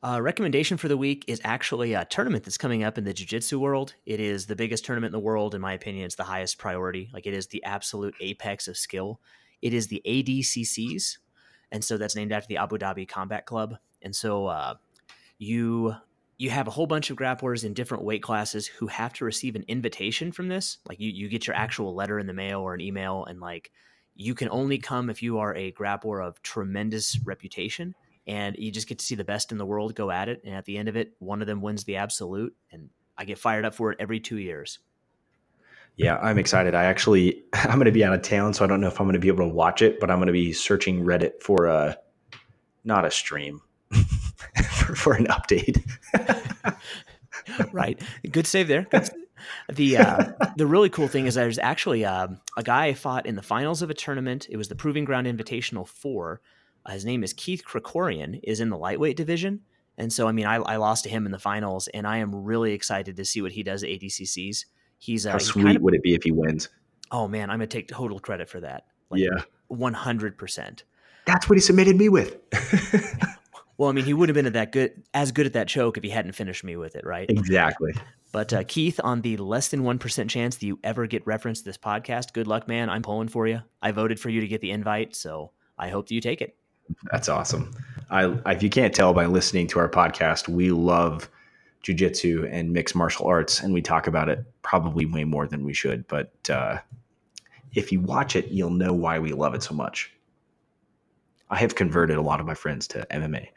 Uh, 0.06 0.22
recommendation 0.22 0.76
for 0.76 0.86
the 0.86 0.96
week 0.96 1.24
is 1.26 1.40
actually 1.42 1.92
a 1.92 2.04
tournament 2.04 2.44
that's 2.44 2.56
coming 2.56 2.84
up 2.84 2.96
in 2.96 3.02
the 3.02 3.12
jiu-jitsu 3.12 3.58
world. 3.58 3.94
It 4.04 4.20
is 4.20 4.46
the 4.46 4.54
biggest 4.54 4.84
tournament 4.84 5.12
in 5.12 5.18
the 5.20 5.24
world, 5.24 5.52
in 5.52 5.60
my 5.60 5.72
opinion. 5.72 6.04
It's 6.04 6.14
the 6.14 6.22
highest 6.22 6.58
priority. 6.58 7.10
Like 7.12 7.26
it 7.26 7.34
is 7.34 7.48
the 7.48 7.64
absolute 7.64 8.14
apex 8.20 8.68
of 8.68 8.76
skill. 8.76 9.20
It 9.62 9.74
is 9.74 9.88
the 9.88 10.00
ADCCs, 10.06 11.18
and 11.72 11.84
so 11.84 11.96
that's 11.96 12.14
named 12.14 12.30
after 12.30 12.46
the 12.46 12.58
Abu 12.58 12.78
Dhabi 12.78 13.08
Combat 13.08 13.46
Club. 13.46 13.78
And 14.00 14.14
so 14.14 14.46
uh, 14.46 14.74
you 15.38 15.96
you 16.38 16.50
have 16.50 16.68
a 16.68 16.70
whole 16.70 16.86
bunch 16.86 17.10
of 17.10 17.16
grapplers 17.16 17.64
in 17.64 17.74
different 17.74 18.04
weight 18.04 18.22
classes 18.22 18.68
who 18.68 18.86
have 18.86 19.12
to 19.14 19.24
receive 19.24 19.56
an 19.56 19.64
invitation 19.66 20.30
from 20.30 20.46
this. 20.46 20.78
Like 20.88 21.00
you 21.00 21.10
you 21.10 21.28
get 21.28 21.48
your 21.48 21.56
actual 21.56 21.96
letter 21.96 22.20
in 22.20 22.28
the 22.28 22.32
mail 22.32 22.60
or 22.60 22.74
an 22.74 22.80
email, 22.80 23.24
and 23.24 23.40
like 23.40 23.72
you 24.14 24.36
can 24.36 24.50
only 24.50 24.78
come 24.78 25.10
if 25.10 25.20
you 25.20 25.38
are 25.38 25.56
a 25.56 25.72
grappler 25.72 26.24
of 26.24 26.40
tremendous 26.42 27.18
reputation 27.24 27.96
and 28.26 28.56
you 28.58 28.70
just 28.70 28.88
get 28.88 28.98
to 28.98 29.04
see 29.04 29.14
the 29.14 29.24
best 29.24 29.52
in 29.52 29.58
the 29.58 29.66
world 29.66 29.94
go 29.94 30.10
at 30.10 30.28
it. 30.28 30.42
And 30.44 30.54
at 30.54 30.64
the 30.64 30.76
end 30.76 30.88
of 30.88 30.96
it, 30.96 31.12
one 31.18 31.40
of 31.40 31.46
them 31.46 31.60
wins 31.60 31.84
the 31.84 31.96
absolute, 31.96 32.54
and 32.72 32.90
I 33.16 33.24
get 33.24 33.38
fired 33.38 33.64
up 33.64 33.74
for 33.74 33.92
it 33.92 33.98
every 34.00 34.20
two 34.20 34.38
years. 34.38 34.78
Yeah, 35.96 36.18
I'm 36.18 36.38
excited. 36.38 36.74
I 36.74 36.84
actually 36.84 37.44
I'm 37.52 37.76
going 37.76 37.86
to 37.86 37.92
be 37.92 38.04
out 38.04 38.14
of 38.14 38.22
town, 38.22 38.54
so 38.54 38.64
I 38.64 38.68
don't 38.68 38.80
know 38.80 38.88
if 38.88 39.00
I'm 39.00 39.06
going 39.06 39.14
to 39.14 39.20
be 39.20 39.28
able 39.28 39.48
to 39.48 39.54
watch 39.54 39.82
it, 39.82 40.00
but 40.00 40.10
I'm 40.10 40.18
going 40.18 40.26
to 40.26 40.32
be 40.32 40.52
searching 40.52 41.04
Reddit 41.04 41.40
for 41.40 41.66
a 41.66 41.96
not 42.84 43.04
a 43.04 43.10
stream 43.10 43.62
for, 44.70 44.94
for, 44.94 45.12
an 45.14 45.26
update. 45.26 45.82
right, 47.72 48.00
good 48.30 48.46
save 48.46 48.68
there. 48.68 48.86
Good 48.90 49.10
the 49.68 49.98
uh, 49.98 50.32
the 50.56 50.66
really 50.66 50.90
cool 50.90 51.08
thing 51.08 51.26
is 51.26 51.34
there's 51.34 51.58
actually 51.58 52.04
uh, 52.04 52.28
a 52.56 52.62
guy 52.62 52.86
I 52.86 52.94
fought 52.94 53.26
in 53.26 53.36
the 53.36 53.42
finals 53.42 53.82
of 53.82 53.90
a 53.90 53.94
tournament. 53.94 54.46
It 54.50 54.56
was 54.56 54.68
the 54.68 54.74
Proving 54.74 55.04
Ground 55.04 55.26
Invitational 55.26 55.86
Four 55.86 56.40
his 56.92 57.04
name 57.04 57.22
is 57.22 57.32
Keith 57.32 57.62
Krikorian, 57.66 58.40
is 58.42 58.60
in 58.60 58.70
the 58.70 58.76
lightweight 58.76 59.16
division. 59.16 59.60
And 59.98 60.12
so, 60.12 60.28
I 60.28 60.32
mean, 60.32 60.46
I, 60.46 60.56
I, 60.56 60.76
lost 60.76 61.04
to 61.04 61.10
him 61.10 61.24
in 61.24 61.32
the 61.32 61.38
finals, 61.38 61.88
and 61.88 62.06
I 62.06 62.18
am 62.18 62.34
really 62.44 62.72
excited 62.72 63.16
to 63.16 63.24
see 63.24 63.40
what 63.40 63.52
he 63.52 63.62
does 63.62 63.82
at 63.82 63.88
ADCCs. 63.88 64.66
He's 64.98 65.26
uh, 65.26 65.32
how 65.32 65.38
sweet 65.38 65.64
kind 65.64 65.76
of, 65.76 65.82
would 65.82 65.94
it 65.94 66.02
be 66.02 66.14
if 66.14 66.22
he 66.22 66.32
wins? 66.32 66.68
Oh 67.10 67.28
man, 67.28 67.50
I'm 67.50 67.58
gonna 67.58 67.66
take 67.66 67.88
total 67.88 68.18
credit 68.18 68.48
for 68.48 68.60
that. 68.60 68.86
Like, 69.10 69.20
yeah, 69.20 69.42
one 69.68 69.94
hundred 69.94 70.36
percent. 70.38 70.84
That's 71.26 71.48
what 71.48 71.56
he 71.56 71.60
submitted 71.60 71.96
me 71.96 72.08
with. 72.08 72.36
well, 73.78 73.88
I 73.88 73.92
mean, 73.92 74.04
he 74.04 74.14
would 74.14 74.28
have 74.28 74.34
been 74.34 74.46
at 74.46 74.52
that 74.54 74.72
good 74.72 75.02
as 75.14 75.32
good 75.32 75.46
at 75.46 75.52
that 75.54 75.68
choke 75.68 75.96
if 75.96 76.04
he 76.04 76.10
hadn't 76.10 76.32
finished 76.32 76.64
me 76.64 76.76
with 76.76 76.96
it, 76.96 77.04
right? 77.06 77.28
Exactly. 77.28 77.92
But 78.32 78.52
uh, 78.52 78.64
Keith, 78.64 79.00
on 79.02 79.22
the 79.22 79.36
less 79.36 79.68
than 79.68 79.82
one 79.82 79.98
percent 79.98 80.30
chance 80.30 80.56
that 80.56 80.66
you 80.66 80.78
ever 80.84 81.06
get 81.06 81.26
referenced 81.26 81.64
this 81.64 81.78
podcast, 81.78 82.32
good 82.32 82.46
luck, 82.46 82.68
man. 82.68 82.90
I'm 82.90 83.02
pulling 83.02 83.28
for 83.28 83.46
you. 83.46 83.60
I 83.80 83.92
voted 83.92 84.20
for 84.20 84.28
you 84.28 84.40
to 84.40 84.48
get 84.48 84.60
the 84.60 84.70
invite, 84.70 85.14
so 85.14 85.52
I 85.78 85.88
hope 85.88 86.08
that 86.08 86.14
you 86.14 86.20
take 86.20 86.40
it. 86.42 86.56
That's 87.10 87.28
awesome. 87.28 87.72
I, 88.10 88.24
if 88.46 88.62
you 88.62 88.70
can't 88.70 88.94
tell 88.94 89.12
by 89.12 89.26
listening 89.26 89.66
to 89.68 89.78
our 89.78 89.88
podcast, 89.88 90.48
we 90.48 90.70
love 90.70 91.28
jujitsu 91.82 92.48
and 92.52 92.72
mixed 92.72 92.94
martial 92.94 93.26
arts, 93.26 93.60
and 93.60 93.72
we 93.72 93.82
talk 93.82 94.06
about 94.06 94.28
it 94.28 94.44
probably 94.62 95.06
way 95.06 95.24
more 95.24 95.46
than 95.46 95.64
we 95.64 95.72
should. 95.72 96.06
But 96.08 96.32
uh, 96.50 96.78
if 97.74 97.92
you 97.92 98.00
watch 98.00 98.36
it, 98.36 98.48
you'll 98.48 98.70
know 98.70 98.92
why 98.92 99.18
we 99.18 99.32
love 99.32 99.54
it 99.54 99.62
so 99.62 99.74
much. 99.74 100.12
I 101.48 101.56
have 101.56 101.74
converted 101.74 102.16
a 102.16 102.22
lot 102.22 102.40
of 102.40 102.46
my 102.46 102.54
friends 102.54 102.88
to 102.88 103.06
MMA 103.10 103.48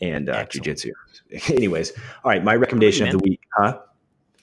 and 0.00 0.28
uh, 0.28 0.44
jujitsu. 0.46 0.90
Anyways, 1.50 1.92
all 2.24 2.30
right. 2.30 2.44
My 2.44 2.54
recommendation 2.54 3.06
you, 3.06 3.14
of 3.14 3.20
the 3.20 3.28
week, 3.28 3.40
huh? 3.56 3.80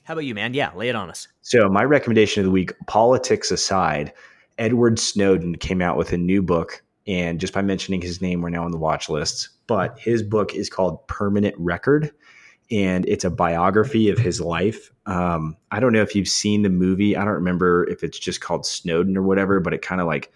How 0.04 0.14
about 0.14 0.26
you, 0.26 0.34
man? 0.34 0.54
Yeah, 0.54 0.74
lay 0.74 0.90
it 0.90 0.96
on 0.96 1.10
us. 1.10 1.28
So, 1.42 1.70
my 1.70 1.84
recommendation 1.84 2.42
of 2.42 2.46
the 2.46 2.52
week, 2.52 2.74
politics 2.88 3.52
aside, 3.52 4.12
Edward 4.58 5.00
Snowden 5.00 5.56
came 5.56 5.82
out 5.82 5.98
with 5.98 6.12
a 6.12 6.18
new 6.18 6.42
book 6.42 6.82
and 7.10 7.40
just 7.40 7.54
by 7.54 7.64
mentioning 7.64 8.02
his 8.02 8.22
name, 8.22 8.44
we're 8.44 8.52
now 8.52 8.66
on 8.66 8.72
the 8.72 8.78
watch 8.78 9.10
lists. 9.10 9.50
But 9.66 9.98
his 9.98 10.22
book 10.22 10.54
is 10.54 10.70
called 10.70 11.06
Permanent 11.08 11.56
Record, 11.58 12.12
and 12.70 13.04
it's 13.10 13.26
a 13.26 13.32
biography 13.32 14.10
of 14.10 14.20
his 14.20 14.40
life. 14.40 14.92
Um, 15.08 15.58
I 15.72 15.80
don't 15.80 15.92
know 15.92 16.04
if 16.04 16.16
you've 16.16 16.28
seen 16.28 16.62
the 16.62 16.70
movie. 16.70 17.18
I 17.18 17.26
don't 17.26 17.34
remember 17.34 17.90
if 17.90 18.04
it's 18.04 18.20
just 18.20 18.42
called 18.42 18.64
Snowden 18.64 19.18
or 19.18 19.24
whatever, 19.24 19.60
but 19.60 19.74
it 19.74 19.82
kind 19.82 20.00
of 20.02 20.06
like 20.06 20.32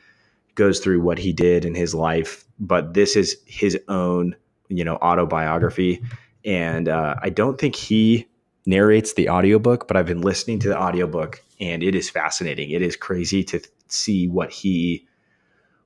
goes 0.55 0.79
through 0.79 1.01
what 1.01 1.19
he 1.19 1.31
did 1.31 1.63
in 1.63 1.75
his 1.75 1.93
life. 1.93 2.43
But 2.59 2.95
this 2.95 3.15
is 3.15 3.37
his 3.45 3.77
own, 3.87 4.35
you 4.67 4.83
know, 4.83 4.95
autobiography. 4.95 6.01
And 6.43 6.89
uh, 6.89 7.17
I 7.21 7.29
don't 7.29 7.59
think 7.59 7.75
he 7.75 8.27
narrates 8.65 9.13
the 9.13 9.29
audiobook, 9.29 9.87
but 9.87 9.95
I've 9.95 10.07
been 10.07 10.21
listening 10.21 10.57
to 10.59 10.69
the 10.69 10.81
audiobook 10.81 11.43
and 11.59 11.83
it 11.83 11.93
is 11.93 12.09
fascinating. 12.09 12.71
It 12.71 12.81
is 12.81 12.95
crazy 12.95 13.43
to 13.45 13.61
see 13.87 14.27
what 14.27 14.51
he 14.51 15.07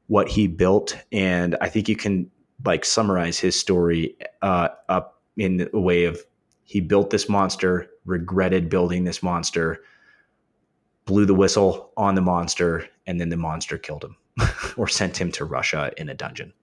what 0.08 0.30
he 0.30 0.48
built, 0.48 0.98
and 1.12 1.56
I 1.62 1.70
think 1.70 1.88
you 1.88 1.96
can 1.96 2.30
like 2.65 2.86
summarize 2.86 3.39
his 3.39 3.60
story 3.60 4.15
uh, 4.41 4.70
up 4.89 5.22
in 5.38 5.70
a 5.74 5.80
way 5.80 6.06
of 6.06 6.20
he 6.63 6.82
built 6.82 7.12
this 7.12 7.30
monster, 7.30 7.89
regretted 8.06 8.70
building 8.70 9.06
this 9.06 9.24
monster, 9.24 9.84
blew 11.06 11.26
the 11.26 11.34
whistle 11.34 11.91
on 11.96 12.15
the 12.15 12.22
monster, 12.22 12.86
and 13.06 13.22
then 13.22 13.30
the 13.30 13.38
monster 13.38 13.78
killed 13.78 14.04
him 14.04 14.17
or 14.78 14.88
sent 14.88 15.20
him 15.20 15.32
to 15.32 15.46
Russia 15.46 15.91
in 15.98 16.10
a 16.10 16.13
dungeon. 16.13 16.54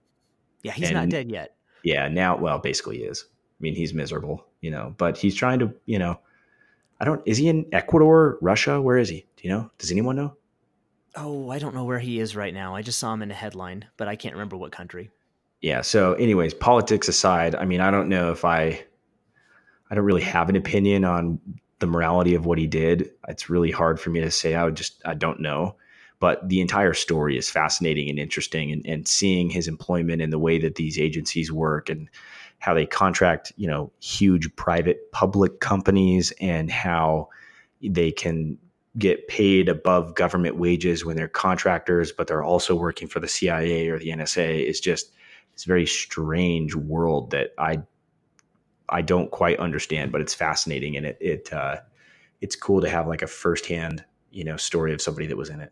Yeah, 0.63 0.73
he's 0.73 0.89
and, 0.89 0.95
not 0.95 1.09
dead 1.09 1.31
yet. 1.31 1.55
Yeah, 1.83 2.07
now, 2.07 2.37
well, 2.37 2.59
basically, 2.59 2.97
he 2.97 3.03
is. 3.03 3.25
I 3.27 3.59
mean, 3.59 3.75
he's 3.75 3.93
miserable, 3.93 4.45
you 4.61 4.71
know, 4.71 4.93
but 4.97 5.17
he's 5.17 5.35
trying 5.35 5.59
to, 5.59 5.73
you 5.85 5.97
know, 5.97 6.19
I 6.99 7.05
don't, 7.05 7.21
is 7.25 7.37
he 7.37 7.49
in 7.49 7.65
Ecuador, 7.71 8.37
Russia? 8.41 8.81
Where 8.81 8.97
is 8.97 9.09
he? 9.09 9.25
Do 9.37 9.47
you 9.47 9.49
know? 9.49 9.71
Does 9.77 9.91
anyone 9.91 10.15
know? 10.15 10.35
Oh, 11.15 11.49
I 11.49 11.59
don't 11.59 11.73
know 11.73 11.85
where 11.85 11.99
he 11.99 12.19
is 12.19 12.35
right 12.35 12.53
now. 12.53 12.75
I 12.75 12.81
just 12.81 12.99
saw 12.99 13.13
him 13.13 13.21
in 13.21 13.31
a 13.31 13.35
headline, 13.35 13.85
but 13.97 14.07
I 14.07 14.15
can't 14.15 14.35
remember 14.35 14.57
what 14.57 14.71
country. 14.71 15.09
Yeah. 15.61 15.81
So, 15.81 16.13
anyways, 16.13 16.53
politics 16.53 17.07
aside, 17.07 17.55
I 17.55 17.65
mean, 17.65 17.81
I 17.81 17.89
don't 17.89 18.09
know 18.09 18.31
if 18.31 18.43
I, 18.43 18.83
I 19.89 19.95
don't 19.95 20.03
really 20.03 20.21
have 20.21 20.49
an 20.49 20.55
opinion 20.55 21.05
on 21.05 21.39
the 21.79 21.87
morality 21.87 22.35
of 22.35 22.45
what 22.45 22.57
he 22.57 22.67
did. 22.67 23.11
It's 23.27 23.49
really 23.49 23.71
hard 23.71 23.99
for 23.99 24.09
me 24.09 24.21
to 24.21 24.31
say. 24.31 24.55
I 24.55 24.63
would 24.63 24.75
just, 24.75 25.01
I 25.05 25.13
don't 25.13 25.39
know. 25.39 25.75
But 26.19 26.47
the 26.47 26.61
entire 26.61 26.93
story 26.93 27.37
is 27.37 27.49
fascinating 27.49 28.09
and 28.09 28.17
interesting, 28.17 28.71
and, 28.71 28.85
and 28.85 29.07
seeing 29.07 29.49
his 29.49 29.67
employment 29.67 30.21
and 30.21 30.31
the 30.31 30.39
way 30.39 30.57
that 30.59 30.75
these 30.75 30.97
agencies 30.97 31.51
work 31.51 31.89
and 31.89 32.09
how 32.59 32.73
they 32.73 32.85
contract, 32.85 33.51
you 33.57 33.67
know, 33.67 33.91
huge 33.99 34.53
private 34.55 35.11
public 35.11 35.59
companies 35.59 36.31
and 36.39 36.71
how 36.71 37.27
they 37.81 38.11
can 38.11 38.57
get 38.97 39.27
paid 39.27 39.67
above 39.67 40.15
government 40.15 40.55
wages 40.55 41.03
when 41.03 41.15
they're 41.15 41.27
contractors, 41.27 42.11
but 42.11 42.27
they're 42.27 42.43
also 42.43 42.75
working 42.75 43.07
for 43.07 43.19
the 43.19 43.27
CIA 43.27 43.89
or 43.89 43.99
the 43.99 44.09
NSA 44.09 44.65
is 44.65 44.79
just 44.79 45.13
this 45.53 45.65
very 45.65 45.85
strange 45.85 46.75
world 46.75 47.31
that 47.31 47.51
I 47.57 47.81
I 48.87 49.01
don't 49.01 49.31
quite 49.31 49.59
understand, 49.59 50.11
but 50.11 50.21
it's 50.21 50.33
fascinating 50.33 50.95
and 50.95 51.05
it 51.05 51.17
it 51.19 51.53
uh, 51.53 51.77
it's 52.41 52.55
cool 52.55 52.81
to 52.81 52.89
have 52.89 53.07
like 53.07 53.21
a 53.21 53.27
firsthand 53.27 54.03
you 54.31 54.43
know 54.43 54.57
story 54.57 54.93
of 54.93 55.01
somebody 55.01 55.27
that 55.27 55.37
was 55.37 55.49
in 55.49 55.59
it. 55.59 55.71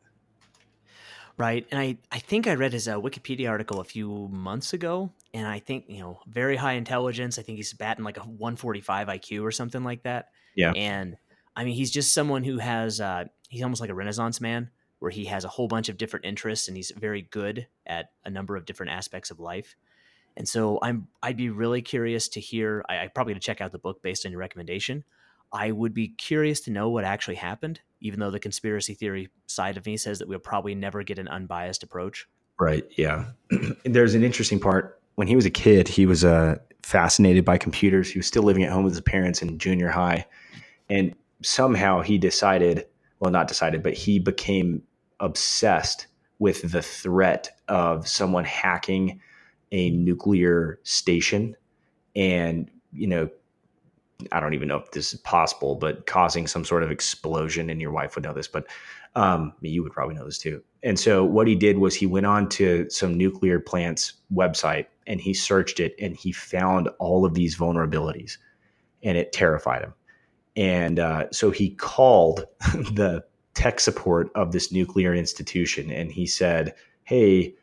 Right. 1.35 1.65
And 1.71 1.79
I, 1.79 1.97
I 2.11 2.19
think 2.19 2.45
I 2.45 2.53
read 2.53 2.73
his 2.73 2.87
uh, 2.87 2.99
Wikipedia 2.99 3.49
article 3.49 3.79
a 3.79 3.83
few 3.83 4.27
months 4.31 4.73
ago. 4.73 5.11
And 5.33 5.47
I 5.47 5.57
think, 5.57 5.85
you 5.87 5.99
know, 5.99 6.19
very 6.27 6.55
high 6.55 6.73
intelligence. 6.73 7.39
I 7.39 7.41
think 7.41 7.57
he's 7.57 7.73
batting 7.73 8.03
like 8.03 8.17
a 8.17 8.21
145 8.21 9.07
IQ 9.07 9.41
or 9.41 9.51
something 9.51 9.83
like 9.83 10.03
that. 10.03 10.27
Yeah. 10.55 10.73
And 10.73 11.17
I 11.55 11.63
mean, 11.63 11.75
he's 11.75 11.91
just 11.91 12.13
someone 12.13 12.43
who 12.43 12.57
has, 12.57 12.99
uh, 12.99 13.25
he's 13.49 13.63
almost 13.63 13.81
like 13.81 13.89
a 13.89 13.95
Renaissance 13.95 14.41
man 14.41 14.69
where 14.99 15.11
he 15.11 15.25
has 15.25 15.43
a 15.43 15.49
whole 15.49 15.67
bunch 15.67 15.89
of 15.89 15.97
different 15.97 16.25
interests 16.25 16.67
and 16.67 16.77
he's 16.77 16.91
very 16.95 17.23
good 17.23 17.67
at 17.85 18.11
a 18.25 18.29
number 18.29 18.55
of 18.55 18.65
different 18.65 18.91
aspects 18.91 19.31
of 19.31 19.39
life. 19.39 19.75
And 20.35 20.47
so 20.47 20.79
I'm, 20.81 21.07
I'd 21.21 21.37
be 21.37 21.49
really 21.49 21.81
curious 21.81 22.27
to 22.29 22.39
hear, 22.39 22.83
I, 22.89 22.99
I 22.99 23.07
probably 23.07 23.33
to 23.33 23.39
check 23.39 23.61
out 23.61 23.71
the 23.71 23.79
book 23.79 24.01
based 24.01 24.25
on 24.25 24.31
your 24.31 24.39
recommendation. 24.39 25.03
I 25.51 25.71
would 25.71 25.93
be 25.93 26.07
curious 26.07 26.61
to 26.61 26.71
know 26.71 26.89
what 26.89 27.03
actually 27.03 27.35
happened, 27.35 27.81
even 28.01 28.19
though 28.19 28.31
the 28.31 28.39
conspiracy 28.39 28.95
theory 28.95 29.29
side 29.45 29.77
of 29.77 29.85
me 29.85 29.97
says 29.97 30.19
that 30.19 30.27
we'll 30.27 30.39
probably 30.39 30.73
never 30.73 31.03
get 31.03 31.19
an 31.19 31.27
unbiased 31.27 31.83
approach. 31.83 32.27
Right. 32.59 32.85
Yeah. 32.97 33.25
There's 33.83 34.15
an 34.15 34.23
interesting 34.23 34.59
part. 34.59 34.99
When 35.15 35.27
he 35.27 35.35
was 35.35 35.45
a 35.45 35.51
kid, 35.51 35.87
he 35.87 36.07
was 36.07 36.25
uh, 36.25 36.57
fascinated 36.81 37.45
by 37.45 37.59
computers. 37.59 38.09
He 38.09 38.17
was 38.17 38.25
still 38.25 38.43
living 38.43 38.63
at 38.63 38.71
home 38.71 38.83
with 38.83 38.93
his 38.93 39.01
parents 39.01 39.41
in 39.41 39.59
junior 39.59 39.89
high. 39.89 40.25
And 40.89 41.13
somehow 41.43 42.01
he 42.01 42.17
decided, 42.17 42.85
well, 43.19 43.31
not 43.31 43.47
decided, 43.47 43.83
but 43.83 43.93
he 43.93 44.19
became 44.19 44.83
obsessed 45.19 46.07
with 46.39 46.71
the 46.71 46.81
threat 46.81 47.49
of 47.67 48.07
someone 48.07 48.43
hacking 48.43 49.21
a 49.71 49.89
nuclear 49.91 50.79
station 50.83 51.55
and, 52.15 52.69
you 52.91 53.07
know, 53.07 53.29
I 54.31 54.39
don't 54.39 54.53
even 54.53 54.67
know 54.67 54.77
if 54.77 54.91
this 54.91 55.13
is 55.13 55.19
possible, 55.19 55.75
but 55.75 56.05
causing 56.05 56.47
some 56.47 56.63
sort 56.63 56.83
of 56.83 56.91
explosion, 56.91 57.69
and 57.69 57.81
your 57.81 57.91
wife 57.91 58.15
would 58.15 58.23
know 58.23 58.33
this, 58.33 58.47
but 58.47 58.67
um, 59.15 59.53
you 59.61 59.83
would 59.83 59.91
probably 59.91 60.15
know 60.15 60.25
this 60.25 60.37
too. 60.37 60.63
And 60.81 60.99
so 60.99 61.23
what 61.23 61.47
he 61.47 61.55
did 61.55 61.77
was 61.77 61.95
he 61.95 62.05
went 62.05 62.25
on 62.25 62.49
to 62.49 62.89
some 62.89 63.17
nuclear 63.17 63.59
plants 63.59 64.13
website 64.33 64.87
and 65.07 65.19
he 65.19 65.33
searched 65.33 65.79
it 65.79 65.95
and 65.99 66.15
he 66.15 66.31
found 66.31 66.87
all 66.99 67.25
of 67.25 67.33
these 67.33 67.57
vulnerabilities, 67.57 68.37
and 69.01 69.17
it 69.17 69.33
terrified 69.33 69.83
him. 69.83 69.93
And 70.55 70.99
uh, 70.99 71.31
so 71.31 71.51
he 71.51 71.71
called 71.71 72.45
the 72.73 73.23
tech 73.53 73.79
support 73.79 74.29
of 74.35 74.51
this 74.51 74.71
nuclear 74.71 75.13
institution 75.13 75.91
and 75.91 76.11
he 76.11 76.25
said, 76.25 76.73
"Hey, 77.03 77.55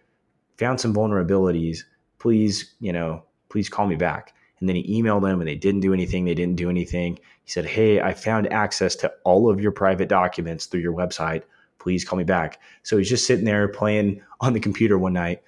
found 0.58 0.80
some 0.80 0.94
vulnerabilities. 0.94 1.84
Please, 2.18 2.74
you 2.80 2.92
know, 2.92 3.24
please 3.48 3.68
call 3.68 3.86
me 3.86 3.96
back." 3.96 4.34
And 4.60 4.68
then 4.68 4.76
he 4.76 5.02
emailed 5.02 5.22
them 5.22 5.40
and 5.40 5.48
they 5.48 5.56
didn't 5.56 5.80
do 5.80 5.94
anything. 5.94 6.24
They 6.24 6.34
didn't 6.34 6.56
do 6.56 6.70
anything. 6.70 7.18
He 7.44 7.50
said, 7.50 7.64
Hey, 7.64 8.00
I 8.00 8.12
found 8.14 8.52
access 8.52 8.94
to 8.96 9.12
all 9.24 9.50
of 9.50 9.60
your 9.60 9.72
private 9.72 10.08
documents 10.08 10.66
through 10.66 10.80
your 10.80 10.92
website. 10.92 11.42
Please 11.78 12.04
call 12.04 12.18
me 12.18 12.24
back. 12.24 12.60
So 12.82 12.98
he's 12.98 13.08
just 13.08 13.26
sitting 13.26 13.46
there 13.46 13.66
playing 13.68 14.22
on 14.40 14.52
the 14.52 14.60
computer 14.60 14.98
one 14.98 15.14
night. 15.14 15.42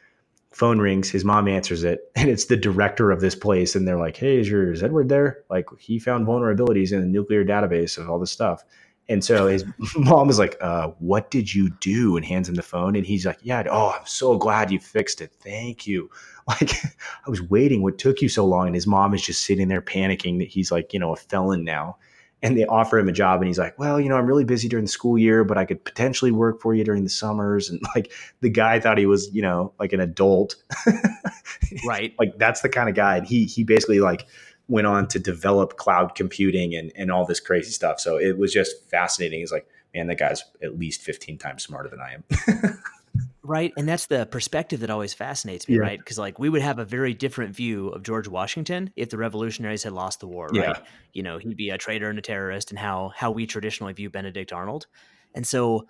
Phone 0.52 0.78
rings. 0.78 1.10
His 1.10 1.24
mom 1.24 1.48
answers 1.48 1.84
it, 1.84 2.10
and 2.16 2.28
it's 2.28 2.46
the 2.46 2.56
director 2.56 3.10
of 3.10 3.20
this 3.20 3.34
place. 3.34 3.74
And 3.74 3.86
they're 3.86 3.98
like, 3.98 4.16
Hey, 4.16 4.38
is 4.38 4.48
your 4.48 4.72
is 4.72 4.82
Edward 4.82 5.08
there? 5.08 5.42
Like 5.50 5.66
he 5.78 5.98
found 5.98 6.26
vulnerabilities 6.26 6.92
in 6.92 7.00
the 7.00 7.06
nuclear 7.06 7.44
database 7.44 7.98
of 7.98 8.08
all 8.08 8.18
this 8.18 8.30
stuff. 8.30 8.64
And 9.08 9.24
so 9.24 9.46
his 9.46 9.64
mom 9.96 10.30
is 10.30 10.38
like, 10.38 10.56
uh, 10.60 10.88
"What 10.98 11.30
did 11.30 11.54
you 11.54 11.70
do?" 11.80 12.16
and 12.16 12.24
hands 12.24 12.48
him 12.48 12.54
the 12.54 12.62
phone. 12.62 12.96
And 12.96 13.04
he's 13.04 13.26
like, 13.26 13.38
"Yeah, 13.42 13.64
oh, 13.70 13.90
I'm 13.98 14.06
so 14.06 14.38
glad 14.38 14.70
you 14.70 14.78
fixed 14.78 15.20
it. 15.20 15.32
Thank 15.40 15.86
you." 15.86 16.10
Like, 16.48 16.72
I 17.24 17.30
was 17.30 17.40
waiting. 17.40 17.82
What 17.82 17.98
took 17.98 18.20
you 18.20 18.28
so 18.28 18.44
long? 18.44 18.66
And 18.66 18.74
his 18.74 18.88
mom 18.88 19.14
is 19.14 19.22
just 19.22 19.44
sitting 19.44 19.68
there 19.68 19.80
panicking 19.80 20.40
that 20.40 20.48
he's 20.48 20.72
like, 20.72 20.92
you 20.92 20.98
know, 20.98 21.12
a 21.12 21.16
felon 21.16 21.62
now. 21.62 21.98
And 22.42 22.56
they 22.56 22.64
offer 22.66 22.98
him 22.98 23.08
a 23.08 23.12
job, 23.12 23.40
and 23.40 23.46
he's 23.46 23.58
like, 23.58 23.78
"Well, 23.78 24.00
you 24.00 24.08
know, 24.08 24.16
I'm 24.16 24.26
really 24.26 24.44
busy 24.44 24.68
during 24.68 24.84
the 24.84 24.90
school 24.90 25.16
year, 25.16 25.44
but 25.44 25.58
I 25.58 25.64
could 25.64 25.84
potentially 25.84 26.32
work 26.32 26.60
for 26.60 26.74
you 26.74 26.82
during 26.82 27.04
the 27.04 27.10
summers." 27.10 27.70
And 27.70 27.80
like, 27.94 28.12
the 28.40 28.50
guy 28.50 28.80
thought 28.80 28.98
he 28.98 29.06
was, 29.06 29.32
you 29.32 29.42
know, 29.42 29.72
like 29.78 29.92
an 29.92 30.00
adult, 30.00 30.56
right? 31.86 32.14
like 32.18 32.38
that's 32.38 32.62
the 32.62 32.68
kind 32.68 32.88
of 32.88 32.94
guy. 32.96 33.18
And 33.18 33.26
he 33.26 33.44
he 33.44 33.62
basically 33.62 34.00
like 34.00 34.26
went 34.68 34.86
on 34.86 35.06
to 35.08 35.18
develop 35.18 35.76
cloud 35.76 36.14
computing 36.14 36.74
and, 36.74 36.92
and 36.96 37.10
all 37.10 37.26
this 37.26 37.40
crazy 37.40 37.70
stuff. 37.70 38.00
So 38.00 38.16
it 38.16 38.38
was 38.38 38.52
just 38.52 38.88
fascinating. 38.90 39.40
He's 39.40 39.52
like, 39.52 39.66
man, 39.94 40.06
that 40.06 40.18
guy's 40.18 40.42
at 40.62 40.78
least 40.78 41.02
15 41.02 41.38
times 41.38 41.62
smarter 41.62 41.88
than 41.88 42.00
I 42.00 42.14
am. 42.14 42.78
right. 43.42 43.72
And 43.76 43.88
that's 43.88 44.06
the 44.06 44.26
perspective 44.26 44.80
that 44.80 44.90
always 44.90 45.14
fascinates 45.14 45.68
me, 45.68 45.76
yeah. 45.76 45.80
right? 45.80 45.98
Because 45.98 46.18
like 46.18 46.38
we 46.38 46.48
would 46.48 46.62
have 46.62 46.78
a 46.78 46.84
very 46.84 47.14
different 47.14 47.54
view 47.54 47.88
of 47.88 48.02
George 48.02 48.28
Washington 48.28 48.92
if 48.96 49.10
the 49.10 49.18
revolutionaries 49.18 49.82
had 49.82 49.92
lost 49.92 50.20
the 50.20 50.26
war, 50.26 50.48
right? 50.48 50.76
Yeah. 50.76 50.78
You 51.12 51.22
know, 51.22 51.38
he'd 51.38 51.56
be 51.56 51.70
a 51.70 51.78
traitor 51.78 52.08
and 52.08 52.18
a 52.18 52.22
terrorist 52.22 52.70
and 52.70 52.78
how 52.78 53.12
how 53.14 53.30
we 53.30 53.46
traditionally 53.46 53.92
view 53.92 54.10
Benedict 54.10 54.52
Arnold. 54.52 54.86
And 55.34 55.46
so 55.46 55.86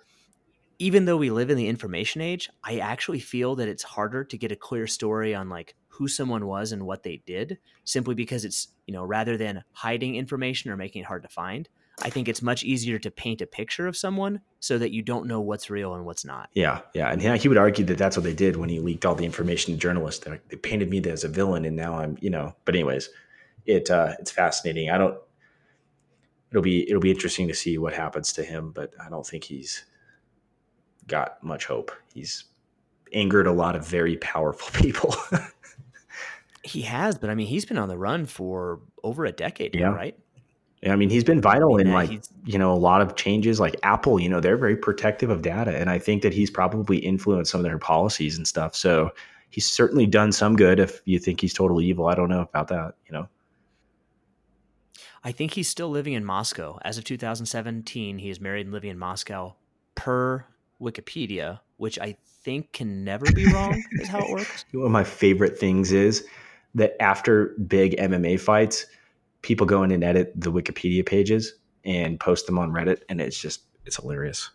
even 0.79 1.05
though 1.05 1.17
we 1.17 1.29
live 1.29 1.49
in 1.49 1.57
the 1.57 1.67
information 1.67 2.21
age, 2.21 2.49
I 2.63 2.79
actually 2.79 3.19
feel 3.19 3.55
that 3.55 3.67
it's 3.67 3.83
harder 3.83 4.23
to 4.23 4.37
get 4.37 4.51
a 4.51 4.55
clear 4.55 4.87
story 4.87 5.35
on 5.35 5.49
like 5.49 5.75
who 5.93 6.07
someone 6.07 6.47
was 6.47 6.71
and 6.71 6.85
what 6.85 7.03
they 7.03 7.21
did 7.25 7.59
simply 7.83 8.15
because 8.15 8.45
it's, 8.45 8.69
you 8.87 8.93
know, 8.93 9.03
rather 9.03 9.37
than 9.37 9.63
hiding 9.73 10.15
information 10.15 10.71
or 10.71 10.77
making 10.77 11.01
it 11.01 11.05
hard 11.05 11.21
to 11.21 11.29
find, 11.29 11.69
I 12.01 12.09
think 12.09 12.27
it's 12.27 12.41
much 12.41 12.63
easier 12.63 12.97
to 12.99 13.11
paint 13.11 13.41
a 13.41 13.45
picture 13.45 13.85
of 13.85 13.95
someone 13.95 14.41
so 14.59 14.79
that 14.79 14.91
you 14.91 15.03
don't 15.03 15.27
know 15.27 15.39
what's 15.39 15.69
real 15.69 15.93
and 15.93 16.03
what's 16.03 16.25
not. 16.25 16.49
Yeah, 16.53 16.81
yeah, 16.95 17.11
and 17.11 17.21
he 17.21 17.47
would 17.47 17.57
argue 17.57 17.85
that 17.85 17.99
that's 17.99 18.17
what 18.17 18.23
they 18.23 18.33
did 18.33 18.55
when 18.55 18.69
he 18.69 18.79
leaked 18.79 19.05
all 19.05 19.13
the 19.13 19.25
information 19.25 19.73
to 19.73 19.79
journalists. 19.79 20.25
They, 20.25 20.39
they 20.49 20.57
painted 20.57 20.89
me 20.89 21.03
as 21.03 21.23
a 21.23 21.27
villain, 21.27 21.65
and 21.65 21.75
now 21.75 21.99
I'm, 21.99 22.17
you 22.19 22.31
know. 22.31 22.55
But 22.65 22.73
anyways, 22.73 23.09
it 23.67 23.91
uh, 23.91 24.13
it's 24.19 24.31
fascinating. 24.31 24.89
I 24.89 24.97
don't. 24.97 25.17
It'll 26.49 26.63
be 26.63 26.89
it'll 26.89 27.01
be 27.01 27.11
interesting 27.11 27.47
to 27.47 27.53
see 27.53 27.77
what 27.77 27.93
happens 27.93 28.33
to 28.33 28.43
him, 28.43 28.71
but 28.71 28.91
I 28.99 29.09
don't 29.09 29.25
think 29.25 29.43
he's 29.43 29.85
got 31.05 31.43
much 31.43 31.65
hope. 31.65 31.91
He's 32.13 32.45
angered 33.13 33.45
a 33.45 33.51
lot 33.51 33.75
of 33.75 33.87
very 33.87 34.17
powerful 34.17 34.69
people. 34.81 35.15
He 36.63 36.81
has, 36.83 37.17
but 37.17 37.29
I 37.29 37.35
mean, 37.35 37.47
he's 37.47 37.65
been 37.65 37.77
on 37.77 37.89
the 37.89 37.97
run 37.97 38.25
for 38.25 38.79
over 39.03 39.25
a 39.25 39.31
decade 39.31 39.75
yeah. 39.75 39.89
now, 39.89 39.95
right? 39.95 40.17
I 40.85 40.95
mean, 40.95 41.09
he's 41.09 41.23
been 41.23 41.39
vital 41.39 41.75
I 41.75 41.77
mean, 41.77 41.87
in 41.87 41.93
like 41.93 42.23
you 42.45 42.59
know 42.59 42.73
a 42.73 42.75
lot 42.75 43.01
of 43.01 43.15
changes. 43.15 43.59
Like 43.59 43.75
Apple, 43.83 44.19
you 44.19 44.27
know, 44.27 44.39
they're 44.39 44.57
very 44.57 44.75
protective 44.75 45.29
of 45.29 45.41
data, 45.41 45.75
and 45.75 45.89
I 45.89 45.97
think 45.97 46.23
that 46.23 46.33
he's 46.33 46.49
probably 46.49 46.97
influenced 46.97 47.51
some 47.51 47.59
of 47.59 47.65
their 47.65 47.77
policies 47.77 48.37
and 48.37 48.47
stuff. 48.47 48.75
So 48.75 49.11
he's 49.49 49.69
certainly 49.69 50.05
done 50.05 50.31
some 50.31 50.55
good. 50.55 50.79
If 50.79 51.01
you 51.05 51.19
think 51.19 51.39
he's 51.39 51.53
totally 51.53 51.85
evil, 51.85 52.07
I 52.07 52.15
don't 52.15 52.29
know 52.29 52.41
about 52.41 52.67
that. 52.69 52.95
You 53.05 53.13
know, 53.13 53.29
I 55.23 55.31
think 55.31 55.53
he's 55.53 55.69
still 55.69 55.89
living 55.89 56.13
in 56.13 56.25
Moscow 56.25 56.79
as 56.83 56.97
of 56.97 57.05
2017. 57.05 58.19
He 58.19 58.29
is 58.29 58.41
married 58.41 58.65
and 58.65 58.73
living 58.73 58.89
in 58.89 58.99
Moscow, 58.99 59.55
per 59.95 60.45
Wikipedia, 60.81 61.61
which 61.77 61.97
I 61.97 62.17
think 62.43 62.73
can 62.73 63.05
never 63.05 63.25
be 63.31 63.51
wrong. 63.53 63.81
is 63.93 64.09
how 64.09 64.19
it 64.19 64.29
works. 64.31 64.65
One 64.73 64.87
of 64.87 64.91
my 64.91 65.05
favorite 65.05 65.57
things 65.57 65.93
is 65.93 66.27
that 66.75 67.01
after 67.01 67.55
big 67.67 67.97
MMA 67.97 68.39
fights, 68.39 68.85
people 69.41 69.65
go 69.65 69.83
in 69.83 69.91
and 69.91 70.03
edit 70.03 70.33
the 70.35 70.51
Wikipedia 70.51 71.05
pages 71.05 71.53
and 71.85 72.19
post 72.19 72.45
them 72.45 72.57
on 72.57 72.71
Reddit, 72.71 73.01
and 73.09 73.21
it's 73.21 73.39
just 73.39 73.63
it's 73.85 73.97
hilarious. 73.97 74.49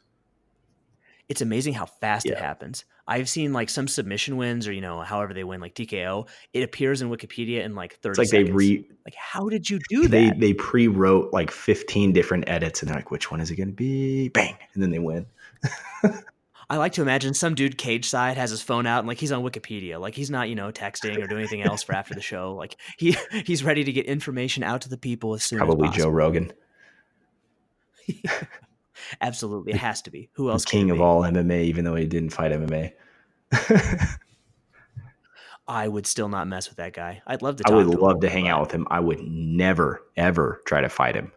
It's 1.29 1.43
amazing 1.43 1.75
how 1.75 1.85
fast 1.85 2.25
yeah. 2.25 2.33
it 2.33 2.39
happens. 2.39 2.87
I've 3.07 3.29
seen 3.29 3.53
like 3.53 3.69
some 3.69 3.87
submission 3.87 4.37
wins, 4.37 4.67
or 4.67 4.73
you 4.73 4.81
know, 4.81 5.01
however 5.01 5.35
they 5.35 5.45
win, 5.45 5.61
like 5.61 5.75
TKO. 5.75 6.27
It 6.53 6.63
appears 6.63 7.03
in 7.03 7.11
Wikipedia 7.11 7.65
in 7.65 7.75
like 7.75 7.95
thirty. 7.97 8.13
It's 8.13 8.19
like 8.19 8.29
seconds. 8.29 8.49
they 8.49 8.53
re 8.53 8.87
like 9.05 9.15
how 9.15 9.49
did 9.49 9.69
you 9.69 9.79
do 9.89 10.03
that? 10.03 10.11
they, 10.11 10.27
that? 10.27 10.41
They 10.41 10.55
pre 10.55 10.89
wrote 10.89 11.33
like 11.33 11.51
fifteen 11.51 12.13
different 12.13 12.49
edits, 12.49 12.81
and 12.81 12.89
they're 12.89 12.97
like, 12.97 13.11
which 13.11 13.31
one 13.31 13.41
is 13.41 13.51
it 13.51 13.57
going 13.57 13.69
to 13.69 13.75
be? 13.75 14.29
Bang, 14.29 14.57
and 14.75 14.83
then 14.83 14.91
they 14.91 14.99
win. 14.99 15.27
I 16.71 16.77
like 16.77 16.93
to 16.93 17.03
imagine 17.03 17.33
some 17.33 17.55
dude 17.55 17.79
cage 17.79 18.09
side 18.09 18.37
has 18.37 18.51
his 18.51 18.61
phone 18.61 18.87
out 18.87 18.99
and 18.99 19.09
like 19.09 19.19
he's 19.19 19.33
on 19.33 19.43
Wikipedia, 19.43 19.99
like 19.99 20.15
he's 20.15 20.31
not 20.31 20.51
you 20.51 20.55
know 20.55 20.71
texting 20.71 21.17
or 21.23 21.27
doing 21.27 21.41
anything 21.41 21.63
else 21.63 21.83
for 21.83 21.95
after 21.95 22.15
the 22.15 22.21
show. 22.21 22.55
Like 22.55 22.77
he 22.99 23.17
he's 23.45 23.65
ready 23.65 23.85
to 23.85 23.93
get 23.93 24.07
information 24.07 24.63
out 24.63 24.83
to 24.83 24.89
the 24.89 24.99
people 24.99 25.35
as 25.35 25.43
soon 25.43 25.59
Probably 25.59 25.89
as 25.89 25.95
Joe 25.95 26.11
Rogan. 26.11 26.53
Absolutely, 29.21 29.73
it 29.73 29.79
has 29.79 30.03
to 30.03 30.11
be. 30.11 30.29
Who 30.35 30.51
else? 30.51 30.65
King 30.65 30.91
of 30.91 31.01
all 31.01 31.23
MMA, 31.23 31.65
even 31.65 31.85
though 31.85 31.95
he 31.95 32.07
didn't 32.07 32.31
fight 32.31 32.53
MMA. 32.53 32.93
I 35.69 35.87
would 35.87 36.07
still 36.07 36.29
not 36.29 36.49
mess 36.49 36.69
with 36.69 36.79
that 36.79 36.93
guy. 36.93 37.23
I'd 37.27 37.43
love 37.43 37.57
to. 37.57 37.65
I 37.67 37.75
would 37.75 37.91
to 37.91 37.99
love 37.99 38.21
to 38.21 38.29
hang 38.29 38.49
out 38.49 38.61
with 38.61 38.73
him. 38.73 38.87
I 38.91 39.01
would 39.01 39.21
never, 39.21 40.03
ever 40.17 40.63
try 40.67 40.81
to 40.81 40.89
fight 40.89 41.15
him. 41.15 41.33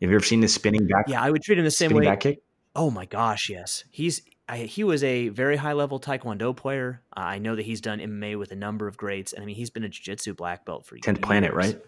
Have 0.00 0.10
you 0.10 0.16
ever 0.16 0.24
seen 0.24 0.40
the 0.40 0.48
spinning 0.48 0.86
back? 0.86 1.06
Yeah, 1.08 1.22
I 1.22 1.30
would 1.30 1.42
treat 1.42 1.58
him 1.58 1.64
the 1.64 1.70
same 1.70 1.92
way. 1.92 2.04
Back 2.04 2.20
kick? 2.20 2.43
Oh 2.76 2.90
my 2.90 3.06
gosh, 3.06 3.48
yes. 3.48 3.84
He's 3.90 4.22
I, 4.48 4.58
he 4.58 4.84
was 4.84 5.02
a 5.02 5.28
very 5.28 5.56
high 5.56 5.72
level 5.72 5.98
Taekwondo 5.98 6.54
player. 6.54 7.00
Uh, 7.16 7.20
I 7.20 7.38
know 7.38 7.56
that 7.56 7.64
he's 7.64 7.80
done 7.80 7.98
MMA 7.98 8.38
with 8.38 8.52
a 8.52 8.56
number 8.56 8.86
of 8.86 8.96
greats, 8.96 9.32
and 9.32 9.42
I 9.42 9.46
mean 9.46 9.56
he's 9.56 9.70
been 9.70 9.84
a 9.84 9.88
Jiu 9.88 10.02
Jitsu 10.02 10.34
black 10.34 10.64
belt 10.64 10.84
for 10.84 10.98
tenth 10.98 11.22
planet, 11.22 11.54
right? 11.54 11.80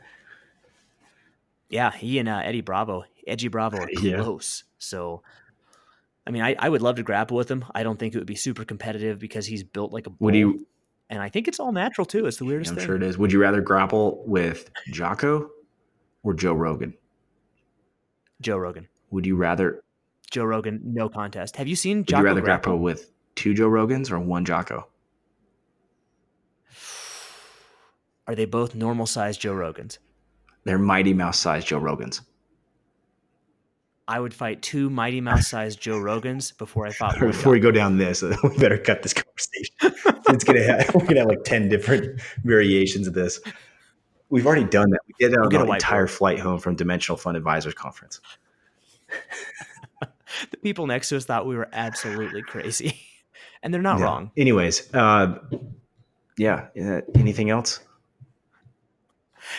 Yeah, 1.68 1.90
he 1.90 2.18
and 2.18 2.28
uh, 2.28 2.40
Eddie 2.44 2.60
Bravo, 2.60 3.04
Edgy 3.26 3.48
Bravo, 3.48 3.78
are 3.78 3.88
close. 3.96 4.64
Yeah. 4.64 4.72
So, 4.78 5.22
I 6.26 6.30
mean, 6.30 6.42
I, 6.42 6.54
I 6.58 6.68
would 6.68 6.80
love 6.80 6.96
to 6.96 7.02
grapple 7.02 7.36
with 7.36 7.50
him. 7.50 7.64
I 7.74 7.82
don't 7.82 7.98
think 7.98 8.14
it 8.14 8.18
would 8.18 8.26
be 8.26 8.36
super 8.36 8.64
competitive 8.64 9.18
because 9.18 9.46
he's 9.46 9.64
built 9.64 9.92
like 9.92 10.06
a. 10.06 10.10
Bull. 10.10 10.26
Would 10.26 10.36
you? 10.36 10.66
And 11.10 11.20
I 11.20 11.28
think 11.28 11.48
it's 11.48 11.60
all 11.60 11.72
natural 11.72 12.04
too. 12.04 12.26
It's 12.26 12.38
the 12.38 12.44
weirdest. 12.44 12.70
I'm 12.70 12.76
thing. 12.76 12.86
sure 12.86 12.96
it 12.96 13.02
is. 13.02 13.18
Would 13.18 13.32
you 13.32 13.40
rather 13.40 13.60
grapple 13.60 14.24
with 14.26 14.70
Jocko 14.88 15.50
or 16.22 16.34
Joe 16.34 16.54
Rogan? 16.54 16.94
Joe 18.40 18.56
Rogan. 18.56 18.88
Would 19.10 19.26
you 19.26 19.36
rather 19.36 19.82
Joe 20.30 20.44
Rogan, 20.44 20.80
no 20.84 21.08
contest. 21.08 21.56
Have 21.56 21.68
you 21.68 21.76
seen 21.76 22.04
Jocko? 22.04 22.04
Would 22.04 22.08
Jocko 22.08 22.20
you 22.20 22.26
rather 22.26 22.40
grapple? 22.40 22.72
grapple 22.72 22.84
with 22.84 23.10
two 23.34 23.54
Joe 23.54 23.68
Rogans 23.68 24.10
or 24.10 24.18
one 24.18 24.44
Jocko? 24.44 24.88
Are 28.26 28.34
they 28.34 28.44
both 28.44 28.74
normal 28.74 29.06
sized 29.06 29.40
Joe 29.40 29.54
Rogans? 29.54 29.98
They're 30.64 30.78
Mighty 30.78 31.12
Mouse 31.14 31.38
sized 31.38 31.68
Joe 31.68 31.80
Rogans. 31.80 32.22
I 34.08 34.20
would 34.20 34.34
fight 34.34 34.62
two 34.62 34.88
Mighty 34.88 35.20
Mouse 35.20 35.48
sized 35.48 35.80
Joe 35.80 35.98
Rogans 35.98 36.56
before 36.56 36.86
I 36.86 36.92
fought. 36.92 37.18
Before 37.20 37.52
we 37.52 37.60
go 37.60 37.72
down 37.72 37.98
this, 37.98 38.22
we 38.42 38.56
better 38.58 38.78
cut 38.78 39.02
this 39.02 39.12
conversation. 39.12 39.74
it's 40.28 40.44
gonna 40.44 40.62
have 40.62 40.94
we're 40.94 41.04
gonna 41.06 41.20
have 41.20 41.28
like 41.28 41.44
ten 41.44 41.68
different 41.68 42.20
variations 42.44 43.08
of 43.08 43.14
this. 43.14 43.40
We've 44.28 44.46
already 44.46 44.64
done 44.64 44.90
that. 44.90 45.00
We 45.06 45.14
did 45.18 45.36
uh, 45.36 45.40
it 45.40 45.44
on 45.44 45.48
get 45.48 45.60
a 45.60 45.64
the 45.64 45.70
whiteboard. 45.70 45.74
entire 45.76 46.06
flight 46.06 46.38
home 46.38 46.58
from 46.58 46.76
Dimensional 46.76 47.16
Fund 47.16 47.36
Advisors 47.36 47.74
Conference. 47.74 48.20
The 50.50 50.56
people 50.58 50.86
next 50.86 51.08
to 51.10 51.16
us 51.16 51.24
thought 51.24 51.46
we 51.46 51.56
were 51.56 51.68
absolutely 51.72 52.42
crazy, 52.42 52.98
and 53.62 53.72
they're 53.72 53.82
not 53.82 54.00
wrong. 54.00 54.30
Anyways, 54.36 54.92
uh, 54.94 55.38
yeah. 56.36 56.68
Uh, 56.80 57.00
anything 57.14 57.50
else? 57.50 57.80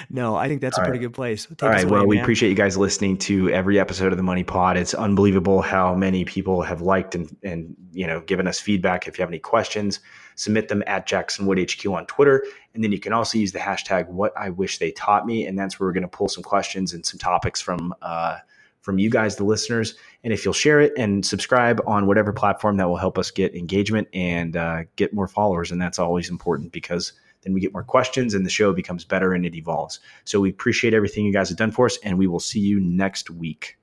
No, 0.10 0.36
I 0.36 0.48
think 0.48 0.62
that's 0.62 0.78
All 0.78 0.84
a 0.84 0.88
pretty 0.88 1.00
right. 1.00 1.06
good 1.06 1.16
place. 1.16 1.46
Take 1.46 1.64
All 1.64 1.70
right. 1.70 1.84
away, 1.84 1.92
Well, 1.92 2.08
we 2.08 2.20
appreciate 2.20 2.50
you 2.50 2.56
guys 2.56 2.78
listening 2.78 3.18
to 3.20 3.50
every 3.50 3.80
episode 3.80 4.12
of 4.12 4.18
the 4.18 4.24
Money 4.24 4.44
Pod. 4.44 4.78
It's 4.78 4.94
unbelievable 4.94 5.62
how 5.62 5.96
many 5.96 6.26
people 6.26 6.62
have 6.62 6.82
liked 6.82 7.16
and 7.16 7.36
and 7.44 7.76
you 7.94 8.06
know 8.06 8.22
given 8.22 8.48
us 8.48 8.60
feedback. 8.60 9.08
If 9.08 9.18
you 9.18 9.22
have 9.22 9.30
any 9.30 9.40
questions, 9.40 10.00
submit 10.36 10.68
them 10.68 10.84
at 10.88 11.08
Jackson 11.08 11.46
Wood 11.46 11.60
HQ 11.60 11.86
on 11.88 12.06
Twitter, 12.06 12.44
and 12.74 12.84
then 12.84 12.92
you 12.92 13.00
can 13.00 13.14
also 13.14 13.38
use 13.38 13.52
the 13.52 13.60
hashtag 13.60 14.08
What 14.10 14.34
I 14.38 14.50
Wish 14.50 14.78
They 14.78 14.92
Taught 14.92 15.26
Me, 15.26 15.46
and 15.46 15.58
that's 15.58 15.80
where 15.80 15.88
we're 15.88 15.94
going 15.94 16.04
to 16.04 16.10
pull 16.10 16.30
some 16.30 16.44
questions 16.44 16.94
and 16.94 17.06
some 17.06 17.18
topics 17.18 17.62
from 17.62 17.94
uh, 18.02 18.38
from 18.88 19.00
you 19.00 19.10
guys, 19.10 19.36
the 19.36 19.44
listeners. 19.44 19.96
And 20.24 20.32
if 20.32 20.46
you'll 20.46 20.54
share 20.54 20.80
it 20.80 20.94
and 20.98 21.26
subscribe 21.26 21.82
on 21.86 22.08
whatever 22.08 22.32
platform, 22.32 22.78
that 22.78 22.88
will 22.88 22.96
help 22.96 23.18
us 23.18 23.32
get 23.32 23.54
engagement 23.54 24.08
and 24.14 24.56
uh, 24.56 24.84
get 24.96 25.14
more 25.14 25.28
followers, 25.28 25.72
and 25.72 25.82
that's 25.82 26.00
always 26.00 26.30
important 26.30 26.72
because 26.72 27.12
then 27.42 27.54
we 27.54 27.60
get 27.60 27.74
more 27.74 27.84
questions 27.84 28.34
and 28.34 28.46
the 28.46 28.50
show 28.50 28.72
becomes 28.72 29.04
better 29.04 29.34
and 29.34 29.46
it 29.46 29.56
evolves. 29.56 30.00
So 30.24 30.40
we 30.40 30.50
appreciate 30.50 30.94
everything 30.94 31.26
you 31.26 31.34
guys 31.34 31.50
have 31.50 31.58
done 31.58 31.72
for 31.72 31.86
us, 31.86 31.98
and 31.98 32.18
we 32.18 32.28
will 32.28 32.40
see 32.40 32.62
you 32.62 32.80
next 32.80 33.30
week. 33.30 33.78